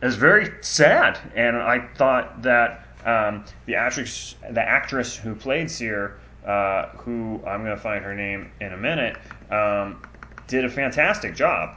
it 0.00 0.06
was 0.06 0.16
very 0.16 0.50
sad. 0.60 1.18
And 1.34 1.56
I 1.56 1.86
thought 1.96 2.42
that 2.42 2.86
um, 3.04 3.44
the 3.66 3.74
actress 3.74 4.36
the 4.50 4.62
actress 4.62 5.16
who 5.16 5.34
played 5.34 5.70
Cere, 5.70 6.18
uh, 6.46 6.88
who 6.88 7.40
I'm 7.46 7.64
going 7.64 7.76
to 7.76 7.82
find 7.82 8.04
her 8.04 8.14
name 8.14 8.50
in 8.60 8.72
a 8.72 8.76
minute, 8.76 9.16
um, 9.50 10.02
did 10.46 10.64
a 10.64 10.70
fantastic 10.70 11.34
job. 11.34 11.76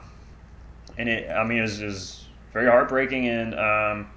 And 0.98 1.10
it 1.10 1.30
I 1.30 1.44
mean 1.44 1.60
it 1.60 1.64
was, 1.64 1.82
it 1.82 1.86
was 1.86 2.28
very 2.54 2.68
heartbreaking 2.68 3.28
and 3.28 3.56
um, 3.56 4.10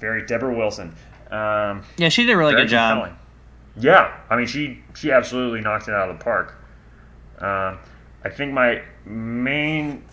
very 0.00 0.24
Debra 0.26 0.54
Wilson. 0.54 0.94
Um, 1.30 1.82
yeah, 1.96 2.08
she 2.08 2.24
did 2.24 2.32
a 2.32 2.36
really 2.36 2.54
good 2.54 2.68
job. 2.68 3.16
Yeah, 3.76 4.16
I 4.28 4.36
mean 4.36 4.46
she 4.46 4.82
she 4.94 5.12
absolutely 5.12 5.60
knocked 5.60 5.88
it 5.88 5.94
out 5.94 6.10
of 6.10 6.18
the 6.18 6.24
park. 6.24 6.54
Um, 7.38 7.78
I 8.24 8.28
think 8.30 8.52
my 8.52 8.82
main, 9.04 10.04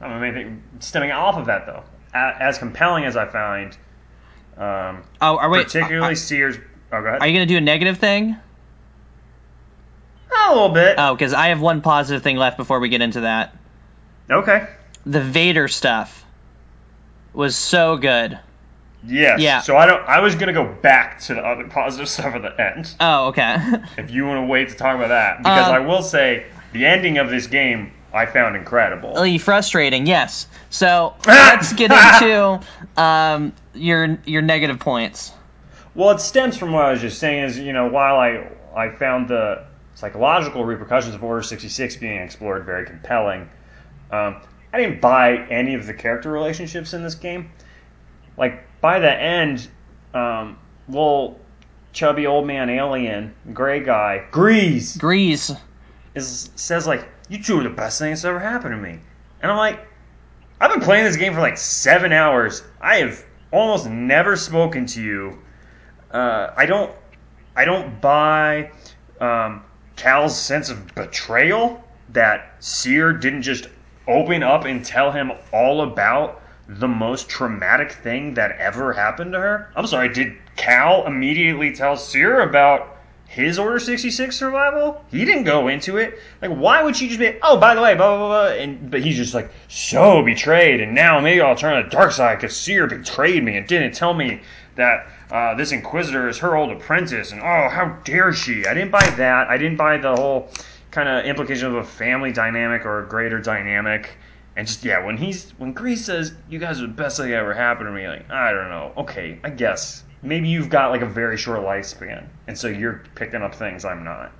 I 0.00 0.18
main 0.18 0.34
thing, 0.34 0.62
stemming 0.80 1.10
off 1.10 1.36
of 1.36 1.46
that 1.46 1.66
though, 1.66 1.82
as 2.14 2.58
compelling 2.58 3.04
as 3.04 3.16
I 3.16 3.26
find, 3.26 3.76
um, 4.56 5.02
Oh, 5.20 5.36
are 5.36 5.50
wait, 5.50 5.64
particularly 5.64 6.12
are, 6.12 6.16
Cere's. 6.16 6.56
Oh, 6.90 7.02
go 7.02 7.08
ahead. 7.08 7.20
are 7.20 7.26
you 7.26 7.34
gonna 7.34 7.46
do 7.46 7.58
a 7.58 7.60
negative 7.60 7.98
thing? 7.98 8.36
a 10.48 10.54
little 10.54 10.68
bit. 10.70 10.96
Oh, 10.98 11.14
because 11.14 11.32
I 11.34 11.48
have 11.48 11.60
one 11.60 11.80
positive 11.80 12.22
thing 12.22 12.36
left 12.36 12.56
before 12.56 12.80
we 12.80 12.88
get 12.88 13.02
into 13.02 13.20
that. 13.22 13.56
okay. 14.30 14.68
The 15.06 15.20
Vader 15.20 15.68
stuff 15.68 16.24
was 17.32 17.56
so 17.56 17.96
good. 17.96 18.38
Yes. 19.06 19.40
Yeah. 19.40 19.60
So 19.60 19.76
I 19.76 19.86
don't. 19.86 20.02
I 20.06 20.20
was 20.20 20.34
gonna 20.34 20.52
go 20.52 20.66
back 20.66 21.20
to 21.22 21.34
the 21.34 21.40
other 21.40 21.64
positive 21.70 22.08
stuff 22.08 22.34
at 22.34 22.42
the 22.42 22.60
end. 22.60 22.94
Oh, 23.00 23.28
okay. 23.28 23.56
If 23.96 24.10
you 24.10 24.26
want 24.26 24.38
to 24.44 24.46
wait 24.46 24.70
to 24.70 24.74
talk 24.74 24.96
about 24.96 25.08
that, 25.08 25.38
because 25.38 25.68
Um, 25.68 25.74
I 25.74 25.78
will 25.80 26.02
say 26.02 26.46
the 26.72 26.84
ending 26.86 27.18
of 27.18 27.30
this 27.30 27.46
game 27.46 27.92
I 28.12 28.26
found 28.26 28.56
incredible. 28.56 29.12
Really 29.14 29.38
frustrating, 29.38 30.06
yes. 30.06 30.46
So 30.70 31.14
let's 31.26 31.72
get 31.74 31.92
into 31.92 32.60
um, 32.96 33.52
your 33.74 34.18
your 34.24 34.42
negative 34.42 34.80
points. 34.80 35.32
Well, 35.94 36.10
it 36.10 36.20
stems 36.20 36.56
from 36.56 36.72
what 36.72 36.84
I 36.84 36.92
was 36.92 37.00
just 37.00 37.18
saying. 37.18 37.44
Is 37.44 37.58
you 37.58 37.72
know 37.72 37.88
while 37.88 38.18
I 38.18 38.48
I 38.74 38.90
found 38.90 39.28
the 39.28 39.64
psychological 39.94 40.64
repercussions 40.64 41.14
of 41.14 41.22
Order 41.22 41.42
sixty 41.42 41.68
six 41.68 41.96
being 41.96 42.20
explored 42.20 42.64
very 42.64 42.86
compelling, 42.86 43.48
um, 44.10 44.40
I 44.72 44.78
didn't 44.80 45.00
buy 45.00 45.36
any 45.50 45.74
of 45.74 45.86
the 45.86 45.94
character 45.94 46.30
relationships 46.30 46.94
in 46.94 47.02
this 47.02 47.14
game. 47.14 47.50
Like 48.38 48.80
by 48.80 49.00
the 49.00 49.12
end, 49.12 49.68
um, 50.14 50.58
little 50.88 51.40
chubby 51.92 52.26
old 52.26 52.46
man 52.46 52.70
alien, 52.70 53.34
gray 53.52 53.80
guy, 53.80 54.24
Greez, 54.30 54.96
Greez. 54.96 55.58
is 56.14 56.50
says 56.54 56.86
like, 56.86 57.06
"You 57.28 57.42
two 57.42 57.58
are 57.60 57.62
the 57.62 57.70
best 57.70 57.98
thing 57.98 58.10
that's 58.10 58.24
ever 58.24 58.38
happened 58.38 58.74
to 58.74 58.80
me," 58.80 59.00
and 59.42 59.50
I'm 59.50 59.58
like, 59.58 59.80
I've 60.60 60.70
been 60.72 60.80
playing 60.80 61.04
this 61.04 61.16
game 61.16 61.34
for 61.34 61.40
like 61.40 61.56
seven 61.56 62.12
hours. 62.12 62.62
I 62.80 62.96
have 62.96 63.24
almost 63.52 63.88
never 63.88 64.36
spoken 64.36 64.86
to 64.86 65.02
you. 65.02 65.38
Uh, 66.10 66.52
I 66.56 66.66
don't, 66.66 66.92
I 67.54 67.64
don't 67.64 68.00
buy 68.00 68.72
um, 69.20 69.62
Cal's 69.96 70.36
sense 70.36 70.68
of 70.68 70.94
betrayal 70.94 71.82
that 72.10 72.56
Cere 72.58 73.12
didn't 73.12 73.42
just 73.42 73.68
open 74.08 74.42
up 74.42 74.64
and 74.64 74.84
tell 74.84 75.12
him 75.12 75.30
all 75.52 75.82
about 75.82 76.42
the 76.68 76.88
most 76.88 77.28
traumatic 77.28 77.90
thing 77.90 78.34
that 78.34 78.52
ever 78.58 78.92
happened 78.92 79.32
to 79.32 79.40
her. 79.40 79.70
I'm 79.74 79.86
sorry, 79.86 80.10
did 80.10 80.36
Cal 80.56 81.06
immediately 81.06 81.72
tell 81.72 81.96
Cere 81.96 82.42
about 82.42 82.98
his 83.26 83.58
Order 83.58 83.78
66 83.78 84.36
survival? 84.36 85.02
He 85.10 85.24
didn't 85.24 85.44
go 85.44 85.68
into 85.68 85.96
it. 85.96 86.18
Like, 86.42 86.50
why 86.50 86.82
would 86.82 86.94
she 86.94 87.08
just 87.08 87.20
be, 87.20 87.38
oh, 87.42 87.58
by 87.58 87.74
the 87.74 87.80
way, 87.80 87.94
blah, 87.94 88.16
blah, 88.16 88.28
blah, 88.28 88.46
and, 88.48 88.90
but 88.90 89.00
he's 89.00 89.16
just 89.16 89.32
like, 89.32 89.50
so 89.68 90.22
betrayed, 90.22 90.80
and 90.80 90.94
now 90.94 91.18
maybe 91.20 91.40
I'll 91.40 91.56
turn 91.56 91.82
to 91.82 91.88
the 91.88 91.94
dark 91.94 92.12
side 92.12 92.38
because 92.38 92.54
Cere 92.54 92.86
betrayed 92.86 93.42
me 93.42 93.56
and 93.56 93.66
didn't 93.66 93.94
tell 93.94 94.12
me 94.12 94.42
that 94.76 95.06
uh, 95.30 95.54
this 95.54 95.72
Inquisitor 95.72 96.28
is 96.28 96.38
her 96.38 96.54
old 96.54 96.70
apprentice, 96.70 97.32
and 97.32 97.40
oh, 97.40 97.68
how 97.70 97.98
dare 98.04 98.32
she? 98.32 98.66
I 98.66 98.74
didn't 98.74 98.90
buy 98.90 99.08
that. 99.10 99.48
I 99.48 99.56
didn't 99.56 99.76
buy 99.76 99.96
the 99.96 100.14
whole 100.14 100.50
kind 100.90 101.08
of 101.08 101.24
implication 101.24 101.66
of 101.66 101.74
a 101.74 101.84
family 101.84 102.32
dynamic 102.32 102.84
or 102.84 103.04
a 103.04 103.08
greater 103.08 103.40
dynamic. 103.40 104.16
And 104.58 104.66
just 104.66 104.84
yeah, 104.84 105.04
when 105.06 105.16
he's 105.16 105.52
when 105.58 105.72
Greez 105.72 105.98
says 105.98 106.32
you 106.50 106.58
guys 106.58 106.80
are 106.80 106.88
the 106.88 106.92
best 106.92 107.16
thing 107.16 107.30
that 107.30 107.36
ever 107.36 107.54
happened 107.54 107.86
to 107.86 107.92
me, 107.92 108.08
like 108.08 108.28
I 108.28 108.50
don't 108.50 108.68
know. 108.68 108.92
Okay, 108.96 109.38
I 109.44 109.50
guess 109.50 110.02
maybe 110.20 110.48
you've 110.48 110.68
got 110.68 110.90
like 110.90 111.00
a 111.00 111.06
very 111.06 111.36
short 111.36 111.60
lifespan, 111.60 112.26
and 112.48 112.58
so 112.58 112.66
you're 112.66 113.04
picking 113.14 113.40
up 113.40 113.54
things 113.54 113.84
I'm 113.84 114.02
not. 114.02 114.32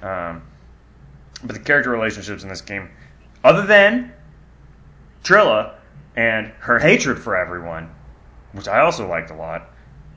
Um, 0.00 0.42
but 1.44 1.52
the 1.52 1.60
character 1.60 1.90
relationships 1.90 2.42
in 2.42 2.48
this 2.48 2.62
game, 2.62 2.88
other 3.44 3.66
than 3.66 4.14
Trilla 5.24 5.74
and 6.16 6.46
her 6.60 6.78
hatred 6.78 7.18
for 7.18 7.36
everyone, 7.36 7.90
which 8.52 8.66
I 8.66 8.80
also 8.80 9.06
liked 9.06 9.30
a 9.30 9.34
lot. 9.34 9.68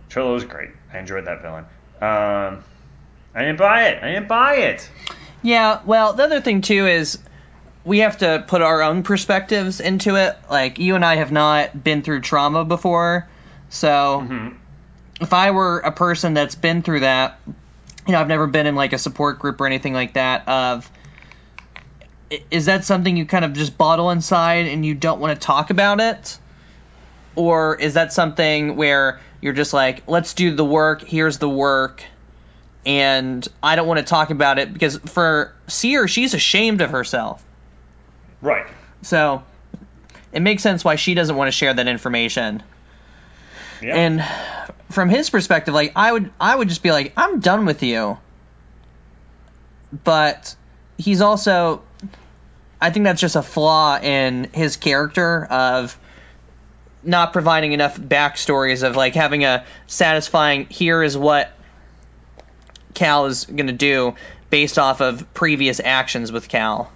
Trilla 0.10 0.34
was 0.34 0.46
great. 0.46 0.70
I 0.94 1.00
enjoyed 1.00 1.26
that 1.26 1.42
villain. 1.42 1.66
Um, 2.00 2.64
I 3.36 3.42
didn't 3.42 3.58
buy 3.58 3.90
it. 3.90 4.02
I 4.02 4.08
didn't 4.14 4.30
buy 4.30 4.56
it. 4.56 4.90
Yeah, 5.42 5.82
well, 5.86 6.14
the 6.14 6.24
other 6.24 6.40
thing 6.40 6.62
too 6.62 6.88
is 6.88 7.20
we 7.86 8.00
have 8.00 8.18
to 8.20 8.44
put 8.48 8.62
our 8.62 8.82
own 8.82 9.04
perspectives 9.04 9.80
into 9.80 10.16
it. 10.16 10.38
Like 10.50 10.80
you 10.80 10.96
and 10.96 11.04
I 11.04 11.18
have 11.18 11.32
not 11.32 11.84
been 11.84 12.02
through 12.02 12.22
trauma 12.22 12.64
before, 12.64 13.28
so 13.70 14.26
Mhm. 14.28 14.54
if 15.22 15.34
I 15.34 15.52
were 15.52 15.80
a 15.80 15.92
person 15.92 16.34
that's 16.34 16.56
been 16.56 16.82
through 16.82 17.02
that, 17.02 17.40
you 17.46 18.14
know, 18.14 18.20
I've 18.20 18.28
never 18.28 18.48
been 18.48 18.68
in 18.68 18.76
like 18.76 18.94
a 18.94 18.98
support 18.98 19.40
group 19.40 19.60
or 19.62 19.66
anything 19.66 19.94
like 19.94 20.14
that. 20.14 20.48
Of 20.48 20.90
is 22.50 22.66
that 22.66 22.84
something 22.84 23.16
you 23.16 23.26
kind 23.26 23.46
of 23.46 23.54
just 23.54 23.78
bottle 23.78 24.10
inside 24.10 24.68
and 24.68 24.86
you 24.86 24.96
don't 24.96 25.20
want 25.20 25.40
to 25.40 25.46
talk 25.46 25.70
about 25.70 26.00
it? 26.00 26.40
Or 27.36 27.76
is 27.76 27.96
that 27.96 28.14
something 28.14 28.76
where 28.76 29.20
you're 29.42 29.54
just 29.54 29.74
like, 29.74 30.04
let's 30.08 30.34
do 30.34 30.56
the 30.56 30.66
work, 30.66 31.04
here's 31.04 31.38
the 31.38 31.50
work, 31.50 32.04
and 32.86 33.48
I 33.62 33.76
don't 33.76 33.88
want 33.88 34.00
to 34.00 34.06
talk 34.06 34.30
about 34.30 34.58
it 34.60 34.72
because 34.74 34.98
for 34.98 35.54
Cere, 35.68 36.08
she's 36.08 36.34
ashamed 36.34 36.82
of 36.82 36.92
herself. 36.92 37.44
Right. 38.44 38.68
So 39.02 39.42
it 40.34 40.42
makes 40.42 40.62
sense 40.62 40.84
why 40.84 40.98
she 40.98 41.14
doesn't 41.14 41.36
want 41.36 41.48
to 41.48 41.52
share 41.52 41.74
that 41.74 41.88
information. 41.88 42.62
Yeah. 43.82 43.96
And 43.96 44.24
from 44.92 45.10
his 45.10 45.30
perspective, 45.30 45.74
like 45.74 45.94
I 45.96 46.12
would 46.12 46.32
I 46.40 46.56
would 46.56 46.70
just 46.70 46.84
be 46.84 46.92
like, 46.92 47.14
I'm 47.18 47.40
done 47.40 47.66
with 47.66 47.82
you. 47.84 48.18
But 50.04 50.56
he's 50.98 51.22
also 51.22 51.82
I 52.82 52.90
think 52.90 53.06
that's 53.06 53.22
just 53.22 53.38
a 53.38 53.42
flaw 53.42 53.98
in 53.98 54.50
his 54.54 54.76
character 54.76 55.46
of 55.46 55.98
not 57.02 57.32
providing 57.32 57.72
enough 57.72 57.98
backstories 57.98 58.84
of 58.84 58.96
like 58.98 59.16
having 59.16 59.46
a 59.46 59.66
satisfying 59.88 60.66
here 60.66 61.02
is 61.02 61.18
what 61.18 61.52
Cal 62.94 63.26
is 63.26 63.46
gonna 63.46 63.72
do 63.72 64.16
based 64.50 64.78
off 64.78 65.02
of 65.02 65.34
previous 65.34 65.80
actions 65.84 66.32
with 66.32 66.50
Cal. 66.50 66.92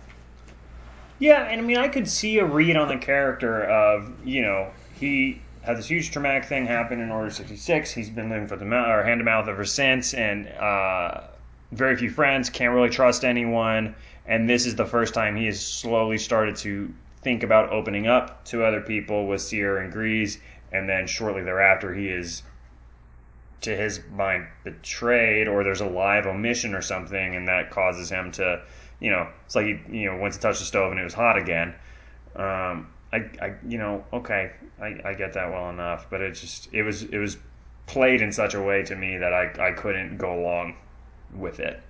Yeah, 1.20 1.44
and 1.44 1.62
I 1.62 1.64
mean, 1.64 1.78
I 1.78 1.88
could 1.88 2.08
see 2.08 2.38
a 2.38 2.46
read 2.46 2.78
on 2.78 2.88
the 2.90 2.98
character 2.98 3.64
of, 3.64 4.12
you 4.24 4.42
know, 4.42 4.72
he 4.94 5.42
had 5.62 5.78
this 5.78 5.88
huge 5.88 6.12
traumatic 6.12 6.46
thing 6.46 6.66
happen 6.66 7.02
in 7.02 7.10
Order 7.10 7.32
66. 7.32 7.92
He's 7.92 8.10
been 8.10 8.30
living 8.30 8.48
for 8.48 8.56
the 8.56 8.66
mouth, 8.66 8.88
or 8.88 9.04
hand 9.04 9.20
to 9.20 9.26
mouth 9.26 9.48
ever 9.48 9.66
since, 9.66 10.14
and 10.14 10.48
uh, 10.48 11.22
very 11.72 11.96
few 11.96 12.10
friends, 12.10 12.50
can't 12.50 12.74
really 12.74 12.90
trust 12.90 13.26
anyone. 13.26 13.96
And 14.26 14.50
this 14.50 14.66
is 14.66 14.76
the 14.76 14.86
first 14.86 15.14
time 15.14 15.36
he 15.36 15.46
has 15.48 15.66
slowly 15.66 16.18
started 16.18 16.56
to 16.58 16.94
think 17.22 17.44
about 17.44 17.72
opening 17.72 18.08
up 18.08 18.46
to 18.46 18.64
other 18.64 18.82
people 18.82 19.28
with 19.28 19.42
Cere 19.42 19.80
and 19.80 19.92
Greez. 19.92 20.40
And 20.72 20.88
then 20.88 21.08
shortly 21.08 21.44
thereafter, 21.44 21.94
he 21.94 22.10
is, 22.10 22.44
to 23.62 23.76
his 23.76 24.02
mind, 24.14 24.48
betrayed, 24.64 25.48
or 25.48 25.64
there's 25.64 25.82
a 25.82 25.88
live 25.88 26.28
omission 26.28 26.76
or 26.76 26.82
something, 26.82 27.36
and 27.36 27.48
that 27.48 27.72
causes 27.72 28.10
him 28.10 28.32
to 28.34 28.62
you 29.00 29.12
know, 29.12 29.28
it's 29.46 29.56
like 29.56 29.66
you 29.66 30.06
know, 30.06 30.18
went 30.18 30.34
to 30.34 30.40
touch 30.40 30.60
the 30.60 30.66
stove 30.66 30.92
and 30.92 31.00
it 31.00 31.04
was 31.04 31.14
hot 31.14 31.38
again. 31.38 31.74
Um, 32.36 32.88
I, 33.12 33.18
I, 33.42 33.54
you 33.68 33.78
know, 33.78 34.04
okay, 34.12 34.52
I, 34.82 35.00
I 35.06 35.14
get 35.14 35.34
that 35.34 35.52
well 35.52 35.70
enough, 35.70 36.08
but 36.10 36.22
it 36.22 36.32
just, 36.32 36.74
it 36.74 36.84
was, 36.84 37.04
it 37.04 37.18
was 37.18 37.38
played 37.86 38.22
in 38.22 38.32
such 38.32 38.54
a 38.54 38.62
way 38.62 38.84
to 38.84 38.96
me 38.96 39.18
that 39.18 39.34
I, 39.34 39.70
I 39.70 39.72
couldn't 39.72 40.18
go 40.18 40.40
along 40.40 40.76
with 41.34 41.60
it 41.60 41.82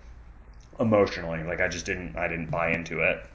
emotionally. 0.80 1.44
Like 1.44 1.60
I 1.60 1.68
just 1.68 1.86
didn't, 1.86 2.16
I 2.16 2.28
didn't 2.28 2.52
buy 2.52 2.72
into 2.72 3.02
it. 3.02 3.26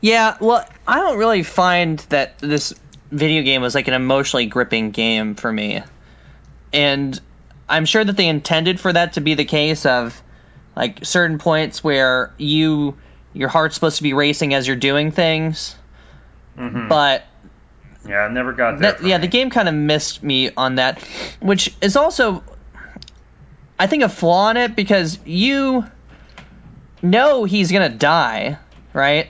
Yeah, 0.00 0.36
well, 0.40 0.66
I 0.86 1.00
don't 1.00 1.18
really 1.18 1.42
find 1.42 1.98
that 2.10 2.38
this 2.38 2.72
video 3.10 3.42
game 3.42 3.60
was 3.60 3.74
like 3.74 3.88
an 3.88 3.94
emotionally 3.94 4.46
gripping 4.46 4.92
game 4.92 5.34
for 5.34 5.52
me. 5.52 5.82
And 6.72 7.20
I'm 7.68 7.86
sure 7.86 8.04
that 8.04 8.16
they 8.16 8.28
intended 8.28 8.78
for 8.78 8.92
that 8.92 9.14
to 9.14 9.20
be 9.20 9.34
the 9.34 9.44
case 9.44 9.84
of 9.84 10.22
like 10.76 11.04
certain 11.04 11.38
points 11.38 11.82
where 11.82 12.32
you 12.38 12.96
your 13.32 13.48
heart's 13.48 13.74
supposed 13.74 13.96
to 13.96 14.02
be 14.02 14.12
racing 14.12 14.54
as 14.54 14.66
you're 14.66 14.76
doing 14.76 15.10
things. 15.10 15.76
Mm-hmm. 16.56 16.88
But 16.88 17.24
yeah, 18.08 18.20
I 18.20 18.28
never 18.28 18.52
got 18.52 18.78
that. 18.80 19.02
yeah, 19.02 19.16
me. 19.16 19.22
the 19.22 19.28
game 19.28 19.50
kind 19.50 19.68
of 19.68 19.74
missed 19.74 20.22
me 20.22 20.50
on 20.56 20.76
that, 20.76 21.02
which 21.40 21.74
is 21.80 21.96
also 21.96 22.42
I 23.78 23.86
think 23.86 24.02
a 24.02 24.08
flaw 24.08 24.50
in 24.50 24.56
it 24.56 24.76
because 24.76 25.18
you 25.24 25.84
know 27.02 27.44
he's 27.44 27.72
gonna 27.72 27.88
die, 27.88 28.58
right? 28.92 29.28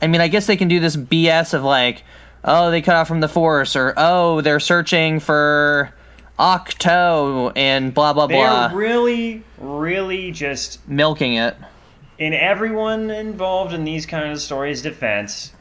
I 0.00 0.06
mean, 0.08 0.20
I 0.20 0.28
guess 0.28 0.46
they 0.46 0.56
can 0.56 0.68
do 0.68 0.80
this 0.80 0.96
BS 0.96 1.54
of 1.54 1.62
like, 1.62 2.02
oh, 2.42 2.70
they 2.70 2.82
cut 2.82 2.96
off 2.96 3.08
from 3.08 3.20
the 3.20 3.28
force, 3.28 3.76
or 3.76 3.94
oh, 3.96 4.40
they're 4.40 4.60
searching 4.60 5.20
for 5.20 5.92
Ahch-To, 6.38 7.52
and 7.56 7.92
blah 7.92 8.12
blah 8.12 8.26
blah. 8.26 8.68
They're 8.68 8.76
really, 8.76 9.42
really 9.58 10.30
just 10.32 10.86
milking 10.88 11.34
it. 11.34 11.56
In 12.18 12.32
everyone 12.32 13.10
involved 13.10 13.74
in 13.74 13.84
these 13.84 14.06
kind 14.06 14.30
of 14.32 14.40
stories' 14.40 14.82
defense, 14.82 15.52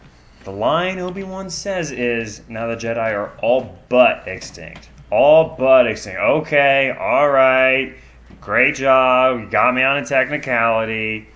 the 0.44 0.52
line 0.52 1.00
Obi 1.00 1.24
Wan 1.24 1.50
says 1.50 1.92
is, 1.92 2.42
"Now 2.48 2.68
the 2.68 2.76
Jedi 2.76 3.14
are 3.14 3.32
all 3.42 3.78
but 3.90 4.28
extinct. 4.28 4.90
All 5.10 5.56
but 5.58 5.88
extinct." 5.88 6.20
Okay, 6.20 6.96
all 6.98 7.30
right, 7.30 7.94
great 8.40 8.76
job. 8.76 9.40
You 9.40 9.48
got 9.48 9.76
me 9.76 9.84
on 9.84 9.98
a 9.98 10.06
technicality, 10.06 11.28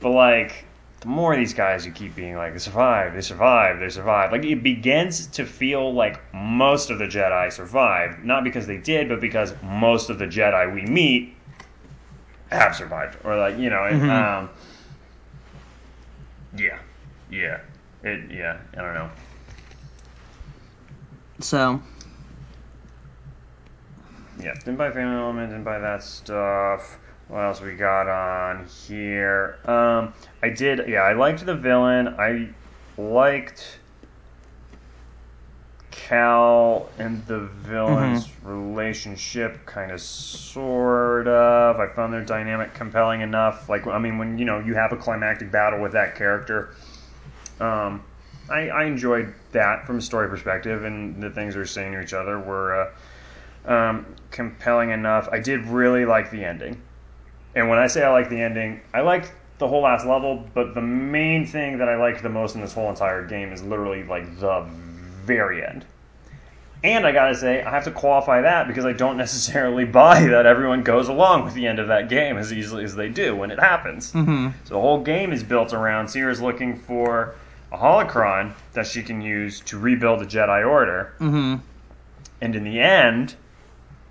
but 0.00 0.10
like 0.10 0.64
the 1.00 1.08
more 1.08 1.32
of 1.32 1.38
these 1.38 1.54
guys 1.54 1.86
you 1.86 1.92
keep 1.92 2.16
being 2.16 2.36
like, 2.36 2.52
they 2.52 2.58
survive, 2.58 3.14
they 3.14 3.20
survive, 3.20 3.78
they 3.78 3.88
survive. 3.88 4.32
Like 4.32 4.44
it 4.44 4.62
begins 4.62 5.26
to 5.28 5.44
feel 5.44 5.92
like 5.92 6.20
most 6.34 6.90
of 6.90 6.98
the 6.98 7.04
Jedi 7.04 7.52
survived, 7.52 8.24
not 8.24 8.42
because 8.42 8.66
they 8.66 8.78
did, 8.78 9.08
but 9.08 9.20
because 9.20 9.54
most 9.62 10.10
of 10.10 10.18
the 10.18 10.26
Jedi 10.26 10.74
we 10.74 10.82
meet 10.82 11.36
have 12.50 12.74
survived, 12.74 13.16
or 13.24 13.36
like 13.36 13.58
you 13.58 13.70
know, 13.70 13.76
mm-hmm. 13.76 14.10
um, 14.10 14.50
yeah, 16.56 16.78
yeah, 17.30 17.60
it, 18.02 18.30
yeah. 18.30 18.58
I 18.72 18.76
don't 18.76 18.94
know. 18.94 19.10
So. 21.40 21.80
Yeah, 24.40 24.54
didn't 24.54 24.76
buy 24.76 24.92
family 24.92 25.16
element, 25.16 25.50
didn't 25.50 25.64
buy 25.64 25.80
that 25.80 26.02
stuff. 26.02 26.98
What 27.28 27.40
else 27.40 27.60
we 27.60 27.74
got 27.74 28.08
on 28.08 28.66
here? 28.66 29.58
Um, 29.66 30.14
I 30.42 30.48
did, 30.48 30.88
yeah, 30.88 31.02
I 31.02 31.12
liked 31.12 31.44
the 31.44 31.54
villain. 31.54 32.08
I 32.18 32.48
liked 32.96 33.78
Cal 35.90 36.88
and 36.98 37.24
the 37.26 37.40
villain's 37.40 38.26
mm-hmm. 38.26 38.48
relationship, 38.48 39.66
kind 39.66 39.92
of, 39.92 40.00
sort 40.00 41.28
of. 41.28 41.78
I 41.78 41.88
found 41.88 42.14
their 42.14 42.24
dynamic 42.24 42.72
compelling 42.72 43.20
enough. 43.20 43.68
Like, 43.68 43.86
I 43.86 43.98
mean, 43.98 44.16
when 44.16 44.38
you 44.38 44.46
know 44.46 44.60
you 44.60 44.74
have 44.74 44.92
a 44.92 44.96
climactic 44.96 45.52
battle 45.52 45.82
with 45.82 45.92
that 45.92 46.14
character, 46.14 46.70
um, 47.60 48.02
I, 48.48 48.70
I 48.70 48.84
enjoyed 48.84 49.34
that 49.52 49.86
from 49.86 49.98
a 49.98 50.00
story 50.00 50.28
perspective, 50.30 50.84
and 50.84 51.22
the 51.22 51.28
things 51.28 51.52
they 51.52 51.60
were 51.60 51.66
saying 51.66 51.92
to 51.92 52.00
each 52.00 52.14
other 52.14 52.38
were 52.38 52.90
uh, 53.66 53.70
um, 53.70 54.06
compelling 54.30 54.90
enough. 54.90 55.28
I 55.30 55.40
did 55.40 55.66
really 55.66 56.06
like 56.06 56.30
the 56.30 56.42
ending. 56.42 56.80
And 57.58 57.68
when 57.68 57.80
I 57.80 57.88
say 57.88 58.04
I 58.04 58.12
like 58.12 58.30
the 58.30 58.40
ending, 58.40 58.80
I 58.94 59.00
liked 59.00 59.32
the 59.58 59.66
whole 59.66 59.82
last 59.82 60.06
level, 60.06 60.46
but 60.54 60.74
the 60.74 60.80
main 60.80 61.44
thing 61.44 61.78
that 61.78 61.88
I 61.88 61.96
liked 61.96 62.22
the 62.22 62.28
most 62.28 62.54
in 62.54 62.60
this 62.60 62.72
whole 62.72 62.88
entire 62.88 63.26
game 63.26 63.52
is 63.52 63.64
literally 63.64 64.04
like 64.04 64.38
the 64.38 64.64
very 65.24 65.66
end. 65.66 65.84
And 66.84 67.04
I 67.04 67.10
gotta 67.10 67.34
say, 67.34 67.60
I 67.60 67.70
have 67.70 67.82
to 67.82 67.90
qualify 67.90 68.42
that 68.42 68.68
because 68.68 68.84
I 68.84 68.92
don't 68.92 69.16
necessarily 69.26 69.84
buy 69.84 70.20
that 70.28 70.46
everyone 70.46 70.84
goes 70.84 71.08
along 71.08 71.44
with 71.44 71.54
the 71.54 71.66
end 71.66 71.80
of 71.80 71.88
that 71.88 72.08
game 72.08 72.38
as 72.38 72.52
easily 72.52 72.84
as 72.84 72.94
they 72.94 73.08
do 73.08 73.34
when 73.34 73.50
it 73.50 73.58
happens. 73.58 74.12
Mm-hmm. 74.12 74.50
So 74.62 74.74
the 74.74 74.80
whole 74.80 75.02
game 75.02 75.32
is 75.32 75.42
built 75.42 75.72
around 75.72 76.06
Cere's 76.06 76.40
looking 76.40 76.78
for 76.78 77.34
a 77.72 77.76
holocron 77.76 78.52
that 78.74 78.86
she 78.86 79.02
can 79.02 79.20
use 79.20 79.58
to 79.62 79.80
rebuild 79.80 80.20
the 80.20 80.26
Jedi 80.26 80.64
Order. 80.64 81.12
Mm-hmm. 81.18 81.56
And 82.40 82.54
in 82.54 82.62
the 82.62 82.78
end, 82.78 83.34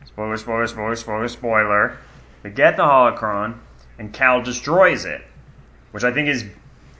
spoiler, 0.05 0.35
spoiler, 0.35 0.67
spoiler, 0.67 0.97
spoiler, 0.97 1.29
spoiler, 1.29 1.97
they 2.47 2.53
get 2.53 2.77
the 2.77 2.83
holocron, 2.83 3.59
and 3.99 4.13
Cal 4.13 4.41
destroys 4.41 5.03
it, 5.03 5.21
which 5.91 6.05
I 6.05 6.13
think 6.13 6.29
is 6.29 6.45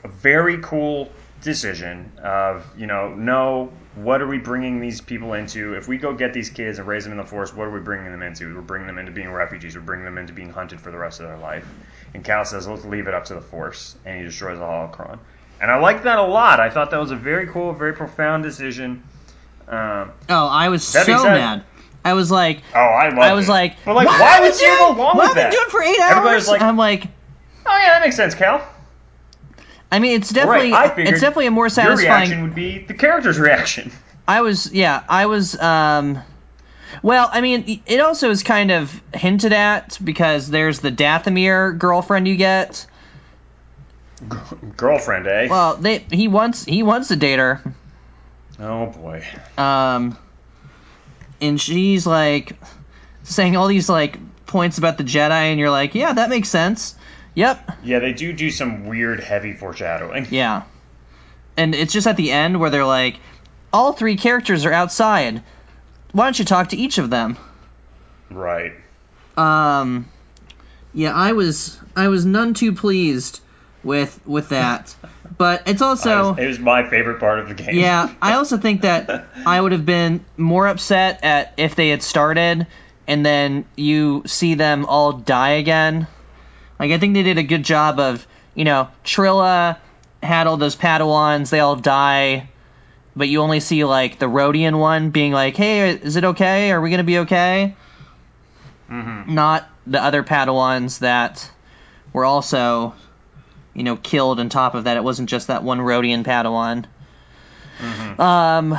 a 0.03 0.07
very 0.09 0.57
cool 0.57 1.09
decision 1.41 2.11
of 2.21 2.65
you 2.75 2.87
know 2.87 3.13
no 3.13 3.71
what 3.95 4.21
are 4.21 4.27
we 4.27 4.39
bringing 4.39 4.81
these 4.81 4.99
people 4.99 5.33
into? 5.33 5.73
If 5.75 5.87
we 5.87 5.97
go 5.97 6.13
get 6.13 6.33
these 6.33 6.49
kids 6.49 6.79
and 6.79 6.87
raise 6.87 7.03
them 7.03 7.13
in 7.13 7.17
the 7.17 7.23
force 7.23 7.53
what 7.53 7.67
are 7.67 7.71
we 7.71 7.79
bringing 7.79 8.11
them 8.11 8.23
into? 8.23 8.53
We're 8.53 8.61
bringing 8.61 8.87
them 8.87 8.97
into 8.97 9.11
being 9.11 9.31
refugees. 9.31 9.75
We're 9.75 9.81
bringing 9.81 10.03
them 10.05 10.17
into 10.17 10.33
being 10.33 10.49
hunted 10.49 10.81
for 10.81 10.91
the 10.91 10.97
rest 10.97 11.21
of 11.21 11.27
their 11.27 11.37
life. 11.37 11.65
And 12.13 12.25
cal 12.25 12.43
says 12.43 12.67
let's 12.67 12.83
leave 12.83 13.07
it 13.07 13.13
up 13.13 13.23
to 13.25 13.35
the 13.35 13.41
force 13.41 13.95
and 14.05 14.17
he 14.17 14.23
destroys 14.23 14.59
the 14.59 14.65
holocron. 14.65 15.17
And 15.61 15.71
i 15.71 15.77
like 15.77 16.03
that 16.03 16.19
a 16.19 16.23
lot. 16.23 16.59
I 16.59 16.69
thought 16.69 16.91
that 16.91 16.99
was 16.99 17.11
a 17.11 17.15
very 17.15 17.47
cool 17.47 17.71
very 17.71 17.93
profound 17.93 18.43
decision. 18.43 19.01
Um, 19.69 20.11
oh 20.29 20.47
i 20.47 20.67
was 20.67 20.85
so 20.85 21.23
mad 21.23 21.63
I 22.03 22.13
was 22.13 22.31
like, 22.31 22.61
oh, 22.73 22.79
I 22.79 23.09
love. 23.09 23.19
I 23.19 23.33
was 23.33 23.47
it. 23.47 23.51
like, 23.51 23.75
but 23.83 23.95
like, 23.95 24.07
why 24.07 24.39
would 24.41 24.59
you 24.59 24.67
go 24.67 24.93
along 24.93 25.17
with 25.17 25.33
that? 25.33 25.35
What 25.35 25.35
have 25.35 25.35
been 25.35 25.51
doing 25.51 25.69
for 25.69 25.83
eight 25.83 25.99
hours? 25.99 26.11
Everybody's 26.11 26.47
like, 26.47 26.61
I'm 26.61 26.77
like, 26.77 27.03
oh 27.65 27.77
yeah, 27.77 27.93
that 27.93 28.01
makes 28.01 28.15
sense, 28.15 28.35
Cal. 28.35 28.67
I 29.91 29.99
mean, 29.99 30.17
it's 30.17 30.29
definitely 30.29 30.71
right. 30.71 30.99
it's 30.99 31.21
definitely 31.21 31.47
a 31.47 31.51
more 31.51 31.69
satisfying. 31.69 32.05
Your 32.05 32.15
reaction 32.15 32.41
would 32.43 32.55
be 32.55 32.79
the 32.79 32.93
character's 32.93 33.39
reaction. 33.39 33.91
I 34.27 34.41
was 34.41 34.71
yeah, 34.73 35.03
I 35.07 35.27
was 35.27 35.57
um 35.59 36.21
well, 37.01 37.29
I 37.31 37.41
mean, 37.41 37.81
it 37.85 37.99
also 37.99 38.29
is 38.29 38.43
kind 38.43 38.71
of 38.71 39.01
hinted 39.13 39.53
at 39.53 39.97
because 40.03 40.49
there's 40.49 40.79
the 40.79 40.91
Dathomir 40.91 41.77
girlfriend 41.77 42.27
you 42.27 42.35
get. 42.35 42.85
G- 44.21 44.37
girlfriend, 44.75 45.27
eh? 45.27 45.47
Well, 45.49 45.77
they 45.77 45.99
he 45.99 46.27
wants 46.27 46.65
he 46.65 46.83
wants 46.83 47.09
to 47.09 47.15
date 47.15 47.39
her. 47.39 47.61
Oh 48.59 48.87
boy. 48.87 49.23
Um 49.57 50.17
and 51.41 51.59
she's 51.59 52.05
like 52.07 52.53
saying 53.23 53.55
all 53.55 53.67
these 53.67 53.89
like 53.89 54.17
points 54.45 54.77
about 54.77 54.97
the 54.97 55.03
Jedi, 55.03 55.31
and 55.31 55.59
you're 55.59 55.69
like, 55.69 55.95
yeah, 55.95 56.13
that 56.13 56.29
makes 56.29 56.49
sense. 56.49 56.95
Yep. 57.35 57.71
Yeah, 57.83 57.99
they 57.99 58.13
do 58.13 58.33
do 58.33 58.49
some 58.49 58.88
weird, 58.88 59.19
heavy 59.19 59.53
foreshadowing. 59.53 60.27
Yeah. 60.31 60.63
And 61.55 61.73
it's 61.73 61.91
just 61.91 62.05
at 62.05 62.17
the 62.17 62.31
end 62.31 62.59
where 62.59 62.69
they're 62.69 62.85
like, 62.85 63.19
all 63.73 63.91
three 63.93 64.15
characters 64.15 64.65
are 64.65 64.71
outside. 64.71 65.41
Why 66.11 66.25
don't 66.25 66.38
you 66.38 66.45
talk 66.45 66.69
to 66.69 66.77
each 66.77 66.99
of 66.99 67.09
them? 67.09 67.35
Right. 68.29 68.73
Um, 69.35 70.07
Yeah, 70.93 71.13
I 71.13 71.33
was 71.33 71.79
I 71.95 72.07
was 72.09 72.25
none 72.25 72.53
too 72.53 72.73
pleased 72.73 73.39
with 73.88 74.19
with 74.27 74.49
that. 74.49 74.93
But 75.38 75.63
it's 75.65 75.81
also 75.81 76.35
it 76.38 76.45
was 76.45 76.59
my 76.59 76.88
favorite 76.88 77.19
part 77.19 77.39
of 77.39 77.47
the 77.47 77.55
game. 77.55 77.75
Yeah, 77.75 78.13
I 78.21 78.33
also 78.33 78.57
think 78.57 78.81
that 78.81 79.25
I 79.47 79.59
would 79.59 79.71
have 79.71 79.85
been 79.85 80.23
more 80.35 80.67
upset 80.67 81.23
at 81.23 81.53
if 81.57 81.75
they 81.75 81.89
had 81.89 82.03
started 82.03 82.67
and 83.07 83.25
then 83.25 83.65
you 83.75 84.23
see 84.25 84.55
them 84.55 84.85
all 84.85 85.13
die 85.13 85.51
again. 85.51 86.05
Like 86.77 86.91
I 86.91 86.99
think 86.99 87.15
they 87.15 87.23
did 87.23 87.38
a 87.38 87.43
good 87.43 87.63
job 87.63 87.99
of, 87.99 88.27
you 88.53 88.65
know, 88.65 88.89
Trilla 89.03 89.77
had 90.21 90.45
all 90.45 90.57
those 90.57 90.75
Padawans, 90.75 91.49
they 91.49 91.61
all 91.61 91.77
die, 91.77 92.49
but 93.15 93.29
you 93.29 93.41
only 93.41 93.61
see 93.61 93.85
like 93.85 94.19
the 94.19 94.27
Rodian 94.27 94.77
one 94.77 95.11
being 95.11 95.31
like, 95.31 95.55
"Hey, 95.55 95.89
is 95.91 96.17
it 96.17 96.25
okay? 96.25 96.71
Are 96.71 96.81
we 96.81 96.91
gonna 96.91 97.03
be 97.03 97.19
okay?" 97.19 97.75
Mm-hmm. 98.91 99.33
Not 99.33 99.67
the 99.85 100.03
other 100.03 100.23
Padawans 100.23 100.99
that 100.99 101.49
were 102.13 102.25
also, 102.25 102.93
you 103.78 103.84
know, 103.84 103.95
killed. 103.95 104.39
On 104.41 104.49
top 104.49 104.75
of 104.75 104.84
that, 104.84 104.97
it 104.97 105.03
wasn't 105.03 105.30
just 105.30 105.47
that 105.47 105.63
one 105.63 105.80
Rodian 105.80 106.25
Padawan. 106.25 106.86
Mm-hmm. 107.80 108.19
Um, 108.21 108.78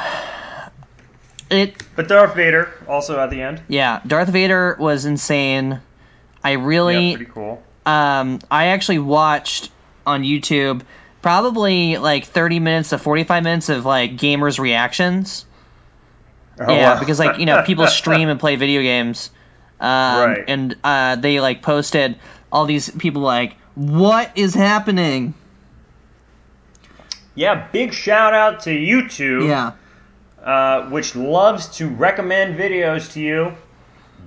it. 1.51 1.83
But 1.97 2.09
Darth 2.09 2.35
Vader 2.35 2.69
also 2.87 3.19
at 3.19 3.31
the 3.31 3.41
end. 3.41 3.63
Yeah, 3.69 4.01
Darth 4.07 4.29
Vader 4.29 4.77
was 4.79 5.07
insane. 5.07 5.81
I 6.45 6.53
really. 6.53 7.11
Yeah, 7.11 7.17
pretty 7.17 7.33
cool. 7.33 7.63
Um, 7.87 8.41
I 8.51 8.67
actually 8.67 8.99
watched 8.99 9.71
on 10.07 10.23
YouTube 10.23 10.83
probably 11.23 11.97
like 11.97 12.27
30 12.27 12.61
minutes 12.61 12.91
to 12.91 12.99
45 12.99 13.43
minutes 13.43 13.69
of 13.71 13.85
like 13.85 14.17
gamers 14.17 14.59
reactions. 14.59 15.47
Oh, 16.61 16.73
yeah, 16.75 16.95
wow. 16.95 17.01
because 17.01 17.19
like 17.19 17.39
you 17.39 17.47
know 17.47 17.63
people 17.63 17.87
stream 17.87 18.29
and 18.29 18.41
play 18.41 18.57
video 18.57 18.83
games, 18.83 19.31
um, 19.81 19.89
Right. 20.31 20.45
and 20.49 20.77
uh, 20.83 21.15
they 21.17 21.41
like 21.41 21.63
posted 21.63 22.19
all 22.51 22.67
these 22.67 22.91
people 22.91 23.23
like, 23.23 23.55
what 23.79 24.33
is 24.35 24.55
happening? 24.55 25.35
Yeah, 27.37 27.69
big 27.71 27.93
shout 27.93 28.35
out 28.35 28.61
to 28.63 28.71
YouTube. 28.71 29.47
Yeah, 29.47 29.73
uh, 30.43 30.89
which 30.91 31.15
loves 31.15 31.69
to 31.77 31.89
recommend 31.89 32.59
videos 32.59 33.13
to 33.13 33.21
you 33.21 33.53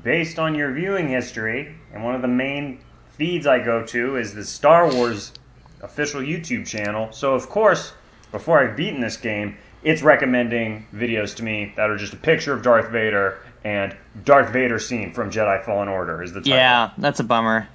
based 0.03 0.39
on 0.39 0.55
your 0.55 0.71
viewing 0.71 1.09
history. 1.09 1.75
And 1.93 2.03
one 2.03 2.15
of 2.15 2.21
the 2.21 2.27
main 2.29 2.79
feeds 3.17 3.45
I 3.45 3.59
go 3.59 3.85
to 3.87 4.15
is 4.15 4.33
the 4.33 4.45
Star 4.45 4.89
Wars 4.93 5.33
official 5.81 6.21
YouTube 6.21 6.65
channel. 6.65 7.11
So, 7.11 7.33
of 7.33 7.49
course, 7.49 7.91
before 8.31 8.59
I've 8.59 8.77
beaten 8.77 9.01
this 9.01 9.17
game, 9.17 9.57
it's 9.83 10.01
recommending 10.01 10.87
videos 10.93 11.35
to 11.37 11.43
me 11.43 11.73
that 11.75 11.89
are 11.89 11.97
just 11.97 12.13
a 12.13 12.17
picture 12.17 12.53
of 12.53 12.61
Darth 12.61 12.89
Vader 12.89 13.39
and 13.63 13.95
Darth 14.23 14.53
Vader 14.53 14.79
scene 14.79 15.11
from 15.11 15.29
Jedi 15.29 15.63
Fallen 15.65 15.89
Order 15.89 16.23
is 16.23 16.31
the 16.31 16.39
title. 16.39 16.53
yeah, 16.53 16.91
that's 16.97 17.19
a 17.19 17.23
bummer. 17.23 17.67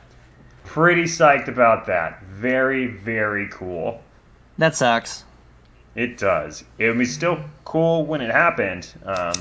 Pretty 0.66 1.04
psyched 1.04 1.48
about 1.48 1.86
that. 1.86 2.22
Very, 2.24 2.86
very 2.86 3.48
cool. 3.50 4.02
That 4.58 4.74
sucks. 4.76 5.24
It 5.94 6.18
does. 6.18 6.62
It 6.78 6.94
was 6.94 7.12
still 7.12 7.38
cool 7.64 8.04
when 8.04 8.20
it 8.20 8.30
happened. 8.30 8.86
Um, 9.04 9.32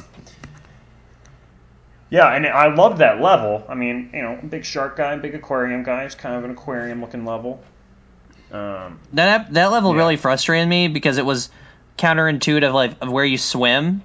yeah, 2.10 2.28
and 2.34 2.46
I 2.46 2.74
loved 2.74 3.00
that 3.00 3.20
level. 3.22 3.66
I 3.68 3.76
mean, 3.76 4.12
you 4.14 4.22
know, 4.22 4.40
big 4.48 4.64
shark 4.64 4.96
guy, 4.96 5.18
big 5.18 5.36
aquarium 5.36 5.84
guy. 5.84 6.04
It's 6.04 6.16
kind 6.16 6.36
of 6.36 6.46
an 6.46 6.52
aquarium 6.52 7.02
looking 7.02 7.26
level. 7.26 7.62
Um, 8.52 9.00
That 9.14 9.54
that 9.54 9.72
level 9.72 9.92
Yeah. 9.94 9.98
really 9.98 10.16
frustrated 10.18 10.70
me 10.70 10.88
because 10.88 11.18
it 11.18 11.26
was 11.26 11.50
counterintuitive 11.98 12.74
like 12.74 12.92
of 13.02 13.12
where 13.12 13.26
you 13.26 13.38
swim. 13.38 14.04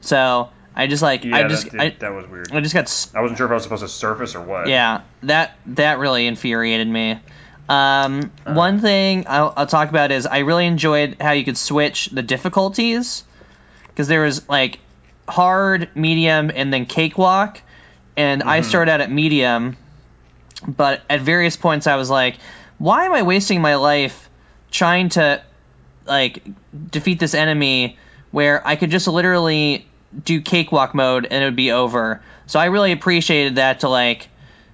So 0.00 0.48
I 0.76 0.86
just 0.86 1.02
like 1.02 1.24
yeah, 1.24 1.36
I 1.36 1.48
just 1.48 1.70
that, 1.72 1.80
I, 1.80 1.88
that 2.00 2.12
was 2.14 2.26
weird. 2.26 2.52
I 2.52 2.60
just 2.60 2.74
got 2.74 3.10
I 3.14 3.20
wasn't 3.22 3.38
sure 3.38 3.46
if 3.46 3.50
I 3.50 3.54
was 3.54 3.62
supposed 3.62 3.82
to 3.82 3.88
surface 3.88 4.34
or 4.34 4.40
what. 4.42 4.68
Yeah, 4.68 5.02
that 5.22 5.56
that 5.66 5.98
really 5.98 6.26
infuriated 6.26 6.88
me. 6.88 7.20
Um, 7.68 8.30
Uh. 8.44 8.52
one 8.54 8.80
thing 8.80 9.24
I'll, 9.28 9.52
I'll 9.56 9.66
talk 9.66 9.88
about 9.88 10.10
is 10.10 10.26
I 10.26 10.38
really 10.40 10.66
enjoyed 10.66 11.16
how 11.20 11.32
you 11.32 11.44
could 11.44 11.56
switch 11.56 12.06
the 12.06 12.22
difficulties 12.22 13.24
because 13.88 14.08
there 14.08 14.22
was 14.22 14.46
like 14.48 14.80
hard, 15.28 15.88
medium, 15.94 16.50
and 16.54 16.72
then 16.72 16.84
cakewalk, 16.86 17.60
and 18.16 18.42
I 18.42 18.60
Mm-hmm. 18.60 18.68
started 18.68 18.90
out 18.92 19.00
at 19.00 19.10
medium, 19.10 19.76
but 20.66 21.00
at 21.08 21.20
various 21.22 21.56
points 21.56 21.86
I 21.86 21.96
was 21.96 22.10
like, 22.10 22.36
why 22.78 23.06
am 23.06 23.12
I 23.14 23.22
wasting 23.22 23.62
my 23.62 23.76
life 23.76 24.28
trying 24.70 25.08
to 25.10 25.42
like 26.04 26.42
defeat 26.90 27.18
this 27.18 27.32
enemy 27.34 27.96
where 28.30 28.66
I 28.66 28.76
could 28.76 28.90
just 28.90 29.06
literally 29.08 29.86
do 30.22 30.40
cakewalk 30.40 30.94
mode 30.94 31.26
and 31.30 31.42
it 31.42 31.46
would 31.46 31.56
be 31.56 31.72
over. 31.72 32.20
So 32.46 32.58
I 32.60 32.66
really 32.66 32.92
appreciated 32.92 33.56
that 33.56 33.80
to 33.80 33.88
like, 33.88 34.28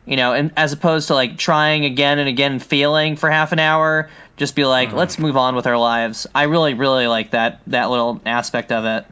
you 0.06 0.16
know, 0.16 0.32
and 0.32 0.52
as 0.56 0.72
opposed 0.72 1.08
to 1.08 1.14
like 1.14 1.38
trying 1.38 1.84
again 1.84 2.18
and 2.18 2.28
again 2.28 2.58
failing 2.58 3.16
for 3.16 3.30
half 3.30 3.52
an 3.52 3.58
hour, 3.58 4.10
just 4.36 4.56
be 4.56 4.64
like, 4.64 4.88
mm-hmm. 4.88 4.98
let's 4.98 5.18
move 5.18 5.36
on 5.36 5.54
with 5.54 5.66
our 5.66 5.76
lives. 5.78 6.26
I 6.34 6.44
really 6.44 6.74
really 6.74 7.06
like 7.06 7.32
that 7.32 7.60
that 7.68 7.90
little 7.90 8.20
aspect 8.26 8.72
of 8.72 8.84
it. 8.84 9.06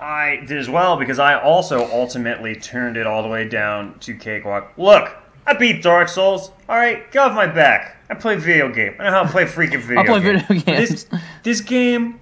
I 0.00 0.36
did 0.46 0.58
as 0.58 0.68
well 0.68 0.96
because 0.96 1.18
I 1.18 1.38
also 1.38 1.90
ultimately 1.90 2.56
turned 2.56 2.96
it 2.96 3.06
all 3.06 3.22
the 3.22 3.28
way 3.28 3.48
down 3.48 3.98
to 4.00 4.14
cakewalk. 4.14 4.72
Look, 4.78 5.14
I 5.46 5.54
beat 5.54 5.82
Dark 5.82 6.08
Souls. 6.08 6.50
All 6.68 6.76
right, 6.76 7.10
get 7.12 7.20
off 7.20 7.34
my 7.34 7.46
back. 7.46 7.96
I 8.08 8.14
play 8.14 8.36
video 8.36 8.72
game. 8.72 8.94
I 8.98 9.04
know 9.04 9.10
how 9.10 9.22
to 9.24 9.28
play 9.28 9.44
freaking 9.44 9.80
video. 9.80 10.02
Games. 10.02 10.08
I'll 10.10 10.20
play 10.20 10.32
game. 10.32 10.40
video 10.40 10.64
games. 10.64 10.88
This 10.88 11.06
this 11.42 11.60
game, 11.60 12.20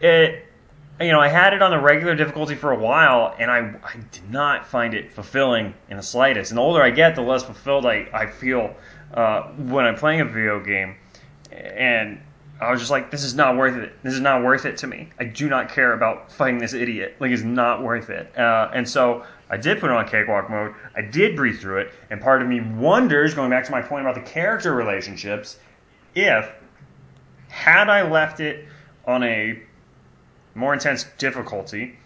it, 0.00 0.46
you 1.00 1.12
know, 1.12 1.20
I 1.20 1.28
had 1.28 1.52
it 1.52 1.62
on 1.62 1.70
the 1.70 1.78
regular 1.78 2.14
difficulty 2.14 2.54
for 2.54 2.72
a 2.72 2.78
while, 2.78 3.34
and 3.38 3.50
I 3.50 3.58
I 3.84 3.96
did 4.10 4.30
not 4.30 4.66
find 4.66 4.94
it 4.94 5.12
fulfilling 5.12 5.74
in 5.88 5.96
the 5.96 6.02
slightest. 6.02 6.50
And 6.50 6.58
the 6.58 6.62
older 6.62 6.82
I 6.82 6.90
get, 6.90 7.14
the 7.14 7.22
less 7.22 7.44
fulfilled 7.44 7.86
I 7.86 8.08
I 8.12 8.26
feel 8.26 8.74
uh, 9.14 9.42
when 9.52 9.84
I'm 9.84 9.96
playing 9.96 10.20
a 10.20 10.24
video 10.24 10.60
game, 10.60 10.96
and. 11.52 12.20
I 12.60 12.72
was 12.72 12.80
just 12.80 12.90
like, 12.90 13.12
this 13.12 13.22
is 13.22 13.36
not 13.36 13.56
worth 13.56 13.76
it. 13.76 13.92
This 14.02 14.14
is 14.14 14.20
not 14.20 14.42
worth 14.42 14.64
it 14.64 14.76
to 14.78 14.88
me. 14.88 15.10
I 15.20 15.26
do 15.26 15.48
not 15.48 15.68
care 15.68 15.92
about 15.92 16.32
fighting 16.32 16.58
this 16.58 16.72
idiot. 16.72 17.14
Like, 17.20 17.30
it's 17.30 17.44
not 17.44 17.84
worth 17.84 18.10
it. 18.10 18.36
Uh, 18.36 18.68
and 18.74 18.88
so 18.88 19.24
I 19.48 19.56
did 19.56 19.78
put 19.78 19.90
it 19.90 19.96
on 19.96 20.08
cakewalk 20.08 20.50
mode. 20.50 20.74
I 20.96 21.02
did 21.02 21.36
breathe 21.36 21.60
through 21.60 21.82
it. 21.82 21.92
And 22.10 22.20
part 22.20 22.42
of 22.42 22.48
me 22.48 22.60
wonders, 22.60 23.32
going 23.32 23.48
back 23.48 23.64
to 23.66 23.70
my 23.70 23.80
point 23.80 24.02
about 24.02 24.16
the 24.16 24.28
character 24.28 24.74
relationships, 24.74 25.60
if 26.16 26.50
had 27.46 27.88
I 27.88 28.02
left 28.10 28.40
it 28.40 28.66
on 29.06 29.22
a 29.22 29.62
more 30.58 30.74
intense 30.74 31.04
difficulty 31.16 31.96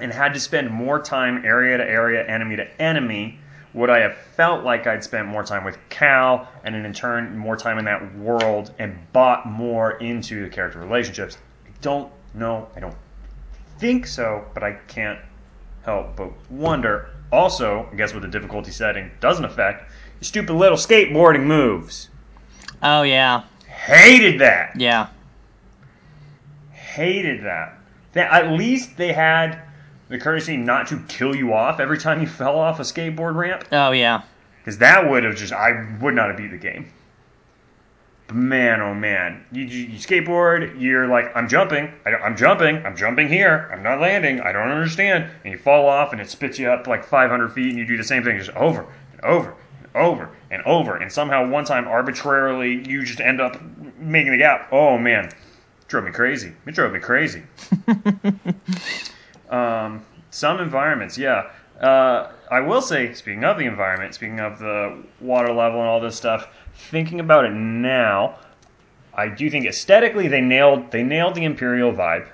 and 0.00 0.12
had 0.12 0.34
to 0.34 0.40
spend 0.40 0.70
more 0.70 1.00
time 1.00 1.44
area 1.44 1.76
to 1.76 1.84
area, 1.84 2.26
enemy 2.26 2.56
to 2.56 2.82
enemy, 2.82 3.38
would 3.74 3.90
I 3.90 3.98
have 4.00 4.16
felt 4.36 4.64
like 4.64 4.86
I'd 4.86 5.04
spent 5.04 5.28
more 5.28 5.44
time 5.44 5.64
with 5.64 5.78
Cal 5.88 6.48
and 6.64 6.74
in 6.74 6.92
turn 6.92 7.36
more 7.36 7.56
time 7.56 7.78
in 7.78 7.84
that 7.84 8.16
world 8.16 8.72
and 8.78 8.96
bought 9.12 9.46
more 9.46 9.92
into 9.98 10.42
the 10.42 10.48
character 10.48 10.78
relationships? 10.78 11.36
I 11.66 11.70
don't 11.80 12.10
know. 12.34 12.68
I 12.74 12.80
don't 12.80 12.94
think 13.78 14.06
so, 14.06 14.44
but 14.54 14.62
I 14.62 14.72
can't 14.88 15.18
help 15.84 16.16
but 16.16 16.30
wonder. 16.50 17.10
Also, 17.32 17.88
I 17.92 17.96
guess 17.96 18.12
what 18.14 18.22
the 18.22 18.28
difficulty 18.28 18.70
setting 18.70 19.10
doesn't 19.20 19.44
affect, 19.44 19.90
your 20.20 20.22
stupid 20.24 20.54
little 20.54 20.78
skateboarding 20.78 21.42
moves. 21.44 22.08
Oh 22.82 23.02
yeah, 23.02 23.42
Hated 23.66 24.40
that. 24.40 24.78
yeah, 24.78 25.08
Hated 26.72 27.42
that. 27.44 27.73
That 28.14 28.32
at 28.32 28.52
least 28.52 28.96
they 28.96 29.12
had 29.12 29.60
the 30.08 30.18
courtesy 30.18 30.56
not 30.56 30.86
to 30.88 30.98
kill 31.08 31.34
you 31.34 31.52
off 31.52 31.80
every 31.80 31.98
time 31.98 32.20
you 32.20 32.26
fell 32.40 32.58
off 32.58 32.80
a 32.80 32.82
skateboard 32.82 33.34
ramp, 33.34 33.64
oh 33.72 33.90
yeah. 33.92 34.22
because 34.58 34.78
that 34.78 35.08
would 35.08 35.24
have 35.24 35.36
just 35.36 35.52
I 35.52 35.86
would 36.00 36.14
not 36.14 36.28
have 36.28 36.36
beat 36.36 36.50
the 36.50 36.58
game. 36.58 36.92
But 38.26 38.36
man, 38.36 38.80
oh 38.80 38.94
man, 38.94 39.44
you, 39.52 39.64
you, 39.64 39.86
you 39.86 39.98
skateboard, 39.98 40.80
you're 40.80 41.06
like 41.08 41.34
I'm 41.36 41.48
jumping, 41.48 41.92
I, 42.06 42.14
I'm 42.14 42.36
jumping, 42.36 42.84
I'm 42.86 42.96
jumping 42.96 43.28
here, 43.28 43.68
I'm 43.72 43.82
not 43.82 44.00
landing, 44.00 44.40
I 44.40 44.52
don't 44.52 44.70
understand, 44.70 45.30
and 45.44 45.52
you 45.52 45.58
fall 45.58 45.86
off 45.86 46.12
and 46.12 46.20
it 46.20 46.30
spits 46.30 46.58
you 46.58 46.70
up 46.70 46.86
like 46.86 47.04
500 47.04 47.52
feet, 47.52 47.68
and 47.68 47.78
you 47.78 47.86
do 47.86 47.96
the 47.96 48.04
same 48.04 48.24
thing 48.24 48.38
just 48.38 48.50
over 48.52 48.86
and 49.12 49.20
over 49.22 49.54
and 49.82 49.96
over 49.96 50.30
and 50.50 50.62
over, 50.62 50.96
and 50.96 51.12
somehow 51.12 51.46
one 51.46 51.64
time 51.64 51.86
arbitrarily 51.86 52.88
you 52.88 53.04
just 53.04 53.20
end 53.20 53.40
up 53.42 53.60
making 53.98 54.32
the 54.32 54.38
gap. 54.38 54.68
Oh 54.72 54.96
man, 54.96 55.30
drove 55.88 56.04
me 56.04 56.10
crazy. 56.10 56.52
It 56.66 56.74
drove 56.74 56.92
me 56.92 57.00
crazy. 57.00 57.42
um, 59.50 60.04
some 60.30 60.60
environments, 60.60 61.16
yeah. 61.16 61.50
Uh, 61.80 62.30
I 62.50 62.60
will 62.60 62.80
say, 62.80 63.12
speaking 63.14 63.44
of 63.44 63.58
the 63.58 63.64
environment, 63.64 64.14
speaking 64.14 64.40
of 64.40 64.58
the 64.58 65.02
water 65.20 65.52
level 65.52 65.80
and 65.80 65.88
all 65.88 66.00
this 66.00 66.16
stuff, 66.16 66.48
thinking 66.90 67.20
about 67.20 67.44
it 67.44 67.52
now, 67.52 68.38
I 69.14 69.28
do 69.28 69.48
think 69.50 69.66
aesthetically 69.66 70.28
they 70.28 70.40
nailed 70.40 70.90
they 70.90 71.02
nailed 71.02 71.34
the 71.34 71.44
imperial 71.44 71.92
vibe. 71.92 72.28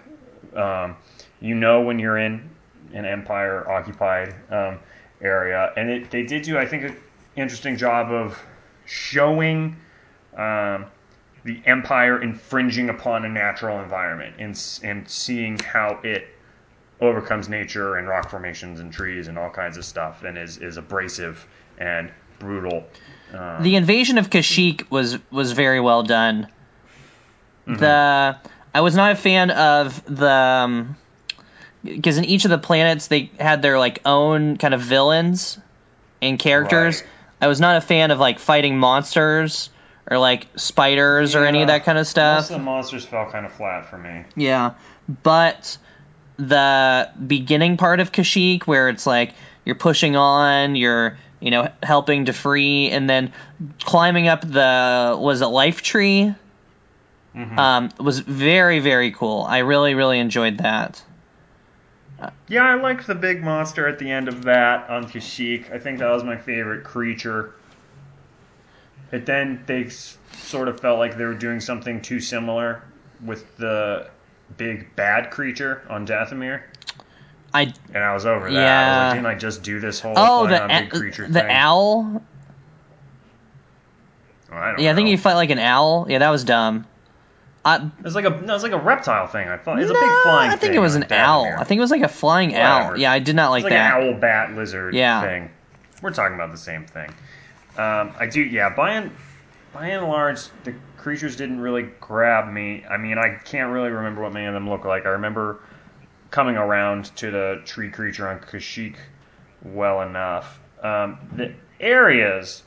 Um, 0.57 0.97
you 1.41 1.55
know 1.55 1.81
when 1.81 1.99
you're 1.99 2.19
in 2.19 2.49
an 2.93 3.05
empire 3.05 3.69
occupied 3.71 4.35
um, 4.51 4.79
area, 5.21 5.73
and 5.77 5.91
it, 5.91 6.11
they 6.11 6.23
did 6.23 6.43
do 6.43 6.59
I 6.59 6.67
think 6.67 6.85
an 6.85 6.97
interesting 7.37 7.77
job 7.77 8.11
of 8.11 8.39
showing 8.87 9.77
um, 10.37 10.87
the 11.45 11.61
empire 11.65 12.21
infringing 12.21 12.91
upon 12.91 13.25
a 13.25 13.29
natural 13.29 13.81
environment 13.81 14.35
and 14.39 14.61
and 14.83 15.09
seeing 15.09 15.59
how 15.59 15.99
it 16.03 16.29
overcomes 17.01 17.49
nature 17.49 17.97
and 17.97 18.09
rock 18.09 18.29
formations 18.29 18.81
and 18.81 18.93
trees 18.93 19.29
and 19.29 19.39
all 19.39 19.49
kinds 19.49 19.79
of 19.79 19.85
stuff 19.85 20.23
and 20.23 20.37
is, 20.37 20.59
is 20.59 20.77
abrasive 20.77 21.47
and 21.79 22.11
brutal 22.39 22.85
Um, 23.33 23.63
the 23.63 23.77
invasion 23.77 24.19
of 24.19 24.29
Kashyyyk 24.29 24.91
was 24.91 25.19
was 25.31 25.53
very 25.53 25.81
well 25.81 26.03
done. 26.03 26.49
The 27.67 28.37
I 28.75 28.81
was 28.81 28.97
not 28.97 29.13
a 29.13 29.17
fan 29.17 29.51
of 29.51 30.05
the 30.05 30.87
because 31.85 32.19
in 32.19 32.25
each 32.25 32.45
of 32.45 32.51
the 32.51 32.59
planets 32.59 33.07
they 33.07 33.31
had 33.39 33.63
their 33.63 33.79
like 33.79 34.01
own 34.05 34.57
kind 34.57 34.75
of 34.75 34.81
villains 34.81 35.59
and 36.21 36.39
characters. 36.39 37.03
Right. 37.03 37.11
I 37.43 37.49
was 37.49 37.61
not 37.61 37.77
a 37.77 37.81
fan 37.81 38.11
of 38.11 38.19
like 38.19 38.39
fighting 38.39 38.79
monsters 38.79 39.71
or 40.11 40.19
like 40.19 40.49
spiders 40.57 41.35
or 41.37 41.45
any 41.45 41.63
of 41.63 41.69
that 41.69 41.85
kind 41.85 41.97
of 41.97 42.03
Most 42.03 42.11
stuff. 42.11 42.45
of 42.51 42.57
the 42.57 42.59
monsters 42.59 43.05
fell 43.05 43.31
kind 43.31 43.47
of 43.47 43.53
flat 43.53 43.89
for 43.89 43.97
me. 43.97 44.25
Yeah, 44.37 44.73
but 45.23 45.79
the 46.37 47.11
beginning 47.27 47.77
part 47.77 48.01
of 48.01 48.11
Kashyyyk, 48.13 48.65
where 48.65 48.89
it's 48.89 49.07
like 49.07 49.33
you're 49.65 49.77
pushing 49.77 50.17
on, 50.17 50.75
you're 50.75 51.17
you 51.39 51.51
know 51.53 51.71
helping 51.83 52.25
to 52.27 52.33
free, 52.33 52.91
and 52.91 53.09
then 53.09 53.33
climbing 53.85 54.27
up 54.29 54.41
the 54.43 55.17
was 55.19 55.41
it 55.43 55.47
life 55.47 55.81
tree, 55.83 56.35
Mhm. 57.37 57.59
um, 57.59 57.89
was 58.01 58.19
very 58.19 58.81
very 58.81 59.13
cool. 59.13 59.47
I 59.49 59.59
really 59.59 59.95
really 59.95 60.19
enjoyed 60.19 60.59
that. 60.59 61.01
Yeah, 62.49 62.65
I 62.65 62.75
liked 62.75 63.07
the 63.07 63.15
big 63.15 63.43
monster 63.43 63.87
at 63.89 63.99
the 63.99 64.11
end 64.11 64.29
of 64.29 64.43
that 64.45 64.91
on 64.91 65.05
Kashyyyk. 65.07 65.73
I 65.73 65.79
think 65.79 66.01
that 66.01 66.11
was 66.11 66.23
my 66.23 66.37
favorite 66.37 66.85
creature. 66.85 67.55
But 69.11 69.27
then 69.27 69.63
they 69.67 69.89
sort 69.89 70.69
of 70.69 70.81
felt 70.81 70.99
like 70.99 71.17
they 71.17 71.25
were 71.25 71.35
doing 71.35 71.61
something 71.61 72.01
too 72.01 72.21
similar 72.21 72.83
with 73.25 73.57
the 73.57 74.09
big 74.57 74.95
bad 74.97 75.31
creature 75.31 75.83
on 75.89 76.07
Dathomir. 76.07 76.63
I 77.53 77.73
And 77.93 78.05
I 78.05 78.15
was 78.15 78.27
over 78.27 78.51
that. 78.51 78.59
I 78.59 78.63
Yeah. 78.63 79.07
like, 79.09 79.15
didn't 79.15 79.27
I 79.27 79.35
just 79.35 79.63
do 79.65 79.81
this 79.81 79.99
whole 80.01 80.15
oh 80.17 80.47
the 80.47 80.63
on 80.63 80.71
a- 80.71 80.81
big 80.83 80.91
creature 80.91 81.27
the 81.27 81.41
thing? 81.41 81.51
owl. 81.51 82.23
Well, 84.51 84.59
I 84.61 84.71
don't 84.73 84.81
Yeah, 84.81 84.93
I 84.93 84.95
think 84.95 85.07
know. 85.07 85.11
you 85.13 85.19
fight 85.19 85.35
like 85.35 85.51
an 85.51 85.59
owl. 85.59 86.07
Yeah, 86.09 86.19
that 86.19 86.31
was 86.31 86.45
dumb. 86.45 86.87
I, 87.65 87.77
It 87.77 87.83
was 88.03 88.15
like 88.15 88.25
a 88.25 88.31
no, 88.31 88.37
it 88.37 88.47
was 88.47 88.63
like 88.63 88.73
a 88.73 88.79
reptile 88.79 89.27
thing. 89.27 89.49
I 89.49 89.57
thought 89.59 89.79
it 89.79 89.83
was 89.83 89.91
no, 89.91 89.99
a 89.99 90.01
big 90.01 90.23
flying. 90.23 90.51
I 90.51 90.57
think 90.57 90.75
it 90.75 90.79
was 90.79 90.95
an 90.95 91.07
owl. 91.11 91.45
I 91.59 91.65
think 91.65 91.79
it 91.79 91.83
was 91.83 91.91
like 91.91 92.03
a 92.03 92.09
flying 92.09 92.57
owl. 92.57 92.97
Yeah, 92.97 93.13
I 93.13 93.19
did 93.19 93.37
not 93.37 93.51
like, 93.51 93.61
It's 93.65 93.71
like 93.71 93.73
that. 93.79 94.01
an 94.01 94.15
owl, 94.15 94.21
bat, 94.21 94.55
lizard 94.55 94.95
Yeah. 94.95 95.21
thing. 95.21 95.51
We're 96.01 96.13
talking 96.13 96.35
about 96.37 96.53
the 96.53 96.57
same 96.59 96.87
thing. 96.87 97.13
Um, 97.81 98.13
I 98.19 98.27
do, 98.27 98.43
yeah. 98.43 98.69
By 98.69 98.93
and 98.93 99.11
by 99.73 99.87
and 99.89 100.07
large, 100.07 100.49
the 100.65 100.75
creatures 100.99 101.35
didn't 101.35 101.61
really 101.61 101.89
grab 101.99 102.53
me. 102.53 102.85
I 102.85 102.99
mean, 102.99 103.17
I 103.17 103.37
can't 103.37 103.73
really 103.73 103.89
remember 103.89 104.21
what 104.21 104.35
many 104.35 104.45
of 104.45 104.53
them 104.53 104.69
look 104.69 104.85
like. 104.85 105.07
I 105.07 105.11
remember 105.11 105.63
coming 106.31 106.57
around 106.57 107.17
to 107.17 107.31
the 107.31 107.63
tree 107.65 107.91
creature 107.91 108.29
on 108.29 108.41
Kashyyyk 108.41 108.97
well 109.65 110.03
enough. 110.03 110.61
Um, 110.83 111.19
the 111.37 111.55
areas 111.81 112.65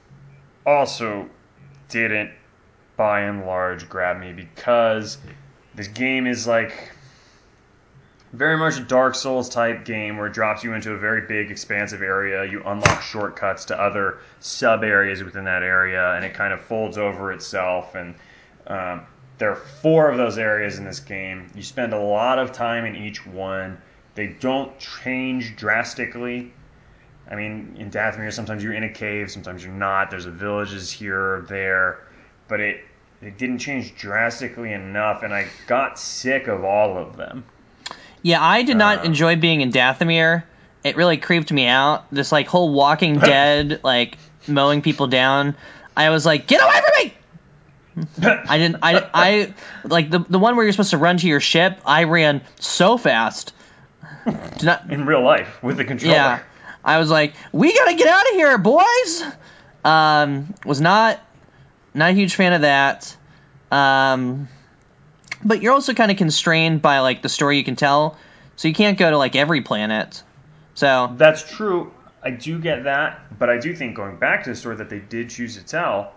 also 0.66 1.30
didn't, 1.90 2.32
by 2.98 3.22
and 3.22 3.46
large, 3.46 3.88
grab 3.88 4.20
me 4.20 4.34
because 4.34 5.20
this 5.76 5.90
game 5.90 6.26
is 6.26 6.48
like 6.48 6.92
very 8.34 8.58
much 8.58 8.80
a 8.80 8.82
Dark 8.82 9.14
Souls 9.14 9.48
type 9.48 9.86
game 9.86 10.18
where 10.18 10.26
it 10.26 10.34
drops 10.34 10.64
you 10.64 10.74
into 10.74 10.92
a 10.94 10.98
very 10.98 11.22
big, 11.28 11.52
expansive 11.52 12.02
area. 12.02 12.44
You 12.44 12.64
unlock 12.66 13.04
shortcuts 13.04 13.66
to 13.66 13.80
other 13.80 14.18
sub 14.40 14.84
areas 14.84 15.24
within 15.24 15.44
that 15.46 15.62
area, 15.62 16.14
and 16.16 16.26
it 16.26 16.34
kind 16.34 16.52
of 16.52 16.60
folds 16.60 16.98
over 16.98 17.32
itself. 17.32 17.94
And 17.94 18.16
um, 18.66 19.06
there 19.38 19.52
are 19.52 19.56
four 19.56 20.10
of 20.10 20.18
those 20.18 20.40
areas 20.40 20.80
in 20.80 20.84
this 20.84 21.00
game. 21.00 21.52
You 21.54 21.62
spend 21.62 21.94
a 21.94 22.00
lot 22.00 22.40
of 22.40 22.52
time 22.52 22.86
in 22.86 22.96
each 22.96 23.26
one. 23.26 23.80
They 24.16 24.28
don't 24.40 24.78
change 24.80 25.56
drastically. 25.56 26.54
I 27.30 27.36
mean, 27.36 27.76
in 27.78 27.92
Dathomir, 27.92 28.34
sometimes 28.34 28.64
you're 28.64 28.74
in 28.74 28.84
a 28.84 28.92
cave, 28.92 29.30
sometimes 29.30 29.64
you're 29.64 29.74
not. 29.74 30.10
There's 30.10 30.26
a 30.26 30.32
villages 30.32 30.92
here 30.92 31.36
or 31.36 31.42
there, 31.48 32.08
but 32.48 32.60
it 32.60 32.84
it 33.22 33.38
didn't 33.38 33.60
change 33.60 33.96
drastically 33.96 34.74
enough, 34.74 35.24
and 35.24 35.34
I 35.34 35.48
got 35.68 35.98
sick 35.98 36.48
of 36.48 36.66
all 36.66 36.98
of 36.98 37.16
them. 37.16 37.46
Yeah, 38.24 38.44
I 38.44 38.64
did 38.64 38.78
not 38.78 39.00
Uh, 39.00 39.04
enjoy 39.04 39.36
being 39.36 39.62
in 39.62 39.72
Dathomir. 39.72 40.44
It 40.84 40.98
really 40.98 41.18
creeped 41.18 41.52
me 41.52 41.68
out. 41.68 42.06
This 42.12 42.32
like 42.32 42.48
whole 42.48 42.74
Walking 42.74 43.20
Dead, 43.20 43.82
like 43.84 44.18
mowing 44.48 44.82
people 44.82 45.08
down. 45.08 45.56
I 45.96 46.10
was 46.10 46.26
like, 46.26 46.48
get 46.48 46.62
away 46.62 46.82
from 46.82 47.06
me! 47.06 47.14
I 48.50 48.58
didn't. 48.58 48.78
I 48.82 49.08
I 49.14 49.54
like 49.84 50.10
the 50.10 50.20
the 50.28 50.40
one 50.40 50.56
where 50.56 50.66
you're 50.66 50.74
supposed 50.74 50.92
to 50.92 50.98
run 50.98 51.18
to 51.18 51.28
your 51.28 51.40
ship. 51.40 51.80
I 51.86 52.06
ran 52.06 52.42
so 52.60 52.98
fast. 52.98 53.54
Not. 54.64 54.90
in 54.90 55.06
real 55.06 55.22
life 55.22 55.62
with 55.62 55.78
the 55.78 55.84
controller. 55.86 56.16
Yeah, 56.16 56.40
I 56.84 56.98
was 56.98 57.10
like, 57.10 57.34
we 57.52 57.74
gotta 57.74 57.94
get 57.96 58.08
out 58.08 58.26
of 58.30 58.34
here, 58.36 58.58
boys. 58.58 59.24
Um, 59.84 60.54
was 60.66 60.80
not 60.82 61.20
not 61.94 62.10
a 62.12 62.14
huge 62.14 62.36
fan 62.36 62.54
of 62.54 62.62
that. 62.62 63.16
Um, 63.70 64.48
but 65.46 65.62
you're 65.62 65.74
also 65.74 65.94
kind 65.94 66.12
of 66.12 66.18
constrained 66.18 66.82
by 66.82 67.00
like 67.00 67.22
the 67.22 67.30
story 67.30 67.58
you 67.58 67.64
can 67.64 67.76
tell, 67.76 68.18
so 68.56 68.68
you 68.68 68.74
can't 68.74 68.98
go 68.98 69.10
to 69.10 69.18
like 69.18 69.36
every 69.36 69.62
planet. 69.62 70.24
So 70.76 71.14
That's 71.18 71.50
true. 71.50 71.94
I 72.24 72.32
do 72.32 72.58
get 72.60 72.86
that, 72.86 73.38
but 73.38 73.50
I 73.50 73.58
do 73.58 73.76
think 73.76 73.96
going 73.96 74.16
back 74.16 74.44
to 74.46 74.50
the 74.52 74.56
story 74.56 74.78
that 74.78 74.90
they 74.90 75.00
did 75.00 75.30
choose 75.30 75.58
to 75.58 75.64
tell, 75.66 76.14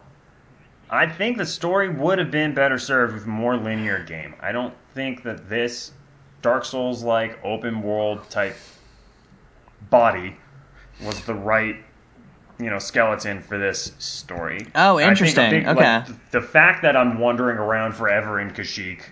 I 0.88 1.06
think 1.08 1.36
the 1.36 1.46
story 1.46 1.88
would 1.88 2.18
have 2.18 2.30
been 2.30 2.54
better 2.54 2.78
served 2.78 3.14
with 3.14 3.24
a 3.24 3.28
more 3.28 3.56
linear 3.56 4.04
game. 4.04 4.34
I 4.40 4.52
don't 4.52 4.72
think 4.94 5.24
that 5.24 5.48
this 5.48 5.90
Dark 6.42 6.64
Souls 6.64 7.02
like 7.02 7.44
open 7.44 7.82
world 7.82 8.30
type 8.30 8.54
body 9.90 10.36
was 11.04 11.20
the 11.24 11.34
right 11.34 11.76
you 12.58 12.70
know 12.70 12.78
skeleton 12.78 13.42
for 13.42 13.58
this 13.58 13.92
story. 13.98 14.66
Oh, 14.74 14.96
I 14.98 15.00
think 15.00 15.06
a 15.06 15.10
interesting. 15.10 15.50
big- 15.50 15.66
Okay. 15.68 16.02
th- 16.06 16.18
the 16.30 16.40
fact 16.40 16.82
that 16.82 16.96
I'm 16.96 17.18
wandering 17.18 17.58
around 17.58 17.92
forever 17.94 18.40
in 18.40 18.50
Kashyyyk, 18.52 19.02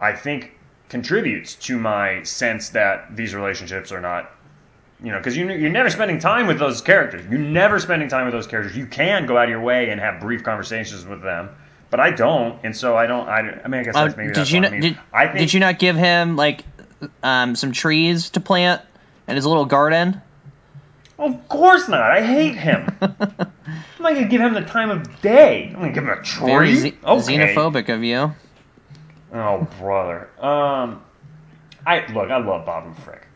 I 0.00 0.12
think 0.12 0.52
contributes 0.88 1.54
to 1.56 1.78
my 1.78 2.22
sense 2.22 2.70
that 2.70 3.16
these 3.16 3.34
relationships 3.34 3.92
are 3.92 4.00
not, 4.00 4.30
you 5.02 5.10
know, 5.10 5.18
because 5.18 5.36
you, 5.36 5.48
you're 5.50 5.70
never 5.70 5.90
spending 5.90 6.18
time 6.18 6.46
with 6.46 6.58
those 6.58 6.80
characters. 6.80 7.24
You're 7.28 7.38
never 7.38 7.78
spending 7.80 8.08
time 8.08 8.24
with 8.24 8.34
those 8.34 8.46
characters. 8.46 8.76
You 8.76 8.86
can 8.86 9.26
go 9.26 9.36
out 9.36 9.44
of 9.44 9.50
your 9.50 9.60
way 9.60 9.90
and 9.90 10.00
have 10.00 10.20
brief 10.20 10.42
conversations 10.42 11.04
with 11.04 11.22
them, 11.22 11.50
but 11.90 12.00
I 12.00 12.10
don't, 12.10 12.58
and 12.62 12.76
so 12.76 12.96
I 12.96 13.06
don't. 13.06 13.28
I, 13.28 13.60
I 13.64 13.68
mean, 13.68 13.80
I 13.80 13.84
guess 13.84 13.96
uh, 13.96 14.04
that's 14.04 14.16
maybe 14.16 14.28
did 14.28 14.36
that's 14.36 14.52
you 14.52 14.60
not 14.60 14.70
I 14.70 14.72
mean. 14.72 14.80
did, 14.80 14.98
I 15.12 15.26
think 15.26 15.38
did 15.38 15.54
you 15.54 15.60
not 15.60 15.78
give 15.78 15.96
him 15.96 16.36
like 16.36 16.64
um, 17.22 17.56
some 17.56 17.72
trees 17.72 18.30
to 18.30 18.40
plant 18.40 18.82
in 19.28 19.36
his 19.36 19.46
little 19.46 19.66
garden? 19.66 20.20
Of 21.18 21.48
course 21.48 21.88
not. 21.88 22.02
I 22.02 22.22
hate 22.22 22.56
him. 22.56 22.94
I'm 23.00 23.12
not 24.00 24.14
gonna 24.14 24.28
give 24.28 24.40
him 24.40 24.52
the 24.54 24.60
time 24.60 24.90
of 24.90 25.20
day. 25.22 25.68
I'm 25.68 25.80
gonna 25.80 25.92
give 25.92 26.04
him 26.04 26.10
a 26.10 26.22
tree. 26.22 26.46
Very 26.46 26.76
okay. 26.78 27.54
xenophobic 27.54 27.88
of 27.88 28.04
you. 28.04 28.34
Oh 29.36 29.68
brother. 29.78 30.28
Um, 30.40 31.02
I 31.86 32.06
look. 32.12 32.30
I 32.30 32.38
love 32.38 32.66
Babu 32.66 32.94
Frick. 33.02 33.26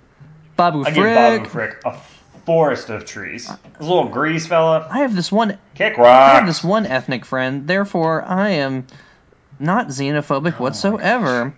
Babu 0.56 0.84
I 0.84 0.90
give 0.90 1.04
Babu 1.04 1.48
Frick. 1.48 1.82
Frick 1.82 1.82
a 1.84 1.98
forest 2.46 2.90
of 2.90 3.04
trees. 3.04 3.46
This 3.46 3.80
little 3.80 4.08
Greez 4.08 4.46
fella. 4.46 4.86
I 4.90 5.00
have 5.00 5.14
this 5.14 5.30
one 5.30 5.58
Kick 5.74 5.98
rock. 5.98 6.32
I 6.32 6.34
have 6.36 6.46
this 6.46 6.64
one 6.64 6.86
ethnic 6.86 7.24
friend, 7.24 7.66
therefore 7.66 8.22
I 8.22 8.50
am 8.50 8.86
not 9.58 9.88
xenophobic 9.88 10.54
Oh 10.58 10.62
whatsoever. 10.64 11.54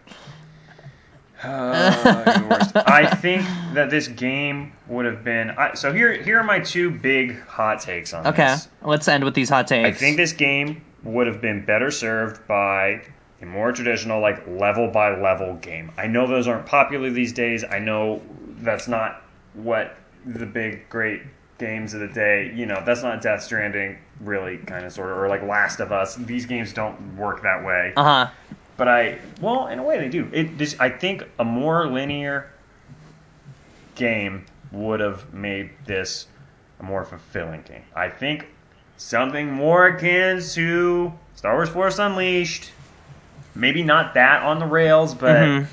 I 1.45 3.16
think 3.20 3.43
that 3.74 3.90
this 3.90 4.07
game 4.07 4.72
would 4.86 5.07
have 5.07 5.24
been. 5.24 5.51
I, 5.51 5.74
so 5.74 5.93
here, 5.93 6.12
here 6.12 6.38
are 6.38 6.45
my 6.45 6.61
two 6.61 6.90
big 6.90 7.40
hot 7.47 7.80
takes 7.80 8.12
on 8.12 8.26
Okay, 8.28 8.47
this. 8.47 8.66
Okay, 8.66 8.90
let's 8.90 9.09
end 9.09 9.24
with 9.24 9.34
these 9.34 9.49
hot 9.49 9.66
takes. 9.66 9.88
I 9.88 9.93
think 9.93 10.16
this 10.16 10.32
game 10.32 10.84
would 11.03 11.26
have 11.26 11.40
been 11.40 11.64
better 11.64 11.90
served 11.90 12.47
by 12.47 13.03
a 13.43 13.47
more 13.47 13.72
traditional, 13.72 14.20
like 14.20 14.47
level 14.47 14.88
by 14.88 15.18
level 15.20 15.55
game. 15.57 15.90
I 15.99 16.07
know 16.07 16.26
those 16.26 16.47
aren't 16.47 16.66
popular 16.66 17.11
these 17.11 17.32
days. 17.32 17.64
I 17.64 17.78
know 17.78 18.22
that's 18.59 18.88
not 18.88 19.22
what 19.55 19.97
the 20.24 20.47
big 20.47 20.88
great 20.88 21.22
games 21.59 21.95
of 21.95 22.01
the 22.01 22.09
day. 22.09 22.53
You 22.55 22.66
know, 22.66 22.82
that's 22.86 23.03
not 23.03 23.20
Death 23.20 23.43
Stranding, 23.43 23.99
really, 24.20 24.59
kind 24.59 24.84
of, 24.84 24.93
sort 24.93 25.11
of, 25.11 25.18
or 25.18 25.28
like 25.28 25.43
Last 25.43 25.80
of 25.80 25.93
Us. 25.93 26.14
These 26.14 26.47
games 26.47 26.72
don't 26.72 27.16
work 27.16 27.43
that 27.43 27.64
way. 27.64 27.93
Uh 27.97 28.05
huh. 28.05 28.30
But 28.76 28.88
I, 28.88 29.18
well, 29.40 29.66
in 29.66 29.78
a 29.78 29.82
way 29.82 29.99
they 29.99 30.09
do. 30.09 30.28
It 30.32 30.57
this, 30.57 30.76
I 30.80 30.88
think 30.88 31.24
a 31.38 31.45
more 31.45 31.86
linear 31.86 32.51
game 33.95 34.47
would 34.70 35.01
have 35.01 35.32
made 35.34 35.70
this 35.84 36.26
a 36.80 36.82
more 36.82 37.05
fulfilling 37.05 37.62
game. 37.62 37.82
I 37.95 38.09
think 38.09 38.47
something 38.97 39.51
more 39.51 39.88
akin 39.88 40.40
to 40.40 41.12
Star 41.34 41.55
Wars 41.55 41.68
Force 41.68 41.99
Unleashed. 41.99 42.70
Maybe 43.55 43.83
not 43.83 44.15
that 44.15 44.43
on 44.43 44.59
the 44.59 44.67
rails, 44.67 45.15
but 45.15 45.37
Mhm. 45.37 45.67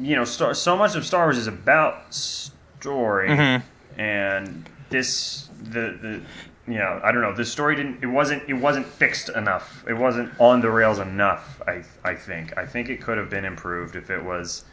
you 0.00 0.16
know, 0.16 0.24
Star, 0.24 0.54
so 0.54 0.76
much 0.76 0.94
of 0.96 1.04
Star 1.04 1.24
Wars 1.26 1.36
is 1.36 1.46
about 1.46 2.12
story, 2.14 3.28
Mhm. 3.28 3.62
and 3.98 4.68
this 4.88 5.48
the 5.62 5.96
the 6.00 6.20
you 6.66 6.78
know 6.78 7.00
I 7.02 7.12
don't 7.12 7.22
know 7.22 7.34
this 7.34 7.50
story 7.50 7.74
didn't 7.76 8.02
it 8.02 8.06
wasn't 8.06 8.42
it 8.48 8.54
wasn't 8.54 8.86
fixed 8.86 9.28
enough. 9.30 9.84
It 9.88 9.94
wasn't 9.94 10.32
on 10.38 10.60
the 10.60 10.70
rails 10.70 10.98
enough. 10.98 11.60
I 11.66 11.82
I 12.04 12.14
think 12.14 12.56
I 12.56 12.64
think 12.66 12.88
it 12.88 13.00
could 13.02 13.18
have 13.18 13.28
been 13.30 13.44
improved 13.44 13.96
if 13.96 14.10
it 14.10 14.22
was 14.24 14.64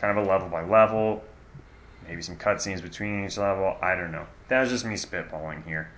kind 0.00 0.16
of 0.16 0.24
a 0.24 0.28
level 0.28 0.48
by 0.48 0.62
level. 0.64 1.24
maybe 2.08 2.20
some 2.20 2.34
cutscenes 2.36 2.82
between 2.82 3.24
each 3.24 3.38
level. 3.38 3.76
I 3.80 3.94
don't 3.94 4.10
know. 4.10 4.26
That 4.48 4.60
was 4.62 4.70
just 4.70 4.84
me 4.84 4.96
spitballing 4.96 5.64
here. 5.64 5.88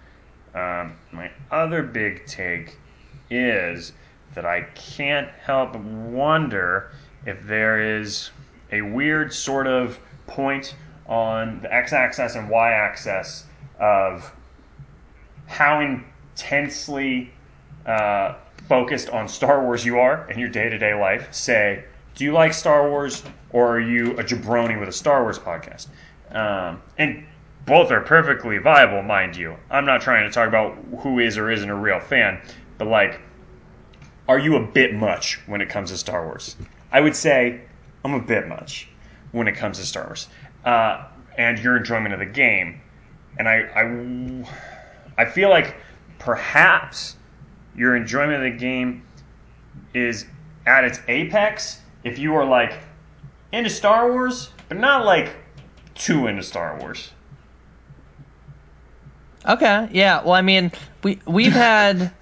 Um, 0.55 0.93
my 1.12 1.31
other 1.51 1.83
big 1.83 2.27
take 2.27 2.77
is 3.31 3.93
that 4.35 4.45
I 4.45 4.62
can't 4.74 5.28
help 5.28 5.76
wonder 5.76 6.93
if 7.26 7.43
there 7.47 7.99
is 7.99 8.30
a 8.72 8.82
weird 8.82 9.32
sort 9.32 9.66
of 9.66 9.99
point 10.26 10.74
on 11.07 11.61
the 11.61 11.72
x 11.72 11.93
axis 11.93 12.35
and 12.35 12.49
y 12.49 12.72
axis 12.72 13.45
of 13.78 14.32
how 15.47 15.80
intensely 15.80 17.30
uh, 17.87 18.35
focused 18.68 19.11
on 19.11 19.28
Star 19.28 19.62
Wars 19.62 19.85
you 19.85 19.99
are 19.99 20.28
in 20.30 20.39
your 20.39 20.49
day 20.49 20.68
to 20.68 20.78
day 20.78 20.95
life. 20.95 21.32
Say, 21.32 21.85
do 22.14 22.24
you 22.24 22.32
like 22.32 22.53
Star 22.53 22.89
Wars 22.89 23.22
or 23.51 23.76
are 23.76 23.80
you 23.80 24.12
a 24.18 24.24
jabroni 24.24 24.78
with 24.78 24.89
a 24.89 24.93
Star 24.93 25.22
Wars 25.22 25.39
podcast? 25.39 25.89
Um, 26.30 26.82
and 26.99 27.26
both 27.66 27.91
are 27.91 28.01
perfectly 28.01 28.59
viable, 28.59 29.03
mind 29.03 29.37
you. 29.37 29.57
I'm 29.70 29.85
not 29.85 30.01
trying 30.01 30.28
to 30.28 30.32
talk 30.32 30.49
about 30.49 30.76
who 31.01 31.18
is 31.18 31.39
or 31.39 31.51
isn't 31.51 31.68
a 31.68 31.74
real 31.74 32.01
fan, 32.01 32.41
but 32.78 32.89
like, 32.89 33.20
are 34.29 34.39
you 34.39 34.57
a 34.57 34.66
bit 34.66 34.95
much 34.95 35.41
when 35.47 35.61
it 35.61 35.68
comes 35.68 35.91
to 35.91 35.97
Star 35.97 36.25
Wars? 36.25 36.57
I 36.93 37.01
would 37.01 37.16
say 37.16 37.61
I'm 38.05 38.14
a 38.14 38.20
bit 38.20 38.49
much 38.49 38.89
when 39.33 39.49
it 39.49 39.57
comes 39.57 39.79
to 39.79 39.85
Star 39.85 40.07
Wars. 40.07 40.29
Uh, 40.64 41.05
and 41.37 41.59
your 41.59 41.77
enjoyment 41.77 42.14
of 42.14 42.20
the 42.20 42.27
game. 42.27 42.81
And 43.39 43.49
I, 43.49 44.45
I, 45.18 45.22
I 45.22 45.25
feel 45.25 45.51
like 45.51 45.77
perhaps 46.18 47.16
your 47.77 47.97
enjoyment 47.97 48.45
of 48.45 48.53
the 48.53 48.59
game 48.59 49.03
is 49.93 50.27
at 50.66 50.85
its 50.85 51.01
apex 51.09 51.81
if 52.05 52.18
you 52.18 52.35
are 52.35 52.45
like 52.45 52.75
into 53.53 53.70
Star 53.70 54.11
Wars, 54.12 54.51
but 54.68 54.79
not 54.79 55.05
like 55.05 55.35
too 55.95 56.27
into 56.27 56.43
Star 56.43 56.79
Wars. 56.79 57.11
Okay, 59.47 59.89
yeah. 59.93 60.22
Well, 60.22 60.33
I 60.33 60.41
mean, 60.41 60.72
we 61.03 61.20
we've 61.27 61.53
had 61.53 62.12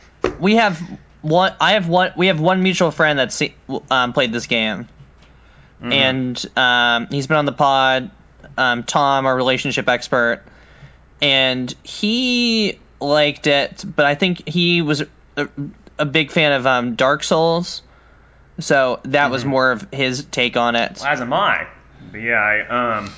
we 0.41 0.57
have 0.57 0.81
one. 1.23 1.55
I 1.61 1.73
have 1.73 1.89
one. 1.89 2.13
We 2.17 2.27
have 2.29 2.41
one 2.41 2.63
mutual 2.63 2.91
friend 2.91 3.19
that's 3.19 3.43
um, 3.91 4.13
played 4.13 4.33
this 4.33 4.47
game, 4.47 4.89
mm-hmm. 5.81 5.93
and 5.93 6.47
um, 6.57 7.07
he's 7.11 7.27
been 7.27 7.39
on 7.39 7.47
the 7.47 7.53
pod. 7.53 8.11
Um, 8.57 8.83
Tom, 8.83 9.25
our 9.25 9.35
relationship 9.35 9.89
expert, 9.89 10.43
and 11.23 11.75
he 11.83 12.79
liked 13.01 13.47
it, 13.47 13.85
but 13.85 14.05
I 14.05 14.15
think 14.15 14.49
he 14.49 14.83
was 14.83 15.03
a, 15.37 15.49
a 15.99 16.05
big 16.05 16.31
fan 16.31 16.53
of 16.53 16.67
um, 16.67 16.95
Dark 16.97 17.25
Souls. 17.25 17.83
So 18.59 19.01
that 19.05 19.25
mm-hmm. 19.25 19.33
was 19.33 19.45
more 19.45 19.73
of 19.73 19.89
his 19.93 20.25
take 20.25 20.57
on 20.57 20.77
it. 20.77 20.99
Well, 21.01 21.09
as 21.09 21.21
am 21.21 21.33
I. 21.33 21.67
But 22.11 22.19
yeah, 22.19 22.35
I, 22.35 22.97
um, 22.99 23.11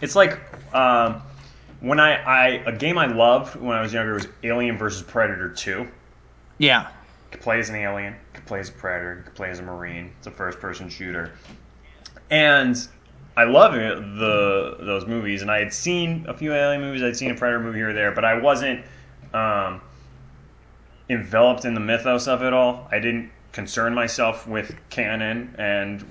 it's 0.00 0.14
like 0.14 0.38
um, 0.74 1.22
when 1.80 2.00
I, 2.00 2.14
I 2.14 2.46
a 2.66 2.72
game 2.72 2.98
I 2.98 3.06
loved 3.06 3.56
when 3.56 3.76
I 3.76 3.82
was 3.82 3.92
younger 3.92 4.14
was 4.14 4.28
Alien 4.42 4.78
versus 4.78 5.02
Predator 5.02 5.50
Two. 5.50 5.88
Yeah. 6.58 6.88
Could 7.30 7.40
play 7.40 7.58
as 7.58 7.68
an 7.68 7.76
alien, 7.76 8.14
could 8.32 8.46
play 8.46 8.60
as 8.60 8.68
a 8.68 8.72
predator, 8.72 9.22
could 9.24 9.34
play 9.34 9.50
as 9.50 9.58
a 9.58 9.62
marine. 9.62 10.12
It's 10.18 10.26
a 10.26 10.30
first 10.30 10.58
person 10.60 10.88
shooter. 10.88 11.32
And 12.30 12.76
I 13.36 13.44
love 13.44 13.74
it, 13.74 13.98
the 13.98 14.76
those 14.80 15.06
movies, 15.06 15.42
and 15.42 15.50
I 15.50 15.58
had 15.58 15.72
seen 15.72 16.24
a 16.28 16.34
few 16.34 16.54
alien 16.54 16.80
movies. 16.80 17.02
I'd 17.02 17.16
seen 17.16 17.30
a 17.30 17.34
predator 17.34 17.60
movie 17.60 17.78
here 17.78 17.90
or 17.90 17.92
there, 17.92 18.12
but 18.12 18.24
I 18.24 18.38
wasn't 18.38 18.84
um, 19.34 19.80
enveloped 21.10 21.64
in 21.64 21.74
the 21.74 21.80
mythos 21.80 22.28
of 22.28 22.42
it 22.42 22.52
all. 22.52 22.88
I 22.90 22.98
didn't 22.98 23.30
concern 23.52 23.94
myself 23.94 24.46
with 24.46 24.74
canon 24.90 25.54
and 25.58 26.04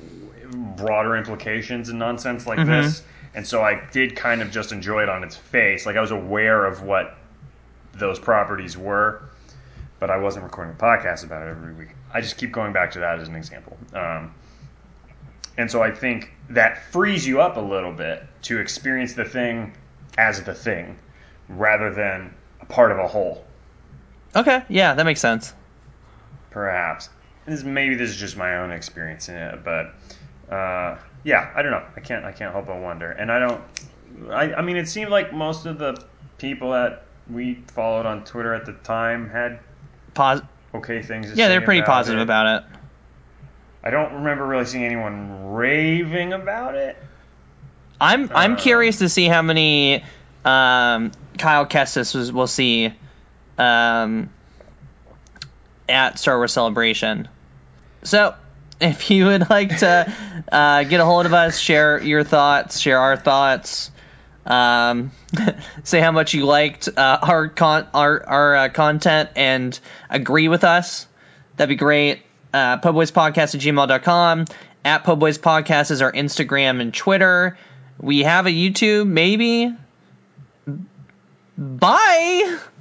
broader 0.78 1.16
implications 1.16 1.90
and 1.90 2.00
nonsense 2.00 2.46
like 2.46 2.60
mm-hmm. 2.60 2.70
this. 2.70 3.04
And 3.34 3.46
so 3.46 3.62
I 3.62 3.82
did 3.92 4.16
kind 4.16 4.42
of 4.42 4.52
just 4.52 4.72
enjoy 4.72 5.04
it 5.04 5.10
on 5.10 5.24
its 5.24 5.36
face. 5.36 5.86
Like 5.86 5.96
I 5.96 6.02
was 6.02 6.12
aware 6.12 6.66
of 6.66 6.84
what 6.84 7.18
those 7.94 8.20
properties 8.20 8.78
were, 8.78 9.30
but 10.00 10.10
I 10.10 10.18
wasn't 10.18 10.44
recording 10.44 10.76
a 10.76 10.78
podcast 10.78 11.24
about 11.24 11.48
it 11.48 11.52
every 11.52 11.74
week. 11.74 11.90
I 12.14 12.22
just 12.22 12.38
keep 12.38 12.52
going 12.52 12.74
back 12.74 12.92
to 12.92 13.00
that 13.00 13.20
as 13.20 13.28
an 13.28 13.36
example. 13.36 13.78
Um, 13.94 14.34
and 15.58 15.72
so 15.72 15.82
I 15.82 15.92
think 15.92 16.32
that 16.50 16.92
frees 16.92 17.26
you 17.26 17.42
up 17.42 17.58
a 17.58 17.62
little 17.62 17.94
bit 17.94 18.24
to 18.44 18.60
experience 18.60 19.14
the 19.14 19.26
thing 19.26 19.74
as 20.18 20.44
the 20.44 20.54
thing 20.54 20.98
rather 21.48 21.94
than 21.94 22.34
a 22.62 22.66
part 22.66 22.92
of 22.92 23.00
a 23.00 23.08
whole. 23.08 23.44
Okay, 24.36 24.64
yeah, 24.68 24.94
that 24.94 25.06
makes 25.06 25.22
sense. 25.22 25.54
Perhaps. 26.50 27.10
This, 27.46 27.64
maybe 27.64 27.96
this 27.96 28.10
is 28.10 28.18
just 28.18 28.36
my 28.38 28.58
own 28.58 28.72
experience 28.72 29.30
in 29.30 29.36
it, 29.36 29.64
but 29.64 29.94
uh, 30.54 30.98
yeah, 31.24 31.52
I 31.56 31.62
don't 31.62 31.72
know. 31.72 31.84
I 31.96 32.00
can't 32.00 32.26
I 32.26 32.32
can't 32.32 32.52
help 32.52 32.68
but 32.68 32.80
wonder. 32.80 33.12
And 33.12 33.32
I 33.32 33.40
don't. 33.40 33.62
I, 34.30 34.54
I 34.56 34.62
mean, 34.62 34.78
it 34.78 34.88
seemed 34.88 35.12
like 35.12 35.34
most 35.34 35.66
of 35.66 35.78
the 35.78 36.04
people 36.38 36.72
that 36.72 37.04
we 37.30 37.56
followed 37.68 38.06
on 38.06 38.24
Twitter 38.24 38.54
at 38.54 38.66
the 38.66 38.74
time 38.74 39.30
had 39.30 39.60
Pos- 40.16 40.42
okay 40.74 41.04
things. 41.04 41.38
yeah, 41.38 41.50
they're 41.50 41.62
pretty 41.62 41.84
positive 41.84 42.20
it. 42.20 42.24
about 42.24 42.64
it. 42.64 42.70
I 43.84 43.92
don't 43.92 44.14
remember 44.16 44.48
really 44.48 44.66
seeing 44.66 44.84
anyone 44.84 45.54
raving 45.54 46.34
about 46.34 46.74
it. 46.74 46.98
I'm 48.02 48.32
I'm 48.34 48.54
uh, 48.54 48.56
curious 48.56 48.98
to 49.00 49.10
see 49.10 49.26
how 49.28 49.44
many 49.44 50.04
um, 50.44 51.12
Kyle 51.38 51.68
Kestis 51.68 52.32
will 52.32 52.48
see 52.48 52.94
um, 53.58 54.32
at 55.88 56.18
Star 56.18 56.38
Wars 56.38 56.52
Celebration. 56.52 57.28
So, 58.04 58.36
if 58.82 59.12
you 59.12 59.26
would 59.26 59.50
like 59.50 59.78
to 59.80 60.14
uh, 60.52 60.84
get 60.84 61.00
a 61.00 61.06
hold 61.06 61.26
of 61.26 61.34
us, 61.34 61.60
share 61.60 62.02
your 62.02 62.24
thoughts, 62.24 62.80
share 62.80 63.00
our 63.00 63.18
thoughts, 63.18 63.92
um, 64.46 65.12
say 65.84 66.00
how 66.00 66.12
much 66.12 66.34
you 66.34 66.46
liked 66.46 66.88
uh, 66.96 67.20
our 67.22 67.50
con- 67.50 67.88
our 67.94 68.28
our 68.28 68.56
uh, 68.56 68.70
content, 68.70 69.30
and 69.36 69.78
agree 70.10 70.48
with 70.48 70.64
us, 70.64 71.08
that'd 71.58 71.70
be 71.70 71.76
great. 71.76 72.22
Uh, 72.54 72.78
Podcast 73.12 73.56
at 73.56 73.62
gmail.com. 73.62 74.46
At 74.86 75.04
Boys 75.04 75.38
Podcast 75.38 75.92
is 75.92 76.02
our 76.02 76.12
Instagram 76.12 76.80
and 76.80 76.94
Twitter. 76.94 77.58
We 78.00 78.24
have 78.24 78.46
a 78.46 78.52
YouTube, 78.52 79.08
maybe. 79.08 79.74
Bye. 81.58 82.60